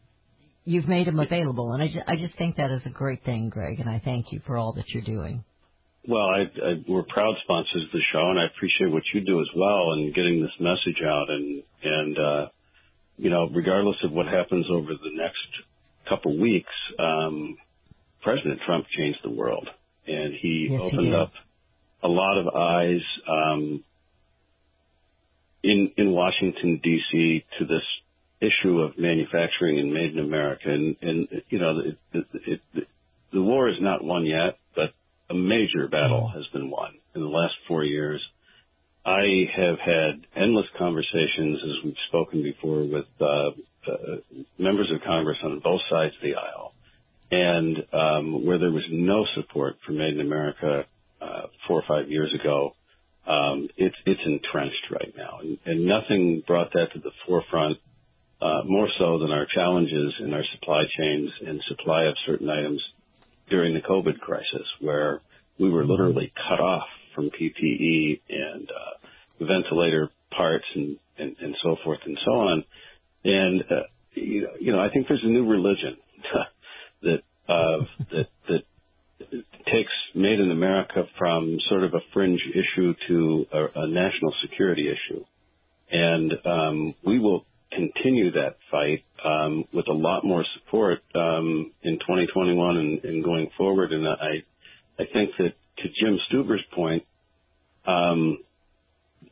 you've 0.66 0.88
made 0.88 1.08
them 1.08 1.20
available, 1.20 1.74
and 1.74 1.82
I 1.82 1.88
just, 1.88 2.08
I 2.08 2.16
just 2.16 2.38
think 2.38 2.58
that 2.58 2.72
is 2.72 2.82
a 2.86 2.90
great 2.90 3.24
thing, 3.24 3.50
Greg, 3.50 3.80
and 3.80 3.90
I 3.90 4.02
thank 4.04 4.32
you 4.32 4.42
for 4.46 4.58
all 4.58 4.74
that 4.74 4.86
you're 4.90 5.04
doing. 5.04 5.44
Well, 6.08 6.26
I, 6.26 6.42
I, 6.42 6.74
we're 6.88 7.04
proud 7.04 7.36
sponsors 7.44 7.84
of 7.84 7.92
the 7.92 8.02
show, 8.12 8.30
and 8.30 8.40
I 8.40 8.46
appreciate 8.46 8.92
what 8.92 9.04
you 9.14 9.22
do 9.22 9.42
as 9.42 9.48
well 9.56 9.94
in 9.94 10.14
getting 10.16 10.42
this 10.42 10.52
message 10.60 11.02
out. 11.06 11.30
And 11.30 11.64
and 11.84 12.18
uh, 12.18 12.48
you 13.20 13.30
know, 13.30 13.50
regardless 13.54 13.98
of 14.04 14.12
what 14.12 14.28
happens 14.28 14.66
over 14.72 14.94
the 14.94 15.12
next 15.14 15.38
couple 16.08 16.40
weeks, 16.40 16.74
um, 16.98 17.58
President 18.24 18.60
Trump 18.66 18.86
changed 18.98 19.20
the 19.24 19.30
world, 19.30 19.68
and 20.08 20.34
he 20.42 20.70
yes, 20.72 20.82
opened 20.82 21.08
he 21.08 21.14
up 21.14 21.32
a 22.02 22.08
lot 22.08 22.38
of 22.40 22.48
eyes 22.56 23.02
um, 23.28 23.84
in 25.64 25.92
in 25.98 26.12
Washington 26.12 26.80
D.C. 26.82 27.46
to 27.60 27.66
this 27.66 27.84
issue 28.42 28.80
of 28.80 28.98
manufacturing 28.98 29.80
and 29.80 29.94
made 29.94 30.14
in 30.14 30.20
America. 30.20 30.70
And, 30.70 30.96
and 31.02 31.28
you 31.50 31.60
know, 31.60 31.80
it, 31.80 31.98
it, 32.14 32.62
it, 32.74 32.88
the 33.34 33.42
war 33.42 33.70
is 33.70 33.76
not 33.82 34.04
won 34.04 34.26
yet, 34.26 34.58
but 34.76 34.92
a 35.30 35.34
major 35.34 35.88
battle 35.90 36.32
has 36.34 36.48
been 36.54 36.70
won 36.70 36.94
in 37.16 37.22
the 37.22 37.28
last 37.28 37.54
four 37.68 37.84
years. 37.84 38.22
I 39.10 39.50
have 39.58 39.80
had 39.80 40.26
endless 40.36 40.68
conversations, 40.78 41.58
as 41.64 41.84
we've 41.84 42.04
spoken 42.10 42.44
before, 42.44 42.84
with 42.84 43.06
uh, 43.20 43.26
uh, 43.26 44.18
members 44.60 44.92
of 44.94 45.02
Congress 45.04 45.38
on 45.44 45.60
both 45.64 45.82
sides 45.90 46.14
of 46.16 46.22
the 46.22 46.36
aisle, 46.36 46.74
and 47.32 47.78
um, 47.92 48.46
where 48.46 48.60
there 48.60 48.72
was 48.72 48.84
no 48.92 49.26
support 49.36 49.78
for 49.84 49.94
Made 49.94 50.14
in 50.14 50.22
America 50.22 50.86
uh, 51.22 51.42
four 51.68 51.80
or 51.80 51.84
five 51.88 52.12
years 52.12 52.32
ago, 52.40 52.76
um, 53.26 53.68
it's 53.78 53.96
it's 54.06 54.22
entrenched 54.26 54.92
right 54.92 55.14
now, 55.18 55.40
and, 55.42 55.58
and 55.66 55.86
nothing 55.88 56.44
brought 56.46 56.72
that 56.74 56.94
to 56.94 57.00
the 57.00 57.12
forefront 57.26 57.78
uh, 58.42 58.62
more 58.66 58.90
so 59.00 59.18
than 59.18 59.32
our 59.32 59.48
challenges 59.56 60.14
in 60.20 60.34
our 60.36 60.46
supply 60.54 60.84
chains 60.98 61.30
and 61.48 61.60
supply 61.68 62.06
of 62.06 62.16
certain 62.28 62.50
items 62.50 62.82
during 63.50 63.74
the 63.74 63.82
COVID 63.82 64.20
crisis, 64.20 64.68
where 64.82 65.22
we 65.60 65.70
were 65.70 65.86
literally 65.86 66.32
cut 66.48 66.60
off 66.60 66.88
from 67.16 67.30
PPE 67.30 68.22
and 68.30 68.59
ventilator 69.40 70.10
parts 70.36 70.66
and, 70.76 70.98
and, 71.18 71.36
and 71.42 71.56
so 71.64 71.78
forth 71.84 72.00
and 72.06 72.18
so 72.26 72.32
on. 72.32 72.64
And 73.24 73.62
uh, 73.64 73.76
you, 74.14 74.42
know, 74.44 74.50
you 74.60 74.72
know, 74.72 74.80
I 74.80 74.90
think 74.90 75.08
there's 75.08 75.24
a 75.24 75.30
new 75.30 75.48
religion 75.48 75.98
that 77.04 77.22
uh, 77.48 77.86
that 78.12 78.28
that 78.48 78.64
takes 79.66 79.92
Made 80.16 80.40
in 80.40 80.52
America 80.52 81.04
from 81.18 81.58
sort 81.70 81.84
of 81.84 81.94
a 81.94 82.00
fringe 82.14 82.42
issue 82.50 82.94
to 83.08 83.46
a, 83.54 83.82
a 83.82 83.88
national 83.88 84.34
security 84.42 84.88
issue. 84.90 85.24
And 85.92 86.34
um, 86.46 86.96
we 87.06 87.20
will 87.20 87.46
continue 87.72 88.32
that 88.32 88.58
fight 88.72 89.04
um, 89.24 89.66
with 89.74 89.88
a 89.88 89.94
lot 89.94 90.24
more 90.24 90.44
support 90.58 91.00
um, 91.14 91.72
in 91.84 92.00
2021 92.00 92.78
and, 92.78 93.04
and, 93.04 93.24
going 93.24 93.50
forward. 93.58 93.92
And 93.92 94.08
I, 94.08 94.44
I 95.00 95.06
think 95.14 95.32
that 95.38 95.54
to 95.78 95.84
Jim 95.84 96.18
Stuber's 96.28 96.64
point, 96.74 97.04
um, 97.86 98.40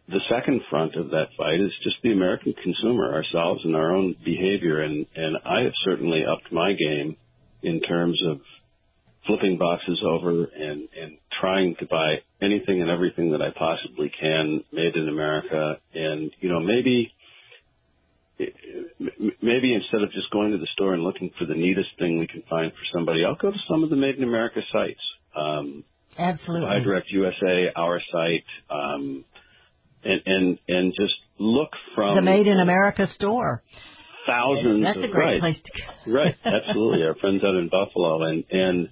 the 0.08 0.22
second 0.30 0.62
front 0.70 0.96
of 0.96 1.10
that 1.10 1.28
fight 1.38 1.60
is 1.60 1.72
just 1.84 1.98
the 2.02 2.12
American 2.12 2.54
consumer, 2.64 3.14
ourselves, 3.14 3.62
and 3.66 3.76
our 3.76 3.96
own 3.96 4.16
behavior. 4.24 4.82
And, 4.82 5.06
and 5.16 5.38
I 5.46 5.64
have 5.64 5.74
certainly 5.84 6.24
upped 6.26 6.52
my 6.52 6.74
game 6.74 7.18
in 7.62 7.82
terms 7.82 8.22
of 8.26 8.40
flipping 9.26 9.58
boxes 9.58 10.02
over 10.08 10.46
and, 10.46 10.88
and 10.96 11.18
trying 11.42 11.76
to 11.80 11.86
buy 11.88 12.22
anything 12.42 12.82
and 12.82 12.90
everything 12.90 13.32
that 13.32 13.42
I 13.42 13.50
possibly 13.58 14.10
can 14.20 14.64
made 14.72 14.96
in 14.96 15.10
America. 15.10 15.80
And, 15.94 16.32
you 16.40 16.50
know, 16.50 16.62
maybe 16.62 17.14
maybe 19.42 19.74
instead 19.74 20.04
of 20.04 20.12
just 20.12 20.30
going 20.32 20.52
to 20.52 20.58
the 20.58 20.68
store 20.74 20.94
and 20.94 21.04
looking 21.04 21.32
for 21.40 21.46
the 21.46 21.56
neatest 21.56 21.90
thing 21.98 22.20
we 22.20 22.28
can 22.28 22.44
find 22.50 22.72
for 22.72 22.86
somebody, 22.94 23.26
I'll 23.26 23.36
go 23.36 23.52
to 23.52 23.58
some 23.70 23.84
of 23.84 23.90
the 23.90 23.96
Made 23.96 24.16
in 24.16 24.24
America 24.24 24.62
sites. 24.72 25.02
Um, 25.36 25.84
Absolutely. 26.18 26.68
Buy 26.68 26.80
Direct 26.80 27.08
USA, 27.12 27.72
our 27.76 28.02
site, 28.12 28.46
um, 28.70 29.26
and 30.04 30.22
and 30.26 30.60
and 30.68 30.94
just 30.94 31.16
look 31.40 31.70
from 31.96 32.16
the 32.16 32.22
Made 32.22 32.48
in 32.48 32.60
America 32.60 33.08
store. 33.16 33.64
Thousands. 34.26 34.84
That's 34.84 34.98
of, 34.98 35.04
a 35.06 35.08
great 35.08 35.26
right, 35.26 35.40
place 35.40 35.58
to 35.64 35.72
go. 35.82 36.12
right, 36.20 36.36
absolutely. 36.44 37.04
Our 37.04 37.16
friends 37.16 37.44
out 37.44 37.56
in 37.56 37.70
Buffalo, 37.70 38.24
and 38.24 38.44
and 38.52 38.90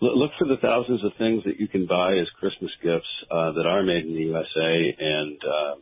look 0.00 0.32
for 0.38 0.46
the 0.46 0.56
thousands 0.60 1.04
of 1.04 1.12
things 1.18 1.44
that 1.44 1.60
you 1.60 1.68
can 1.68 1.86
buy 1.86 2.14
as 2.14 2.26
Christmas 2.40 2.72
gifts 2.82 3.06
uh, 3.30 3.52
that 3.52 3.66
are 3.66 3.82
made 3.82 4.04
in 4.04 4.14
the 4.14 4.22
USA, 4.34 4.96
and 4.98 5.38
uh, 5.42 5.74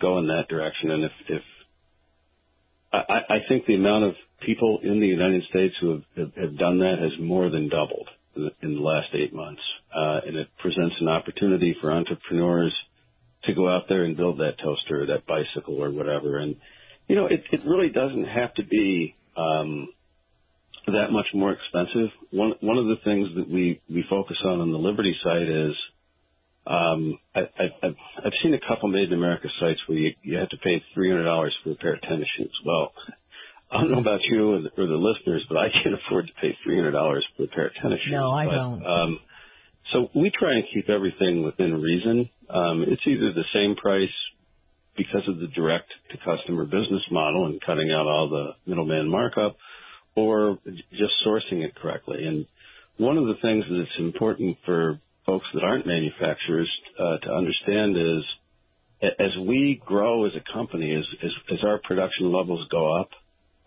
go 0.00 0.18
in 0.18 0.28
that 0.28 0.48
direction. 0.48 0.90
And 0.90 1.04
if 1.04 1.12
if 1.28 1.42
I, 2.92 3.20
I 3.28 3.38
think 3.48 3.66
the 3.66 3.74
amount 3.74 4.04
of 4.04 4.14
people 4.44 4.80
in 4.82 5.00
the 5.00 5.06
United 5.06 5.42
States 5.50 5.74
who 5.80 5.90
have, 5.90 6.02
have, 6.16 6.34
have 6.34 6.58
done 6.58 6.78
that 6.78 6.96
has 7.00 7.12
more 7.20 7.50
than 7.50 7.68
doubled 7.68 8.08
in 8.36 8.44
the, 8.44 8.50
in 8.62 8.74
the 8.76 8.80
last 8.80 9.08
eight 9.14 9.34
months. 9.34 9.60
Uh, 9.94 10.20
and 10.26 10.36
it 10.36 10.48
presents 10.58 10.94
an 11.00 11.08
opportunity 11.08 11.76
for 11.80 11.92
entrepreneurs 11.92 12.74
to 13.48 13.54
go 13.54 13.68
out 13.68 13.84
there 13.88 14.04
and 14.04 14.16
build 14.16 14.38
that 14.38 14.58
toaster, 14.62 15.02
or 15.02 15.06
that 15.06 15.26
bicycle 15.26 15.82
or 15.82 15.90
whatever. 15.90 16.38
And, 16.38 16.56
you 17.08 17.16
know, 17.16 17.26
it, 17.26 17.42
it 17.52 17.60
really 17.66 17.90
doesn't 17.90 18.24
have 18.24 18.54
to 18.54 18.64
be, 18.64 19.14
um, 19.36 19.88
that 20.86 21.10
much 21.10 21.26
more 21.34 21.52
expensive. 21.52 22.08
One, 22.30 22.54
one 22.60 22.78
of 22.78 22.86
the 22.86 22.96
things 23.04 23.28
that 23.36 23.48
we, 23.50 23.80
we 23.90 24.04
focus 24.08 24.38
on 24.44 24.60
on 24.60 24.72
the 24.72 24.78
Liberty 24.78 25.14
site 25.22 25.48
is, 25.48 25.74
um, 26.66 27.18
I, 27.34 27.40
I, 27.40 27.64
I've, 27.82 27.96
I've 28.24 28.32
seen 28.42 28.54
a 28.54 28.60
couple 28.68 28.88
made 28.88 29.08
in 29.08 29.14
America 29.14 29.48
sites 29.60 29.80
where 29.86 29.98
you, 29.98 30.14
you 30.22 30.38
have 30.38 30.50
to 30.50 30.58
pay 30.58 30.82
$300 30.96 31.50
for 31.64 31.72
a 31.72 31.74
pair 31.76 31.94
of 31.94 32.02
tennis 32.02 32.28
shoes. 32.36 32.54
Well, 32.64 32.92
I 33.70 33.80
don't 33.80 33.92
know 33.92 34.00
about 34.00 34.20
you 34.30 34.52
or 34.52 34.62
the, 34.62 34.70
or 34.76 34.86
the 34.86 34.96
listeners, 34.96 35.44
but 35.48 35.58
I 35.58 35.68
can't 35.70 35.94
afford 35.94 36.26
to 36.26 36.32
pay 36.40 36.56
$300 36.66 36.92
for 37.36 37.44
a 37.44 37.46
pair 37.48 37.66
of 37.68 37.74
tennis 37.82 38.00
shoes. 38.04 38.12
No, 38.12 38.30
I 38.30 38.46
but, 38.46 38.52
don't. 38.52 38.86
Um, 38.86 39.20
so 39.92 40.08
we 40.14 40.30
try 40.30 40.54
and 40.54 40.64
keep 40.72 40.88
everything 40.88 41.42
within 41.42 41.80
reason. 41.80 42.28
Um, 42.50 42.84
it's 42.86 43.06
either 43.06 43.32
the 43.32 43.44
same 43.54 43.76
price 43.76 44.08
because 44.96 45.26
of 45.28 45.38
the 45.38 45.46
direct 45.48 45.88
to 46.10 46.18
customer 46.18 46.64
business 46.64 47.02
model 47.10 47.46
and 47.46 47.60
cutting 47.60 47.90
out 47.90 48.06
all 48.06 48.28
the 48.28 48.50
middleman 48.66 49.08
markup 49.08 49.56
or 50.16 50.58
just 50.90 51.12
sourcing 51.24 51.64
it 51.64 51.74
correctly. 51.76 52.26
And 52.26 52.46
one 52.96 53.16
of 53.16 53.26
the 53.26 53.36
things 53.40 53.64
that's 53.70 53.98
important 53.98 54.58
for 54.66 55.00
folks 55.24 55.46
that 55.54 55.62
aren't 55.62 55.86
manufacturers 55.86 56.70
uh, 56.98 57.18
to 57.18 57.32
understand 57.32 57.96
is 57.96 58.24
as 59.02 59.30
we 59.46 59.80
grow 59.86 60.26
as 60.26 60.32
a 60.34 60.52
company, 60.52 60.94
as, 60.94 61.04
as, 61.22 61.30
as 61.52 61.64
our 61.64 61.80
production 61.84 62.32
levels 62.32 62.66
go 62.70 63.00
up, 63.00 63.10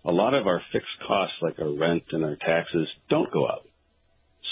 a 0.04 0.12
lot 0.12 0.34
of 0.34 0.48
our 0.48 0.62
fixed 0.74 0.88
costs, 1.08 1.36
like 1.42 1.60
our 1.60 1.72
rent 1.72 2.04
and 2.12 2.26
our 2.26 2.36
taxes, 2.36 2.88
don't 3.10 3.32
go 3.32 3.46
up. 3.46 3.64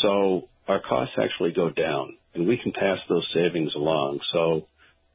So 0.02 0.49
our 0.70 0.82
costs 0.82 1.16
actually 1.22 1.52
go 1.52 1.70
down, 1.70 2.16
and 2.34 2.48
we 2.48 2.58
can 2.58 2.72
pass 2.72 3.00
those 3.10 3.28
savings 3.34 3.74
along. 3.76 4.20
So 4.34 4.68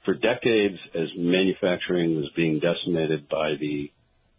for 0.04 0.14
decades, 0.14 0.78
as 0.94 1.08
manufacturing 1.16 2.16
was 2.16 2.30
being 2.36 2.60
decimated 2.60 3.28
by 3.28 3.54
the 3.58 3.90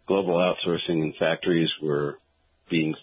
global 0.06 0.34
outsourcing 0.34 1.02
and 1.02 1.14
factories 1.18 1.70
were 1.82 2.18
being 2.70 2.94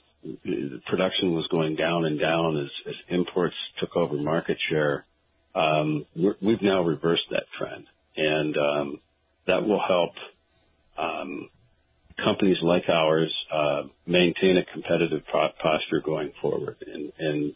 production 0.88 1.34
was 1.34 1.45
going 1.51 1.76
down 1.76 2.05
and 2.05 2.18
down 2.18 2.57
as, 2.57 2.70
as 2.88 2.95
imports 3.09 3.55
took 3.80 3.95
over 3.97 4.16
market 4.16 4.57
share. 4.70 5.05
Um, 5.53 6.05
we've 6.41 6.61
now 6.61 6.82
reversed 6.82 7.26
that 7.32 7.43
trend, 7.57 7.86
and 8.16 8.55
um, 8.57 8.99
that 9.47 9.68
will 9.68 9.82
help 9.86 10.11
um, 10.97 11.49
companies 12.24 12.57
like 12.61 12.84
ours 12.89 13.34
uh, 13.53 13.84
maintain 14.07 14.57
a 14.57 14.66
competitive 14.72 15.22
posture 15.32 16.01
going 16.03 16.32
forward. 16.41 16.78
And, 16.88 17.11
and 17.20 17.55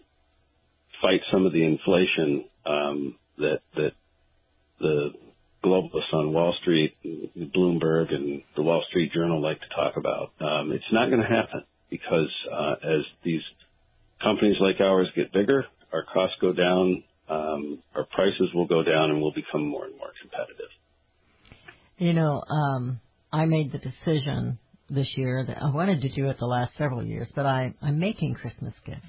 fight 1.01 1.21
some 1.31 1.45
of 1.45 1.53
the 1.53 1.63
inflation 1.63 2.45
um, 2.65 3.15
that 3.37 3.59
that 3.75 3.91
the 4.79 5.11
globalists 5.63 6.13
on 6.13 6.33
Wall 6.33 6.55
Street, 6.61 6.95
Bloomberg, 7.35 8.13
and 8.13 8.43
the 8.55 8.61
Wall 8.61 8.83
Street 8.89 9.11
Journal 9.11 9.41
like 9.41 9.59
to 9.59 9.67
talk 9.75 9.97
about. 9.97 10.31
Um, 10.39 10.71
it's 10.71 10.85
not 10.91 11.09
going 11.09 11.21
to 11.21 11.27
happen 11.27 11.63
because 11.89 12.31
uh, 12.51 12.75
as 12.83 13.01
these 13.23 13.41
companies 14.21 14.57
like 14.59 14.79
ours 14.79 15.09
get 15.15 15.33
bigger, 15.33 15.65
our 15.91 16.03
costs 16.13 16.35
go 16.41 16.53
down, 16.53 17.03
um, 17.29 17.83
our 17.95 18.05
prices 18.05 18.49
will 18.53 18.67
go 18.67 18.83
down, 18.83 19.09
and 19.09 19.21
we'll 19.21 19.33
become 19.33 19.67
more 19.67 19.85
and 19.85 19.97
more 19.97 20.11
competitive. 20.21 20.69
You 21.97 22.13
know, 22.13 22.43
um, 22.47 22.99
I 23.31 23.45
made 23.45 23.71
the 23.71 23.79
decision 23.79 24.59
this 24.89 25.07
year 25.15 25.43
that 25.45 25.61
I 25.61 25.69
wanted 25.71 26.01
to 26.01 26.09
do 26.09 26.29
it 26.29 26.37
the 26.39 26.45
last 26.45 26.77
several 26.77 27.03
years, 27.03 27.27
but 27.35 27.45
I, 27.45 27.73
I'm 27.81 27.99
making 27.99 28.35
Christmas 28.35 28.73
gifts. 28.85 29.01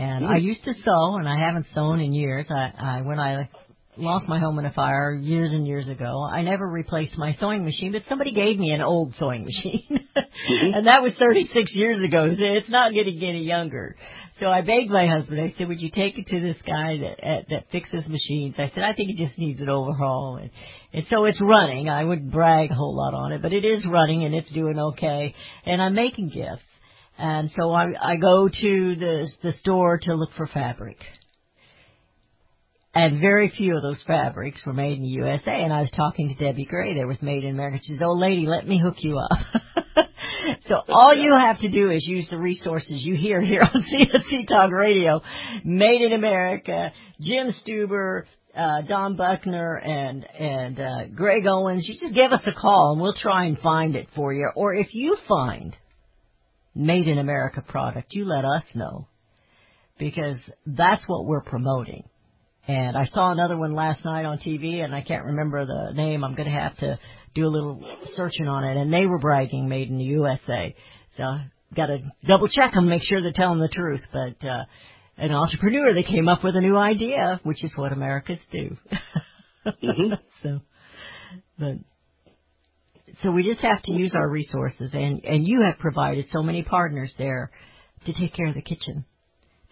And 0.00 0.26
I 0.26 0.38
used 0.38 0.64
to 0.64 0.72
sew, 0.82 1.16
and 1.16 1.28
I 1.28 1.38
haven't 1.38 1.66
sewn 1.74 2.00
in 2.00 2.14
years. 2.14 2.46
I, 2.48 2.72
I 2.78 3.02
when 3.02 3.20
I 3.20 3.50
lost 3.98 4.26
my 4.28 4.38
home 4.38 4.58
in 4.58 4.64
a 4.64 4.72
fire 4.72 5.12
years 5.12 5.52
and 5.52 5.66
years 5.66 5.88
ago. 5.88 6.24
I 6.24 6.40
never 6.40 6.66
replaced 6.66 7.18
my 7.18 7.36
sewing 7.38 7.64
machine, 7.64 7.92
but 7.92 8.02
somebody 8.08 8.32
gave 8.32 8.58
me 8.58 8.70
an 8.70 8.80
old 8.80 9.14
sewing 9.18 9.44
machine. 9.44 9.86
mm-hmm. 9.90 10.74
And 10.74 10.86
that 10.86 11.02
was 11.02 11.12
36 11.18 11.70
years 11.74 12.02
ago. 12.02 12.28
So 12.30 12.42
it's 12.42 12.70
not 12.70 12.94
getting 12.94 13.22
any 13.22 13.44
younger. 13.44 13.96
So 14.38 14.46
I 14.46 14.62
begged 14.62 14.90
my 14.90 15.06
husband. 15.06 15.38
I 15.38 15.54
said, 15.58 15.68
"Would 15.68 15.82
you 15.82 15.90
take 15.90 16.16
it 16.16 16.26
to 16.28 16.40
this 16.40 16.56
guy 16.66 16.96
that 17.20 17.44
that 17.50 17.70
fixes 17.70 18.08
machines?" 18.08 18.54
I 18.56 18.70
said, 18.74 18.84
"I 18.84 18.94
think 18.94 19.10
it 19.10 19.22
just 19.22 19.38
needs 19.38 19.60
an 19.60 19.68
overhaul." 19.68 20.38
And, 20.40 20.50
and 20.94 21.04
so 21.10 21.26
it's 21.26 21.40
running. 21.42 21.90
I 21.90 22.04
wouldn't 22.04 22.32
brag 22.32 22.70
a 22.70 22.74
whole 22.74 22.96
lot 22.96 23.12
on 23.12 23.32
it, 23.32 23.42
but 23.42 23.52
it 23.52 23.66
is 23.66 23.84
running 23.84 24.24
and 24.24 24.34
it's 24.34 24.50
doing 24.50 24.78
okay. 24.78 25.34
And 25.66 25.82
I'm 25.82 25.94
making 25.94 26.30
gifts. 26.30 26.69
And 27.20 27.50
so 27.56 27.72
I 27.72 27.86
I 28.00 28.16
go 28.16 28.48
to 28.48 28.96
the 28.96 29.30
the 29.42 29.52
store 29.60 29.98
to 29.98 30.14
look 30.14 30.30
for 30.36 30.46
fabric 30.46 30.96
and 32.94 33.20
very 33.20 33.52
few 33.56 33.76
of 33.76 33.82
those 33.82 34.02
fabrics 34.06 34.60
were 34.66 34.72
made 34.72 34.96
in 34.98 35.02
the 35.02 35.08
USA. 35.08 35.62
And 35.62 35.72
I 35.72 35.80
was 35.80 35.90
talking 35.94 36.28
to 36.28 36.34
Debbie 36.34 36.64
Gray. 36.64 36.94
They 36.94 37.04
were 37.04 37.16
made 37.20 37.44
in 37.44 37.54
America. 37.54 37.78
She 37.84 37.92
says, 37.92 38.02
"Oh, 38.02 38.14
lady, 38.14 38.46
let 38.46 38.66
me 38.66 38.78
hook 38.78 38.96
you 38.98 39.18
up." 39.18 39.38
so 40.68 40.80
all 40.88 41.14
you 41.14 41.34
have 41.34 41.60
to 41.60 41.70
do 41.70 41.90
is 41.90 42.04
use 42.06 42.28
the 42.30 42.38
resources 42.38 42.90
you 42.90 43.14
hear 43.14 43.40
here 43.40 43.62
on 43.62 43.82
CSC 43.92 44.48
Talk 44.48 44.72
Radio, 44.72 45.20
Made 45.64 46.02
in 46.02 46.12
America, 46.12 46.90
Jim 47.20 47.54
Stuber, 47.64 48.24
uh, 48.56 48.82
Don 48.82 49.14
Buckner, 49.14 49.76
and 49.76 50.24
and 50.24 50.80
uh, 50.80 51.06
Greg 51.14 51.46
Owens. 51.46 51.86
You 51.88 51.94
just 51.94 52.14
give 52.14 52.32
us 52.32 52.42
a 52.46 52.52
call, 52.52 52.92
and 52.92 53.00
we'll 53.00 53.14
try 53.14 53.44
and 53.44 53.56
find 53.60 53.94
it 53.94 54.08
for 54.16 54.32
you. 54.32 54.50
Or 54.56 54.74
if 54.74 54.88
you 54.94 55.16
find 55.28 55.76
Made 56.80 57.08
in 57.08 57.18
America 57.18 57.62
product, 57.66 58.14
you 58.14 58.24
let 58.24 58.44
us 58.44 58.62
know 58.74 59.06
because 59.98 60.38
that's 60.64 61.02
what 61.06 61.26
we're 61.26 61.42
promoting. 61.42 62.04
And 62.66 62.96
I 62.96 63.06
saw 63.12 63.32
another 63.32 63.56
one 63.56 63.74
last 63.74 64.04
night 64.04 64.24
on 64.24 64.38
TV, 64.38 64.82
and 64.82 64.94
I 64.94 65.02
can't 65.02 65.26
remember 65.26 65.66
the 65.66 65.92
name. 65.94 66.24
I'm 66.24 66.34
going 66.34 66.48
to 66.48 66.58
have 66.58 66.76
to 66.78 66.98
do 67.34 67.46
a 67.46 67.48
little 67.48 67.82
searching 68.16 68.48
on 68.48 68.64
it. 68.64 68.76
And 68.76 68.92
they 68.92 69.06
were 69.06 69.18
bragging 69.18 69.68
made 69.68 69.88
in 69.88 69.98
the 69.98 70.04
USA. 70.04 70.74
So 71.16 71.24
got 71.74 71.86
to 71.86 71.98
double 72.26 72.48
check 72.48 72.72
them, 72.72 72.88
make 72.88 73.02
sure 73.02 73.20
they're 73.20 73.32
telling 73.32 73.60
the 73.60 73.68
truth. 73.68 74.00
But 74.12 74.46
uh, 74.46 74.64
an 75.18 75.32
entrepreneur, 75.32 75.92
they 75.92 76.02
came 76.02 76.28
up 76.28 76.42
with 76.42 76.56
a 76.56 76.60
new 76.60 76.76
idea, 76.76 77.40
which 77.42 77.62
is 77.62 77.72
what 77.76 77.92
Americans 77.92 78.40
do. 78.50 78.76
mm-hmm. 79.66 80.14
so, 80.42 80.60
but 81.58 81.74
so 83.22 83.30
we 83.30 83.42
just 83.42 83.60
have 83.60 83.82
to 83.82 83.92
use 83.92 84.12
our 84.14 84.28
resources, 84.28 84.90
and 84.92 85.24
and 85.24 85.46
you 85.46 85.62
have 85.62 85.78
provided 85.78 86.26
so 86.30 86.42
many 86.42 86.62
partners 86.62 87.12
there 87.18 87.50
to 88.06 88.12
take 88.12 88.34
care 88.34 88.46
of 88.46 88.54
the 88.54 88.62
kitchen 88.62 89.04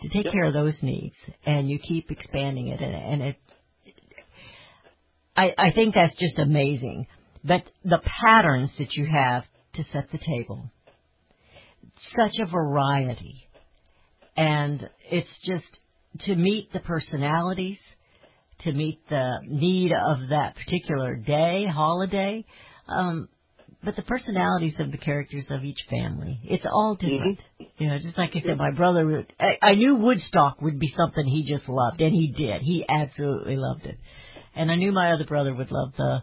to 0.00 0.08
take 0.08 0.24
yep. 0.24 0.32
care 0.32 0.44
of 0.44 0.54
those 0.54 0.74
needs, 0.82 1.16
and 1.44 1.68
you 1.68 1.78
keep 1.78 2.10
expanding 2.10 2.68
it, 2.68 2.80
and, 2.80 2.94
and 2.94 3.22
it. 3.22 3.36
I 5.36 5.54
I 5.58 5.72
think 5.72 5.94
that's 5.94 6.14
just 6.18 6.38
amazing. 6.38 7.06
But 7.44 7.62
the 7.84 8.00
patterns 8.20 8.70
that 8.78 8.94
you 8.94 9.06
have 9.06 9.44
to 9.74 9.84
set 9.92 10.10
the 10.12 10.18
table, 10.18 10.70
such 12.16 12.38
a 12.40 12.46
variety, 12.46 13.48
and 14.36 14.88
it's 15.10 15.28
just 15.44 16.26
to 16.26 16.36
meet 16.36 16.72
the 16.72 16.80
personalities, 16.80 17.78
to 18.60 18.72
meet 18.72 19.00
the 19.08 19.38
need 19.46 19.92
of 19.92 20.30
that 20.30 20.54
particular 20.56 21.16
day, 21.16 21.66
holiday. 21.66 22.44
Um, 22.88 23.28
but 23.84 23.94
the 23.94 24.02
personalities 24.02 24.74
of 24.80 24.90
the 24.90 24.98
characters 24.98 25.44
of 25.50 25.64
each 25.64 25.78
family, 25.88 26.40
it's 26.44 26.66
all 26.66 26.96
different. 26.96 27.38
Mm-hmm. 27.60 27.64
You 27.78 27.88
know, 27.88 27.98
just 27.98 28.18
like 28.18 28.30
I 28.34 28.40
said, 28.40 28.58
my 28.58 28.72
brother, 28.72 29.24
I, 29.38 29.58
I 29.62 29.74
knew 29.74 29.94
Woodstock 29.94 30.60
would 30.60 30.80
be 30.80 30.92
something 30.96 31.24
he 31.24 31.44
just 31.48 31.68
loved, 31.68 32.00
and 32.00 32.12
he 32.12 32.28
did. 32.28 32.62
He 32.62 32.84
absolutely 32.88 33.56
loved 33.56 33.86
it. 33.86 33.96
And 34.56 34.70
I 34.70 34.74
knew 34.74 34.90
my 34.90 35.12
other 35.12 35.24
brother 35.24 35.54
would 35.54 35.70
love 35.70 35.92
the, 35.96 36.22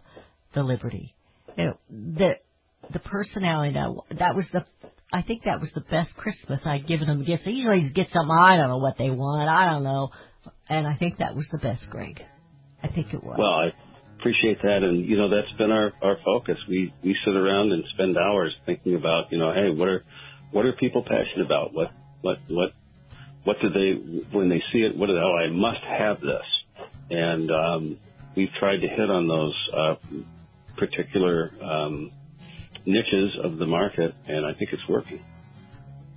the 0.54 0.62
Liberty. 0.62 1.14
You 1.56 1.64
know, 1.64 1.78
the, 1.88 2.32
the 2.92 2.98
personality, 2.98 3.74
that, 3.74 4.18
that 4.18 4.36
was 4.36 4.44
the, 4.52 4.64
I 5.10 5.22
think 5.22 5.44
that 5.44 5.58
was 5.58 5.70
the 5.74 5.80
best 5.80 6.14
Christmas 6.14 6.60
I'd 6.66 6.86
given 6.86 7.08
them 7.08 7.24
gifts. 7.24 7.44
They 7.46 7.52
usually 7.52 7.88
get 7.88 8.08
something, 8.12 8.36
I 8.38 8.58
don't 8.58 8.68
know 8.68 8.78
what 8.78 8.98
they 8.98 9.08
want, 9.08 9.48
I 9.48 9.70
don't 9.72 9.84
know. 9.84 10.10
And 10.68 10.86
I 10.86 10.96
think 10.96 11.18
that 11.18 11.34
was 11.34 11.46
the 11.50 11.58
best, 11.58 11.88
Greg. 11.88 12.20
I 12.82 12.88
think 12.88 13.14
it 13.14 13.24
was. 13.24 13.36
Well, 13.38 13.48
I 13.48 13.72
appreciate 14.18 14.60
that, 14.62 14.82
and 14.82 15.04
you 15.04 15.16
know 15.16 15.28
that's 15.28 15.52
been 15.58 15.70
our 15.70 15.92
our 16.02 16.16
focus. 16.24 16.56
We 16.68 16.92
we 17.02 17.16
sit 17.24 17.34
around 17.34 17.72
and 17.72 17.84
spend 17.94 18.16
hours 18.16 18.54
thinking 18.64 18.94
about 18.94 19.30
you 19.30 19.38
know, 19.38 19.52
hey, 19.52 19.70
what 19.70 19.88
are 19.88 20.04
what 20.52 20.64
are 20.64 20.72
people 20.72 21.02
passionate 21.02 21.46
about? 21.46 21.72
What 21.74 21.92
what 22.22 22.38
what 22.48 22.70
what 23.44 23.56
do 23.62 23.70
they 23.70 24.26
when 24.36 24.48
they 24.48 24.62
see 24.72 24.80
it? 24.80 24.96
What 24.96 25.06
do 25.06 25.14
they? 25.14 25.20
Oh, 25.20 25.36
I 25.36 25.50
must 25.50 25.82
have 25.82 26.20
this, 26.20 26.86
and 27.10 27.50
um, 27.50 27.98
we've 28.36 28.52
tried 28.58 28.78
to 28.78 28.88
hit 28.88 29.10
on 29.10 29.28
those 29.28 29.54
uh, 29.76 29.94
particular 30.76 31.52
um, 31.62 32.10
niches 32.84 33.32
of 33.42 33.58
the 33.58 33.66
market, 33.66 34.14
and 34.26 34.46
I 34.46 34.54
think 34.54 34.72
it's 34.72 34.82
working. 34.88 35.22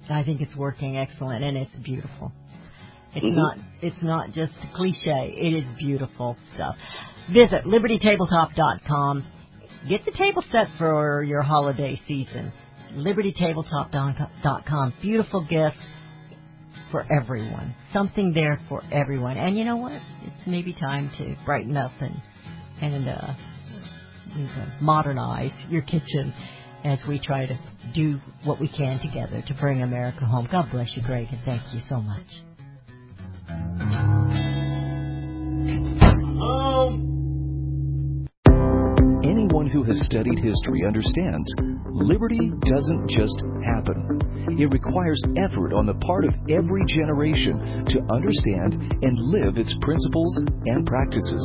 I 0.09 0.23
think 0.23 0.41
it's 0.41 0.55
working 0.55 0.97
excellent, 0.97 1.43
and 1.43 1.57
it's 1.57 1.75
beautiful. 1.83 2.31
It's 3.15 3.25
mm-hmm. 3.25 3.35
not 3.35 3.57
it's 3.81 4.03
not 4.03 4.31
just 4.33 4.53
cliche. 4.75 5.33
It 5.35 5.53
is 5.53 5.65
beautiful 5.77 6.37
stuff. 6.55 6.75
Visit 7.33 7.65
libertytabletop.com. 7.65 9.25
Get 9.87 10.03
the 10.05 10.11
table 10.11 10.43
set 10.51 10.67
for 10.77 11.23
your 11.23 11.41
holiday 11.41 11.99
season. 12.07 12.51
libertytabletop.com. 12.95 14.93
Beautiful 15.01 15.41
gifts 15.41 15.77
for 16.91 17.05
everyone. 17.11 17.75
Something 17.93 18.33
there 18.33 18.59
for 18.67 18.83
everyone. 18.91 19.37
And 19.37 19.57
you 19.57 19.63
know 19.63 19.77
what? 19.77 19.93
It's 20.23 20.47
maybe 20.47 20.73
time 20.73 21.11
to 21.17 21.35
brighten 21.45 21.77
up 21.77 21.91
and 22.01 22.15
and 22.81 23.09
uh, 23.09 23.33
modernize 24.81 25.51
your 25.69 25.81
kitchen 25.81 26.33
as 26.85 26.99
we 27.07 27.19
try 27.19 27.45
to 27.45 27.59
do 27.93 28.19
what 28.43 28.59
we 28.59 28.67
can 28.67 28.99
together 28.99 29.43
to 29.47 29.53
bring 29.55 29.81
America 29.81 30.25
home. 30.25 30.47
God 30.51 30.71
bless 30.71 30.89
you, 30.95 31.03
Greg, 31.03 31.27
and 31.31 31.41
thank 31.45 31.61
you 31.73 31.81
so 31.89 32.01
much. 32.01 32.25
Who 39.71 39.83
has 39.83 39.99
studied 40.05 40.39
history 40.39 40.83
understands 40.85 41.47
liberty 41.91 42.51
doesn't 42.65 43.09
just 43.09 43.43
happen. 43.65 44.21
It 44.57 44.71
requires 44.73 45.21
effort 45.37 45.73
on 45.73 45.85
the 45.85 45.99
part 46.05 46.25
of 46.25 46.33
every 46.49 46.83
generation 46.87 47.85
to 47.85 48.01
understand 48.09 48.77
and 49.03 49.13
live 49.29 49.57
its 49.57 49.75
principles 49.81 50.37
and 50.65 50.85
practices. 50.85 51.43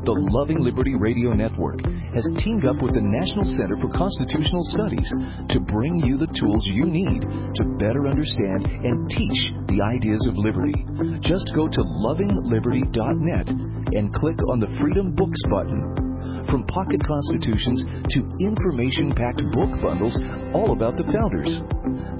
The 0.00 0.16
Loving 0.16 0.60
Liberty 0.60 0.94
Radio 0.96 1.32
Network 1.32 1.84
has 2.16 2.24
teamed 2.42 2.64
up 2.64 2.80
with 2.82 2.96
the 2.96 3.04
National 3.04 3.44
Center 3.44 3.76
for 3.78 3.92
Constitutional 3.92 4.64
Studies 4.72 5.08
to 5.52 5.60
bring 5.60 6.00
you 6.00 6.16
the 6.16 6.32
tools 6.34 6.64
you 6.66 6.88
need 6.88 7.20
to 7.20 7.64
better 7.76 8.08
understand 8.08 8.64
and 8.64 9.08
teach 9.12 9.40
the 9.68 9.84
ideas 9.84 10.24
of 10.26 10.40
liberty. 10.40 10.74
Just 11.20 11.52
go 11.54 11.68
to 11.68 11.80
lovingliberty.net 11.84 13.48
and 13.94 14.14
click 14.14 14.40
on 14.48 14.58
the 14.58 14.72
Freedom 14.80 15.14
Books 15.14 15.40
button 15.52 16.09
from 16.48 16.64
pocket 16.66 17.02
constitutions 17.04 17.84
to 18.14 18.20
information 18.40 19.12
packed 19.12 19.42
book 19.52 19.70
bundles 19.82 20.16
all 20.54 20.72
about 20.72 20.96
the 20.96 21.04
founders. 21.12 21.60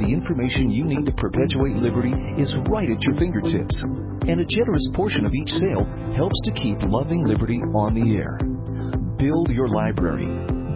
The 0.03 0.11
information 0.11 0.71
you 0.71 0.85
need 0.85 1.07
to 1.07 1.13
perpetuate 1.13 1.77
liberty 1.77 2.13
is 2.37 2.55
right 2.69 2.91
at 2.91 3.03
your 3.03 3.17
fingertips, 3.17 3.77
and 4.29 4.41
a 4.41 4.51
generous 4.51 4.87
portion 4.95 5.25
of 5.25 5.33
each 5.33 5.51
sale 5.51 5.85
helps 6.17 6.41
to 6.45 6.53
keep 6.53 6.77
Loving 6.83 7.25
Liberty 7.25 7.61
on 7.73 7.95
the 7.95 8.17
air. 8.17 8.39
Build 9.17 9.49
your 9.51 9.69
library, 9.69 10.29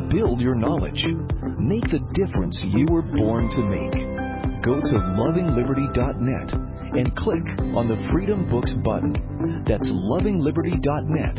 build 0.08 0.40
your 0.40 0.54
knowledge, 0.54 1.04
make 1.58 1.84
the 1.90 2.04
difference 2.14 2.58
you 2.62 2.86
were 2.90 3.02
born 3.02 3.50
to 3.50 3.60
make. 3.60 3.98
Go 4.62 4.80
to 4.80 4.96
lovingliberty.net 5.20 6.73
and 6.96 7.14
click 7.16 7.44
on 7.74 7.88
the 7.88 7.98
Freedom 8.12 8.48
Books 8.48 8.72
button. 8.84 9.64
That's 9.66 9.88
lovingliberty.net 9.88 11.38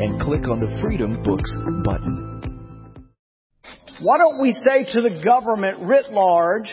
and 0.00 0.20
click 0.20 0.46
on 0.48 0.60
the 0.60 0.78
Freedom 0.82 1.22
Books 1.22 1.54
button. 1.84 2.30
Why 4.00 4.18
don't 4.18 4.40
we 4.40 4.52
say 4.52 4.92
to 4.92 5.00
the 5.00 5.22
government 5.24 5.88
writ 5.88 6.10
large 6.10 6.68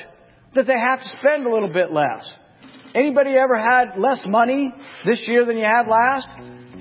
that 0.56 0.68
they 0.68 0.80
have 0.80 1.02
to 1.02 1.08
spend 1.20 1.46
a 1.46 1.52
little 1.52 1.72
bit 1.72 1.92
less? 1.92 2.28
Anybody 2.96 3.32
ever 3.32 3.58
had 3.58 4.00
less 4.00 4.22
money 4.26 4.74
this 5.06 5.24
year 5.28 5.46
than 5.46 5.58
you 5.58 5.66
had 5.66 5.88
last? 5.90 6.28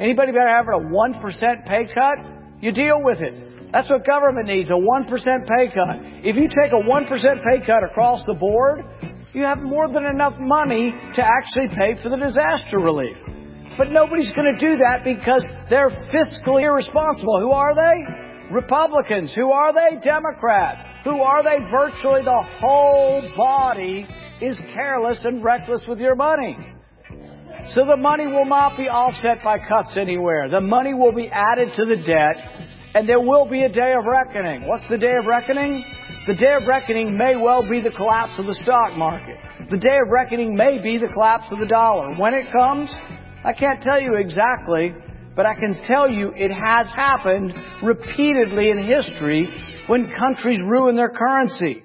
Anybody 0.01 0.31
ever 0.31 0.49
had 0.49 0.67
a 0.67 0.87
1% 0.93 1.67
pay 1.67 1.87
cut? 1.93 2.19
You 2.61 2.73
deal 2.73 3.03
with 3.03 3.19
it. 3.21 3.73
That's 3.73 3.91
what 3.91 4.07
government 4.07 4.47
needs, 4.47 4.71
a 4.71 4.75
1% 4.75 5.11
pay 5.11 5.67
cut. 5.67 5.99
If 6.25 6.37
you 6.37 6.49
take 6.49 6.73
a 6.73 6.83
1% 6.89 7.11
pay 7.11 7.67
cut 7.67 7.83
across 7.85 8.23
the 8.27 8.35
board, 8.35 8.85
you 9.37 9.43
have 9.43 9.61
more 9.61 9.87
than 9.93 10.07
enough 10.07 10.33
money 10.39 10.95
to 11.15 11.23
actually 11.23 11.69
pay 11.69 12.01
for 12.03 12.09
the 12.09 12.17
disaster 12.17 12.79
relief. 12.79 13.19
But 13.77 13.91
nobody's 13.91 14.33
going 14.33 14.57
to 14.57 14.59
do 14.59 14.79
that 14.79 15.05
because 15.05 15.45
they're 15.69 15.91
fiscally 15.91 16.65
irresponsible. 16.65 17.39
Who 17.41 17.51
are 17.51 17.75
they? 17.75 18.51
Republicans. 18.51 19.35
Who 19.35 19.53
are 19.53 19.75
they? 19.75 20.01
Democrats. 20.01 20.81
Who 21.05 21.21
are 21.21 21.43
they? 21.43 21.59
Virtually 21.71 22.23
the 22.23 22.43
whole 22.59 23.31
body 23.37 24.09
is 24.41 24.59
careless 24.73 25.19
and 25.23 25.45
reckless 25.45 25.83
with 25.87 25.99
your 25.99 26.15
money. 26.15 26.57
So 27.75 27.85
the 27.85 27.99
money 27.99 28.27
will 28.27 28.47
not 28.47 28.79
be 28.79 28.85
offset 28.85 29.45
by 29.45 29.59
cuts 29.59 29.99
anywhere. 29.99 30.49
The 30.49 30.63
money 30.63 30.95
will 30.95 31.13
be 31.13 31.29
added 31.29 31.69
to 31.77 31.85
the 31.85 31.97
debt 31.97 32.37
and 32.95 33.07
there 33.07 33.21
will 33.21 33.47
be 33.47 33.65
a 33.65 33.69
day 33.69 33.93
of 33.93 34.07
reckoning. 34.07 34.67
What's 34.67 34.89
the 34.89 34.97
day 34.97 35.17
of 35.17 35.27
reckoning? 35.27 35.85
The 36.27 36.35
day 36.35 36.55
of 36.61 36.67
reckoning 36.67 37.17
may 37.17 37.37
well 37.37 37.63
be 37.71 37.81
the 37.81 37.93
collapse 37.93 38.37
of 38.41 38.47
the 38.47 38.55
stock 38.55 38.97
market. 38.97 39.37
The 39.71 39.79
day 39.79 39.97
of 40.03 40.11
reckoning 40.11 40.57
may 40.57 40.83
be 40.83 40.99
the 40.99 41.13
collapse 41.13 41.53
of 41.53 41.61
the 41.61 41.67
dollar. 41.67 42.17
When 42.17 42.35
it 42.35 42.51
comes, 42.51 42.93
I 43.45 43.53
can't 43.53 43.81
tell 43.81 44.03
you 44.03 44.17
exactly, 44.17 44.93
but 45.37 45.47
I 45.47 45.55
can 45.55 45.81
tell 45.87 46.11
you 46.11 46.33
it 46.35 46.51
has 46.51 46.91
happened 46.97 47.53
repeatedly 47.81 48.71
in 48.71 48.79
history 48.83 49.49
when 49.87 50.13
countries 50.19 50.61
ruin 50.67 50.97
their 50.97 51.11
currency. 51.11 51.85